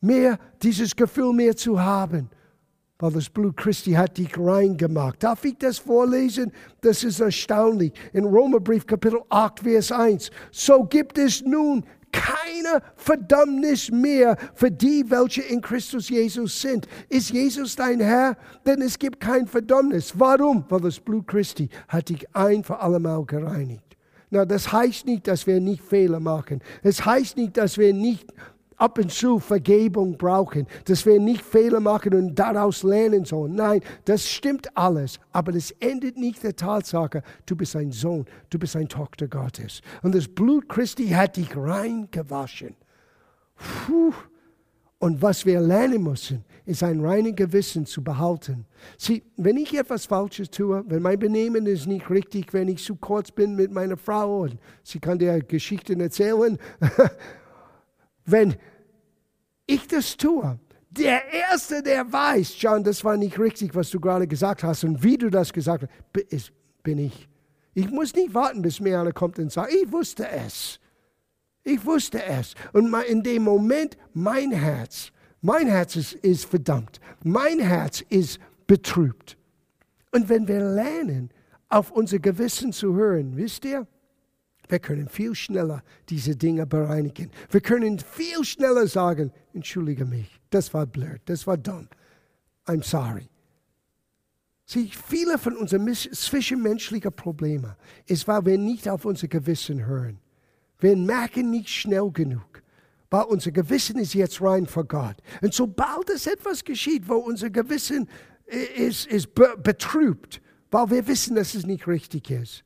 mehr, 0.00 0.38
dieses 0.62 0.96
Gefühl 0.96 1.32
mehr 1.32 1.56
zu 1.56 1.80
haben 1.80 2.28
weil 3.02 3.10
das 3.10 3.28
Blut 3.28 3.56
Christi 3.56 3.92
hat 3.94 4.16
dich 4.16 4.38
rein 4.38 4.76
gemacht. 4.76 5.24
Darf 5.24 5.44
ich 5.44 5.58
das 5.58 5.76
vorlesen? 5.76 6.52
Das 6.82 7.02
ist 7.02 7.18
erstaunlich. 7.18 7.92
In 8.12 8.24
Romerbrief 8.24 8.86
Kapitel 8.86 9.20
8, 9.28 9.58
Vers 9.58 9.90
1. 9.90 10.30
So 10.52 10.84
gibt 10.84 11.18
es 11.18 11.42
nun 11.42 11.84
keine 12.12 12.80
Verdammnis 12.94 13.90
mehr 13.90 14.36
für 14.54 14.70
die, 14.70 15.04
welche 15.08 15.42
in 15.42 15.60
Christus 15.60 16.10
Jesus 16.10 16.60
sind. 16.60 16.86
Ist 17.08 17.30
Jesus 17.30 17.74
dein 17.74 17.98
Herr? 17.98 18.36
Denn 18.64 18.80
es 18.80 18.96
gibt 18.96 19.18
kein 19.18 19.48
Verdammnis. 19.48 20.12
Warum? 20.16 20.64
Weil 20.68 20.82
das 20.82 21.00
Blut 21.00 21.26
Christi 21.26 21.68
hat 21.88 22.08
dich 22.08 22.24
ein 22.36 22.62
für 22.62 22.78
allemal 22.78 23.24
gereinigt. 23.24 23.96
Na, 24.30 24.44
das 24.44 24.72
heißt 24.72 25.06
nicht, 25.06 25.26
dass 25.26 25.44
wir 25.48 25.60
nicht 25.60 25.82
Fehler 25.82 26.20
machen. 26.20 26.62
Es 26.84 27.04
heißt 27.04 27.36
nicht, 27.36 27.56
dass 27.56 27.76
wir 27.78 27.92
nicht 27.92 28.32
ab 28.82 28.98
und 28.98 29.12
zu 29.12 29.38
Vergebung 29.38 30.18
brauchen, 30.18 30.66
dass 30.86 31.06
wir 31.06 31.20
nicht 31.20 31.42
Fehler 31.42 31.78
machen 31.78 32.14
und 32.14 32.34
daraus 32.34 32.82
lernen 32.82 33.24
sollen. 33.24 33.54
Nein, 33.54 33.80
das 34.06 34.28
stimmt 34.28 34.76
alles, 34.76 35.20
aber 35.30 35.52
das 35.52 35.70
endet 35.78 36.16
nicht 36.16 36.42
der 36.42 36.56
Tatsache, 36.56 37.22
du 37.46 37.54
bist 37.54 37.76
ein 37.76 37.92
Sohn, 37.92 38.26
du 38.50 38.58
bist 38.58 38.74
eine 38.74 38.88
Tochter 38.88 39.28
Gottes. 39.28 39.82
Und 40.02 40.16
das 40.16 40.26
Blut 40.26 40.68
Christi 40.68 41.08
hat 41.10 41.36
dich 41.36 41.56
rein 41.56 42.08
gewaschen. 42.10 42.74
Puh. 43.86 44.12
Und 44.98 45.20
was 45.20 45.46
wir 45.46 45.60
lernen 45.60 46.02
müssen, 46.02 46.44
ist 46.64 46.82
ein 46.82 47.04
reines 47.04 47.34
Gewissen 47.34 47.86
zu 47.86 48.04
behalten. 48.04 48.66
Sieh, 48.96 49.22
wenn 49.36 49.56
ich 49.56 49.76
etwas 49.76 50.06
Falsches 50.06 50.50
tue, 50.50 50.84
wenn 50.86 51.02
mein 51.02 51.18
Benehmen 51.18 51.66
ist 51.66 51.86
nicht 51.86 52.08
richtig, 52.08 52.52
wenn 52.52 52.68
ich 52.68 52.84
zu 52.84 52.94
kurz 52.96 53.32
bin 53.32 53.56
mit 53.56 53.72
meiner 53.72 53.96
Frau 53.96 54.42
und 54.42 54.58
sie 54.84 55.00
kann 55.00 55.18
dir 55.18 55.40
Geschichten 55.40 56.00
erzählen, 56.00 56.56
wenn 58.32 58.56
ich 59.66 59.86
das 59.86 60.16
tue, 60.16 60.58
der 60.90 61.32
Erste, 61.32 61.82
der 61.82 62.12
weiß, 62.12 62.60
John, 62.60 62.84
das 62.84 63.04
war 63.04 63.16
nicht 63.16 63.38
richtig, 63.38 63.74
was 63.74 63.90
du 63.90 64.00
gerade 64.00 64.26
gesagt 64.26 64.62
hast 64.62 64.84
und 64.84 65.02
wie 65.02 65.16
du 65.16 65.30
das 65.30 65.52
gesagt 65.52 65.84
hast, 66.32 66.52
bin 66.82 66.98
ich. 66.98 67.28
Ich 67.74 67.90
muss 67.90 68.14
nicht 68.14 68.34
warten, 68.34 68.60
bis 68.60 68.80
mir 68.80 69.00
einer 69.00 69.12
kommt 69.12 69.38
und 69.38 69.50
sagt, 69.50 69.72
ich 69.72 69.90
wusste 69.90 70.28
es. 70.28 70.78
Ich 71.64 71.84
wusste 71.86 72.22
es. 72.22 72.54
Und 72.72 72.92
in 73.08 73.22
dem 73.22 73.44
Moment, 73.44 73.96
mein 74.12 74.50
Herz, 74.50 75.12
mein 75.40 75.68
Herz 75.68 75.96
ist, 75.96 76.12
ist 76.14 76.44
verdammt. 76.44 77.00
Mein 77.24 77.60
Herz 77.60 78.02
ist 78.10 78.38
betrübt. 78.66 79.38
Und 80.10 80.28
wenn 80.28 80.46
wir 80.46 80.60
lernen, 80.60 81.30
auf 81.70 81.90
unser 81.90 82.18
Gewissen 82.18 82.72
zu 82.72 82.94
hören, 82.94 83.36
wisst 83.36 83.64
ihr, 83.64 83.86
wir 84.68 84.78
können 84.78 85.08
viel 85.08 85.34
schneller 85.34 85.82
diese 86.08 86.36
Dinge 86.36 86.66
bereinigen. 86.66 87.30
Wir 87.50 87.60
können 87.60 87.98
viel 87.98 88.44
schneller 88.44 88.86
sagen, 88.86 89.32
entschuldige 89.52 90.04
mich, 90.04 90.40
das 90.50 90.72
war 90.72 90.86
blöd, 90.86 91.20
das 91.26 91.46
war 91.46 91.56
dumm. 91.56 91.88
I'm 92.66 92.82
sorry. 92.82 93.28
Sieh, 94.64 94.90
viele 95.06 95.38
von 95.38 95.56
unseren 95.56 95.92
zwischenmenschlichen 95.92 97.12
Problemen 97.12 97.74
ist, 98.06 98.26
weil 98.28 98.46
wir 98.46 98.58
nicht 98.58 98.88
auf 98.88 99.04
unser 99.04 99.28
Gewissen 99.28 99.84
hören. 99.84 100.18
Wir 100.78 100.96
merken 100.96 101.50
nicht 101.50 101.68
schnell 101.68 102.10
genug, 102.10 102.62
weil 103.10 103.24
unser 103.24 103.50
Gewissen 103.50 103.98
ist 103.98 104.14
jetzt 104.14 104.40
rein 104.40 104.66
vor 104.66 104.84
Gott. 104.84 105.16
Und 105.42 105.52
sobald 105.52 106.08
es 106.10 106.26
etwas 106.26 106.64
geschieht, 106.64 107.08
wo 107.08 107.16
unser 107.16 107.50
Gewissen 107.50 108.08
ist, 108.76 109.06
ist 109.06 109.34
betrübt, 109.34 110.40
weil 110.70 110.90
wir 110.90 111.06
wissen, 111.06 111.36
dass 111.36 111.54
es 111.54 111.66
nicht 111.66 111.86
richtig 111.86 112.30
ist, 112.30 112.64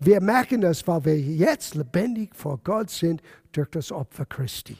wir 0.00 0.20
merken 0.20 0.62
das, 0.62 0.86
weil 0.86 1.04
wir 1.04 1.18
jetzt 1.18 1.74
lebendig 1.74 2.34
vor 2.34 2.58
Gott 2.64 2.90
sind 2.90 3.22
durch 3.52 3.68
das 3.68 3.92
Opfer 3.92 4.24
Christi. 4.24 4.78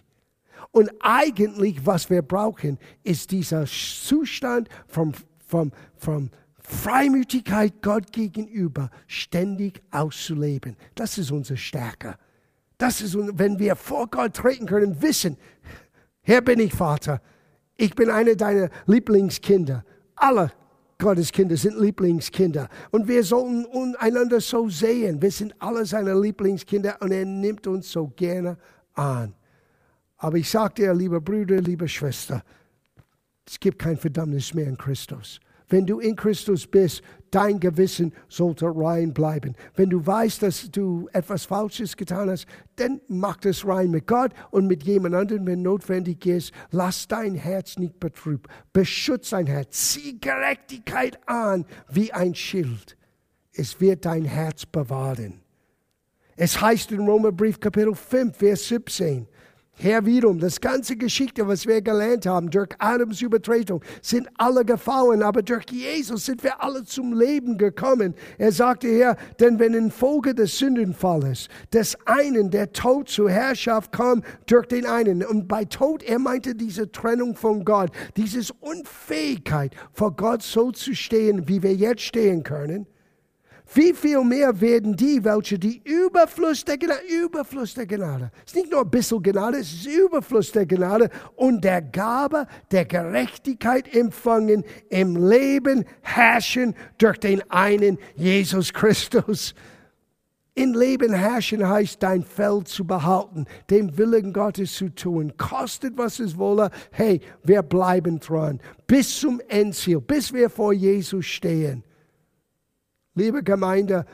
Und 0.72 0.90
eigentlich, 1.00 1.84
was 1.84 2.08
wir 2.08 2.22
brauchen, 2.22 2.78
ist 3.02 3.30
dieser 3.30 3.66
Zustand 3.66 4.68
von, 4.86 5.14
von, 5.46 5.72
von 5.96 6.30
Freimütigkeit 6.58 7.82
Gott 7.82 8.12
gegenüber 8.12 8.90
ständig 9.06 9.82
auszuleben. 9.90 10.76
Das 10.94 11.18
ist 11.18 11.30
unsere 11.30 11.56
Stärke. 11.56 12.16
Das 12.78 13.02
ist, 13.02 13.16
wenn 13.38 13.58
wir 13.58 13.76
vor 13.76 14.06
Gott 14.06 14.34
treten 14.34 14.66
können, 14.66 15.02
wissen, 15.02 15.36
hier 16.22 16.40
bin 16.40 16.60
ich, 16.60 16.72
Vater. 16.72 17.20
Ich 17.76 17.94
bin 17.94 18.10
einer 18.10 18.36
deiner 18.36 18.70
Lieblingskinder. 18.86 19.84
Alle 20.14 20.52
Gottes 21.00 21.32
Kinder 21.32 21.56
sind 21.56 21.80
Lieblingskinder. 21.80 22.68
Und 22.90 23.08
wir 23.08 23.24
sollen 23.24 23.66
einander 23.96 24.40
so 24.40 24.68
sehen. 24.68 25.20
Wir 25.20 25.32
sind 25.32 25.54
alle 25.58 25.84
seine 25.84 26.14
Lieblingskinder 26.18 26.98
und 27.00 27.10
er 27.10 27.24
nimmt 27.24 27.66
uns 27.66 27.90
so 27.90 28.06
gerne 28.14 28.56
an. 28.94 29.34
Aber 30.18 30.36
ich 30.36 30.48
sage 30.48 30.74
dir, 30.74 30.94
lieber 30.94 31.20
Bruder, 31.20 31.60
liebe 31.60 31.88
Schwester, 31.88 32.44
es 33.46 33.58
gibt 33.58 33.78
kein 33.78 33.96
Verdammnis 33.96 34.54
mehr 34.54 34.66
in 34.66 34.76
Christus. 34.76 35.40
Wenn 35.70 35.86
du 35.86 36.00
in 36.00 36.16
Christus 36.16 36.66
bist, 36.66 37.02
dein 37.30 37.60
Gewissen 37.60 38.12
sollte 38.28 38.66
rein 38.66 39.14
bleiben. 39.14 39.54
Wenn 39.76 39.88
du 39.88 40.04
weißt, 40.04 40.42
dass 40.42 40.70
du 40.70 41.08
etwas 41.12 41.44
Falsches 41.44 41.96
getan 41.96 42.28
hast, 42.28 42.46
dann 42.76 43.00
mach 43.08 43.36
das 43.36 43.64
rein 43.64 43.90
mit 43.90 44.06
Gott 44.06 44.32
und 44.50 44.66
mit 44.66 44.82
jemand 44.82 45.14
anderem, 45.14 45.46
wenn 45.46 45.62
notwendig 45.62 46.26
ist. 46.26 46.52
Lass 46.72 47.06
dein 47.06 47.36
Herz 47.36 47.78
nicht 47.78 48.00
betrübt. 48.00 48.50
Beschütze 48.72 49.36
dein 49.36 49.46
Herz. 49.46 49.92
Zieh 49.92 50.18
Gerechtigkeit 50.20 51.18
an 51.26 51.64
wie 51.88 52.12
ein 52.12 52.34
Schild. 52.34 52.96
Es 53.52 53.80
wird 53.80 54.04
dein 54.04 54.24
Herz 54.24 54.66
bewahren. 54.66 55.40
Es 56.36 56.60
heißt 56.60 56.90
in 56.92 57.06
Römerbrief 57.06 57.60
Kapitel 57.60 57.94
5, 57.94 58.36
Vers 58.36 58.66
17, 58.68 59.28
Herr 59.82 60.04
wiederum, 60.04 60.38
das 60.38 60.60
ganze 60.60 60.94
Geschichte, 60.94 61.48
was 61.48 61.66
wir 61.66 61.80
gelernt 61.80 62.26
haben, 62.26 62.50
durch 62.50 62.68
Adams 62.80 63.22
Übertretung, 63.22 63.82
sind 64.02 64.28
alle 64.36 64.62
gefallen, 64.62 65.22
aber 65.22 65.40
durch 65.40 65.64
Jesus 65.70 66.26
sind 66.26 66.44
wir 66.44 66.62
alle 66.62 66.84
zum 66.84 67.18
Leben 67.18 67.56
gekommen. 67.56 68.14
Er 68.36 68.52
sagte 68.52 68.88
hier, 68.88 69.16
denn 69.40 69.58
wenn 69.58 69.72
infolge 69.72 70.34
des 70.34 70.58
Sündenfalles 70.58 71.48
des 71.72 71.96
einen 72.04 72.50
der 72.50 72.72
Tod 72.72 73.08
zur 73.08 73.30
Herrschaft 73.30 73.90
kam 73.90 74.22
durch 74.44 74.66
den 74.66 74.84
einen, 74.84 75.24
und 75.24 75.48
bei 75.48 75.64
Tod, 75.64 76.02
er 76.02 76.18
meinte 76.18 76.54
diese 76.54 76.92
Trennung 76.92 77.34
von 77.34 77.64
Gott, 77.64 77.90
diese 78.18 78.52
Unfähigkeit 78.60 79.74
vor 79.94 80.14
Gott 80.14 80.42
so 80.42 80.72
zu 80.72 80.94
stehen, 80.94 81.48
wie 81.48 81.62
wir 81.62 81.74
jetzt 81.74 82.02
stehen 82.02 82.42
können, 82.42 82.86
wie 83.74 83.92
viel 83.92 84.24
mehr 84.24 84.60
werden 84.60 84.96
die, 84.96 85.22
welche 85.22 85.58
die 85.58 85.80
Überfluss 85.84 86.64
der 86.64 86.76
Gnade, 86.76 87.00
Überfluss 87.08 87.74
der 87.74 87.86
Gnade, 87.86 88.30
es 88.44 88.52
ist 88.52 88.56
nicht 88.56 88.70
nur 88.72 88.80
ein 88.80 88.90
bisschen 88.90 89.22
Gnade, 89.22 89.58
es 89.58 89.72
ist 89.72 89.86
Überfluss 89.86 90.50
der 90.50 90.66
Gnade 90.66 91.08
und 91.36 91.62
der 91.62 91.80
Gabe 91.80 92.46
der 92.72 92.84
Gerechtigkeit 92.84 93.94
empfangen, 93.94 94.64
im 94.88 95.16
Leben 95.16 95.84
herrschen 96.02 96.74
durch 96.98 97.18
den 97.18 97.48
einen 97.50 97.98
Jesus 98.16 98.72
Christus. 98.72 99.54
In 100.54 100.74
Leben 100.74 101.12
herrschen 101.12 101.66
heißt, 101.66 102.02
dein 102.02 102.24
Feld 102.24 102.66
zu 102.66 102.84
behalten, 102.84 103.46
dem 103.70 103.96
Willen 103.96 104.32
Gottes 104.32 104.74
zu 104.74 104.88
tun. 104.88 105.32
Kostet, 105.36 105.96
was 105.96 106.18
es 106.18 106.36
wolle. 106.36 106.70
Hey, 106.90 107.20
wir 107.44 107.62
bleiben 107.62 108.18
dran. 108.18 108.60
Bis 108.86 109.20
zum 109.20 109.40
Endziel, 109.48 110.00
bis 110.00 110.32
wir 110.32 110.50
vor 110.50 110.72
Jesus 110.72 111.24
stehen. 111.24 111.84
Liebe 113.20 113.42
Gemeinde, 113.42 114.06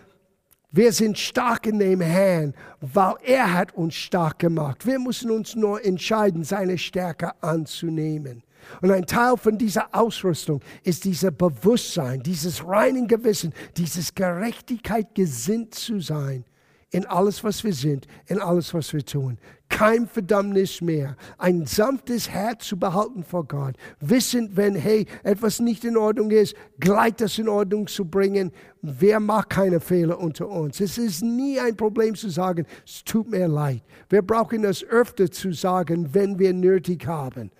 wir 0.72 0.92
sind 0.92 1.16
stark 1.16 1.68
in 1.68 1.78
dem 1.78 2.00
Herrn, 2.00 2.54
weil 2.80 3.14
er 3.22 3.52
hat 3.52 3.72
uns 3.76 3.94
stark 3.94 4.40
gemacht. 4.40 4.84
Wir 4.84 4.98
müssen 4.98 5.30
uns 5.30 5.54
nur 5.54 5.84
entscheiden, 5.84 6.42
seine 6.42 6.76
Stärke 6.76 7.30
anzunehmen. 7.40 8.42
Und 8.82 8.90
ein 8.90 9.06
Teil 9.06 9.36
von 9.36 9.58
dieser 9.58 9.94
Ausrüstung 9.94 10.60
ist 10.82 11.04
dieser 11.04 11.30
Bewusstsein, 11.30 12.20
dieses 12.20 12.66
reinen 12.66 13.06
Gewissen, 13.06 13.54
dieses 13.76 14.12
Gerechtigkeit 14.12 15.14
gesinnt 15.14 15.76
zu 15.76 16.00
sein 16.00 16.44
in 16.90 17.06
alles, 17.06 17.44
was 17.44 17.62
wir 17.62 17.74
sind, 17.74 18.08
in 18.26 18.40
alles, 18.40 18.74
was 18.74 18.92
wir 18.92 19.04
tun. 19.04 19.38
Kein 19.68 20.06
Verdammnis 20.06 20.80
mehr. 20.80 21.16
Ein 21.38 21.66
sanftes 21.66 22.30
Herz 22.30 22.66
zu 22.66 22.78
behalten 22.78 23.24
vor 23.24 23.46
Gott. 23.46 23.74
Wissend, 24.00 24.56
wenn, 24.56 24.74
hey, 24.76 25.06
etwas 25.24 25.60
nicht 25.60 25.84
in 25.84 25.96
Ordnung 25.96 26.30
ist, 26.30 26.54
gleich 26.78 27.14
das 27.14 27.36
in 27.38 27.48
Ordnung 27.48 27.86
zu 27.86 28.04
bringen. 28.04 28.52
Wer 28.80 29.18
macht 29.18 29.50
keine 29.50 29.80
Fehler 29.80 30.18
unter 30.18 30.48
uns? 30.48 30.80
Es 30.80 30.98
ist 30.98 31.22
nie 31.22 31.58
ein 31.58 31.76
Problem 31.76 32.14
zu 32.14 32.28
sagen, 32.30 32.64
es 32.86 33.02
tut 33.04 33.28
mir 33.28 33.48
leid. 33.48 33.82
Wir 34.08 34.22
brauchen 34.22 34.62
das 34.62 34.84
öfter 34.84 35.30
zu 35.30 35.52
sagen, 35.52 36.14
wenn 36.14 36.38
wir 36.38 36.52
nötig 36.52 37.06
haben. 37.06 37.50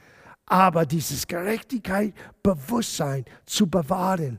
Aber 0.46 0.86
dieses 0.86 1.26
Gerechtigkeit, 1.26 2.14
Bewusstsein 2.42 3.24
zu 3.44 3.66
bewahren, 3.66 4.38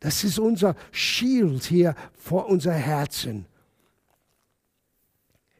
das 0.00 0.24
ist 0.24 0.38
unser 0.38 0.74
Schild 0.90 1.64
hier 1.64 1.94
vor 2.14 2.48
unser 2.48 2.72
Herzen. 2.72 3.46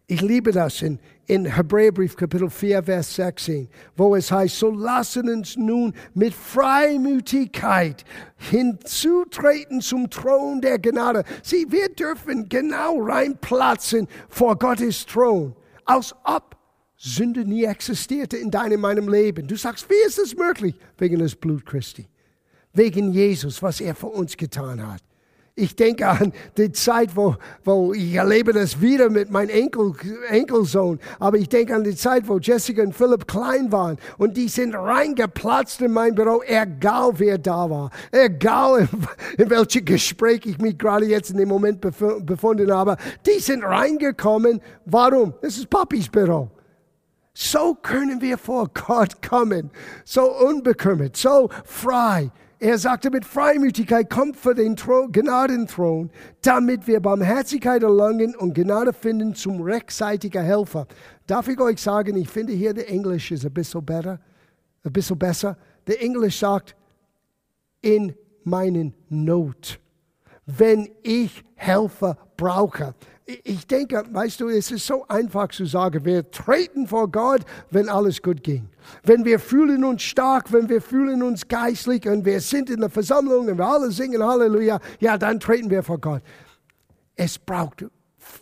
Ich 0.07 0.21
liebe 0.21 0.53
das 0.53 0.83
in, 0.83 0.99
in 1.27 1.47
Hebräerbrief 1.47 2.17
Kapitel 2.17 2.51
4, 2.51 2.83
Vers 2.83 3.15
16, 3.15 3.69
wo 3.97 4.15
es 4.15 4.31
heißt, 4.31 4.59
so 4.59 4.71
lassen 4.71 5.29
uns 5.29 5.57
nun 5.57 5.95
mit 6.15 6.35
Freimütigkeit 6.35 8.05
hinzutreten 8.37 9.81
zum 9.81 10.11
Thron 10.11 10.61
der 10.61 10.79
Gnade. 10.79 11.25
Sieh, 11.43 11.67
wir 11.71 11.89
dürfen 11.89 12.49
genau 12.49 13.01
reinplatzen 13.01 14.09
vor 14.29 14.57
Gottes 14.59 15.07
Thron, 15.07 15.55
als 15.85 16.15
ob 16.25 16.57
Sünde 16.97 17.45
nie 17.45 17.65
existierte 17.65 18.37
in 18.37 18.51
deinem, 18.51 18.81
meinem 18.81 19.09
Leben. 19.09 19.47
Du 19.47 19.57
sagst, 19.57 19.89
wie 19.91 20.07
ist 20.07 20.19
es 20.19 20.37
möglich? 20.37 20.75
Wegen 20.99 21.19
des 21.19 21.37
Blut 21.37 21.67
Christi. 21.67 22.07
Wegen 22.73 23.13
Jesus, 23.13 23.63
was 23.63 23.81
er 23.81 23.95
für 23.95 24.07
uns 24.07 24.37
getan 24.37 24.87
hat. 24.87 25.03
Ich 25.57 25.77
denke 25.77 26.09
an 26.09 26.33
die 26.57 26.73
Zeit, 26.73 27.15
wo, 27.15 27.37
wo 27.63 27.93
ich 27.95 28.15
erlebe 28.15 28.53
das 28.53 28.81
wieder 28.81 29.09
mit 29.09 29.31
meinem 29.31 29.51
Enkel, 29.51 29.93
Enkelsohn. 30.29 30.99
Aber 31.21 31.37
ich 31.37 31.49
denke 31.49 31.77
an 31.77 31.85
die 31.85 31.95
Zeit, 31.95 32.27
wo 32.27 32.39
Jessica 32.39 32.83
und 32.83 32.93
Philipp 32.93 33.29
klein 33.29 33.71
waren 33.71 33.99
und 34.19 34.37
die 34.37 34.49
sind 34.49 34.75
reingeplatzt 34.75 35.81
in 35.81 35.93
mein 35.93 36.17
Büro, 36.17 36.43
egal 36.45 37.13
wer 37.19 37.39
da 37.39 37.71
war. 37.71 37.91
Egal 38.11 38.81
in, 39.39 39.45
in 39.45 39.51
welchem 39.51 39.85
Gespräch 39.85 40.41
ich 40.45 40.59
mich 40.59 40.77
gerade 40.77 41.07
jetzt 41.07 41.31
in 41.31 41.37
dem 41.37 41.51
Moment 41.51 41.81
befunden 41.81 42.73
habe. 42.73 42.97
Die 43.25 43.39
sind 43.39 43.63
reingekommen. 43.63 44.61
Warum? 44.87 45.35
Das 45.41 45.57
ist 45.57 45.71
Papis 45.71 46.09
Büro. 46.09 46.51
So 47.33 47.77
können 47.81 48.21
wir 48.21 48.39
vor 48.39 48.71
Gott 48.75 49.23
kommen. 49.23 49.71
So 50.05 50.33
unbekümmert, 50.33 51.17
so 51.17 51.49
frei. 51.65 52.33
Er 52.59 52.79
sagte, 52.79 53.11
mit 53.11 53.25
Freimütigkeit 53.25 54.09
kommt 54.09 54.37
für 54.37 54.55
den 54.55 54.77
Thron, 54.77 55.11
Gnadenthron, 55.13 56.11
damit 56.43 56.87
wir 56.87 57.01
Barmherzigkeit 57.01 57.83
erlangen 57.83 58.35
und 58.37 58.55
Gnade 58.55 58.93
finden 58.93 59.35
zum 59.35 59.61
rechtzeitigen 59.61 60.43
Helfer. 60.43 60.87
Darf 61.27 61.49
ich 61.49 61.61
euch 61.61 61.81
sagen, 61.81 62.17
ich 62.17 62.29
finde 62.29 62.53
hier 62.53 62.73
der 62.73 62.89
Englisch 62.89 63.33
ist 63.33 63.45
ein 63.45 63.53
bisschen 63.53 63.85
besser. 63.85 64.21
Ein 64.85 64.93
bisschen 64.93 65.19
besser. 65.19 65.59
Der 65.87 66.03
Englisch 66.03 66.39
sagt, 66.39 66.77
in 67.83 68.15
meinen 68.45 68.95
Not. 69.09 69.81
Wenn 70.47 70.89
ich 71.03 71.45
Helfer 71.55 72.17
brauche 72.37 72.95
ich 73.27 73.67
denke, 73.67 74.05
weißt 74.11 74.41
du, 74.41 74.49
es 74.49 74.71
ist 74.71 74.87
so 74.87 75.07
einfach 75.09 75.49
zu 75.49 75.65
sagen, 75.65 76.05
wir 76.05 76.31
treten 76.31 76.87
vor 76.87 77.11
Gott, 77.11 77.43
wenn 77.71 77.89
alles 77.89 78.21
gut 78.21 78.43
ging. 78.43 78.69
Wenn 79.03 79.25
wir 79.25 79.39
fühlen 79.39 79.85
uns 79.85 80.03
stark, 80.03 80.53
wenn 80.53 80.69
wir 80.69 80.81
fühlen 80.81 81.23
uns 81.23 81.47
geistlich 81.49 82.07
und 82.09 82.25
wir 82.25 82.41
sind 82.41 82.71
in 82.71 82.81
der 82.81 82.91
Versammlung 82.91 83.49
und 83.49 83.59
wir 83.59 83.67
alle 83.67 83.91
singen 83.91 84.23
Halleluja, 84.23 84.81
ja, 85.01 85.19
dann 85.19 85.41
treten 85.41 85.71
wir 85.71 85.83
vor 85.83 85.99
Gott. 85.99 86.23
Es 87.17 87.39
braucht, 87.39 87.85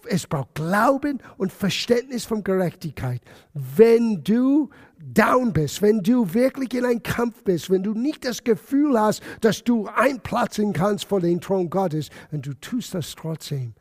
es 0.09 0.27
braucht 0.27 0.55
Glauben 0.55 1.19
und 1.37 1.53
Verständnis 1.53 2.25
von 2.25 2.43
Gerechtigkeit. 2.43 3.21
Wenn 3.53 4.23
du 4.23 4.71
down 4.99 5.53
bist, 5.53 5.83
wenn 5.83 6.01
du 6.01 6.33
wirklich 6.33 6.73
in 6.75 6.85
einem 6.85 7.03
Kampf 7.03 7.43
bist, 7.43 7.71
wenn 7.71 7.83
du 7.83 7.93
nicht 7.93 8.25
das 8.25 8.45
Gefühl 8.45 8.99
hast, 8.99 9.23
dass 9.41 9.65
du 9.65 9.87
einplatzen 9.87 10.73
kannst 10.73 11.07
vor 11.07 11.21
den 11.21 11.41
Thron 11.41 11.69
Gottes 11.69 12.09
und 12.31 12.47
du 12.47 12.55
tust 12.55 12.95
das 12.95 13.15
trotzdem 13.15 13.75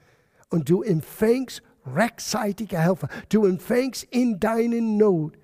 und 0.49 0.69
du 0.69 0.81
empfängst 0.81 1.61
rechtzeitige 1.85 2.77
Helfer. 2.77 3.07
Du 3.29 3.45
empfängst 3.45 4.03
in 4.11 4.39
deinen 4.39 4.97
Not 4.97 5.37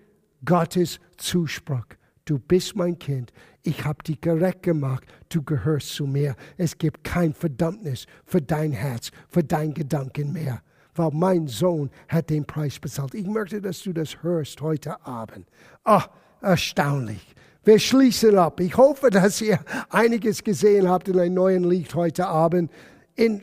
Gottes 0.46 1.00
Zuspruch. 1.18 1.86
Du 2.26 2.40
bist 2.40 2.76
mein 2.76 3.00
Kind. 3.00 3.32
Ich 3.64 3.86
habe 3.86 4.04
dich 4.04 4.20
gerecht 4.20 4.64
gemacht. 4.64 5.06
Du 5.30 5.42
gehörst 5.42 5.94
zu 5.96 6.06
mir. 6.06 6.36
Es 6.58 6.78
gibt 6.78 7.04
kein 7.04 7.34
Verdammnis 7.34 8.06
für 8.26 8.42
dein 8.42 8.72
Herz, 8.72 9.12
für 9.30 9.44
dein 9.44 9.74
Gedanken 9.74 10.34
mehr. 10.34 10.62
Weil 10.96 11.12
mein 11.14 11.48
Sohn 11.48 11.90
hat 12.10 12.30
den 12.30 12.46
Preis 12.46 12.80
bezahlt. 12.80 13.14
Ich 13.14 13.28
möchte, 13.28 13.62
dass 13.62 13.82
du 13.82 13.94
das 13.94 14.22
hörst 14.24 14.62
heute 14.62 15.06
Abend. 15.06 15.48
Oh, 15.86 16.02
erstaunlich. 16.42 17.36
Wir 17.64 17.80
schließen 17.80 18.38
ab. 18.38 18.60
Ich 18.60 18.76
hoffe, 18.76 19.10
dass 19.10 19.42
ihr 19.42 19.60
einiges 19.90 20.44
gesehen 20.44 20.90
habt 20.90 21.08
in 21.08 21.20
einem 21.20 21.34
neuen 21.36 21.64
Lied 21.64 21.94
heute 21.96 22.28
Abend. 22.28 22.72
In 23.16 23.42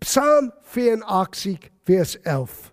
Psalm 0.00 0.52
84, 0.62 1.70
Vers 1.84 2.16
11. 2.16 2.72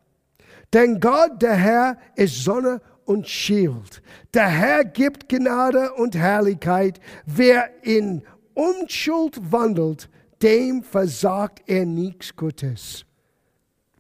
Denn 0.73 0.99
Gott, 0.99 1.41
der 1.41 1.55
Herr, 1.55 1.97
ist 2.15 2.43
Sonne 2.43 2.81
und 3.07 3.27
Schild. 3.27 4.01
Der 4.33 4.47
Herr 4.47 4.83
gibt 4.83 5.29
Gnade 5.29 5.93
und 5.93 6.15
Herrlichkeit. 6.15 6.99
Wer 7.25 7.69
in 7.81 8.21
Unschuld 8.53 9.39
wandelt, 9.51 10.09
dem 10.41 10.83
versagt 10.83 11.63
er 11.67 11.85
nichts 11.85 12.35
Gutes. 12.35 13.05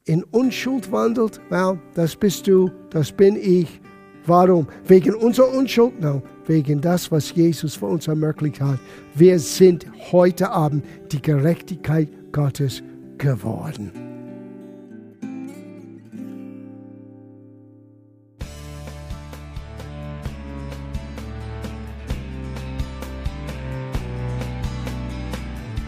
In 0.05 0.23
Unschuld 0.23 0.91
wandelt, 0.91 1.39
well, 1.49 1.79
das 1.95 2.15
bist 2.15 2.47
du, 2.47 2.69
das 2.89 3.11
bin 3.11 3.35
ich. 3.35 3.81
Warum? 4.25 4.67
Wegen 4.85 5.15
unserer 5.15 5.53
Unschuld? 5.53 5.99
Nein, 5.99 6.21
wegen 6.45 6.81
das, 6.81 7.11
was 7.11 7.33
Jesus 7.33 7.75
für 7.75 7.85
uns 7.85 8.07
ermöglicht 8.07 8.59
hat. 8.59 8.79
Wir 9.15 9.39
sind 9.39 9.85
heute 10.11 10.49
Abend 10.49 10.85
die 11.11 11.21
Gerechtigkeit 11.21 12.09
Gottes 12.33 12.83
geworden. 13.17 14.06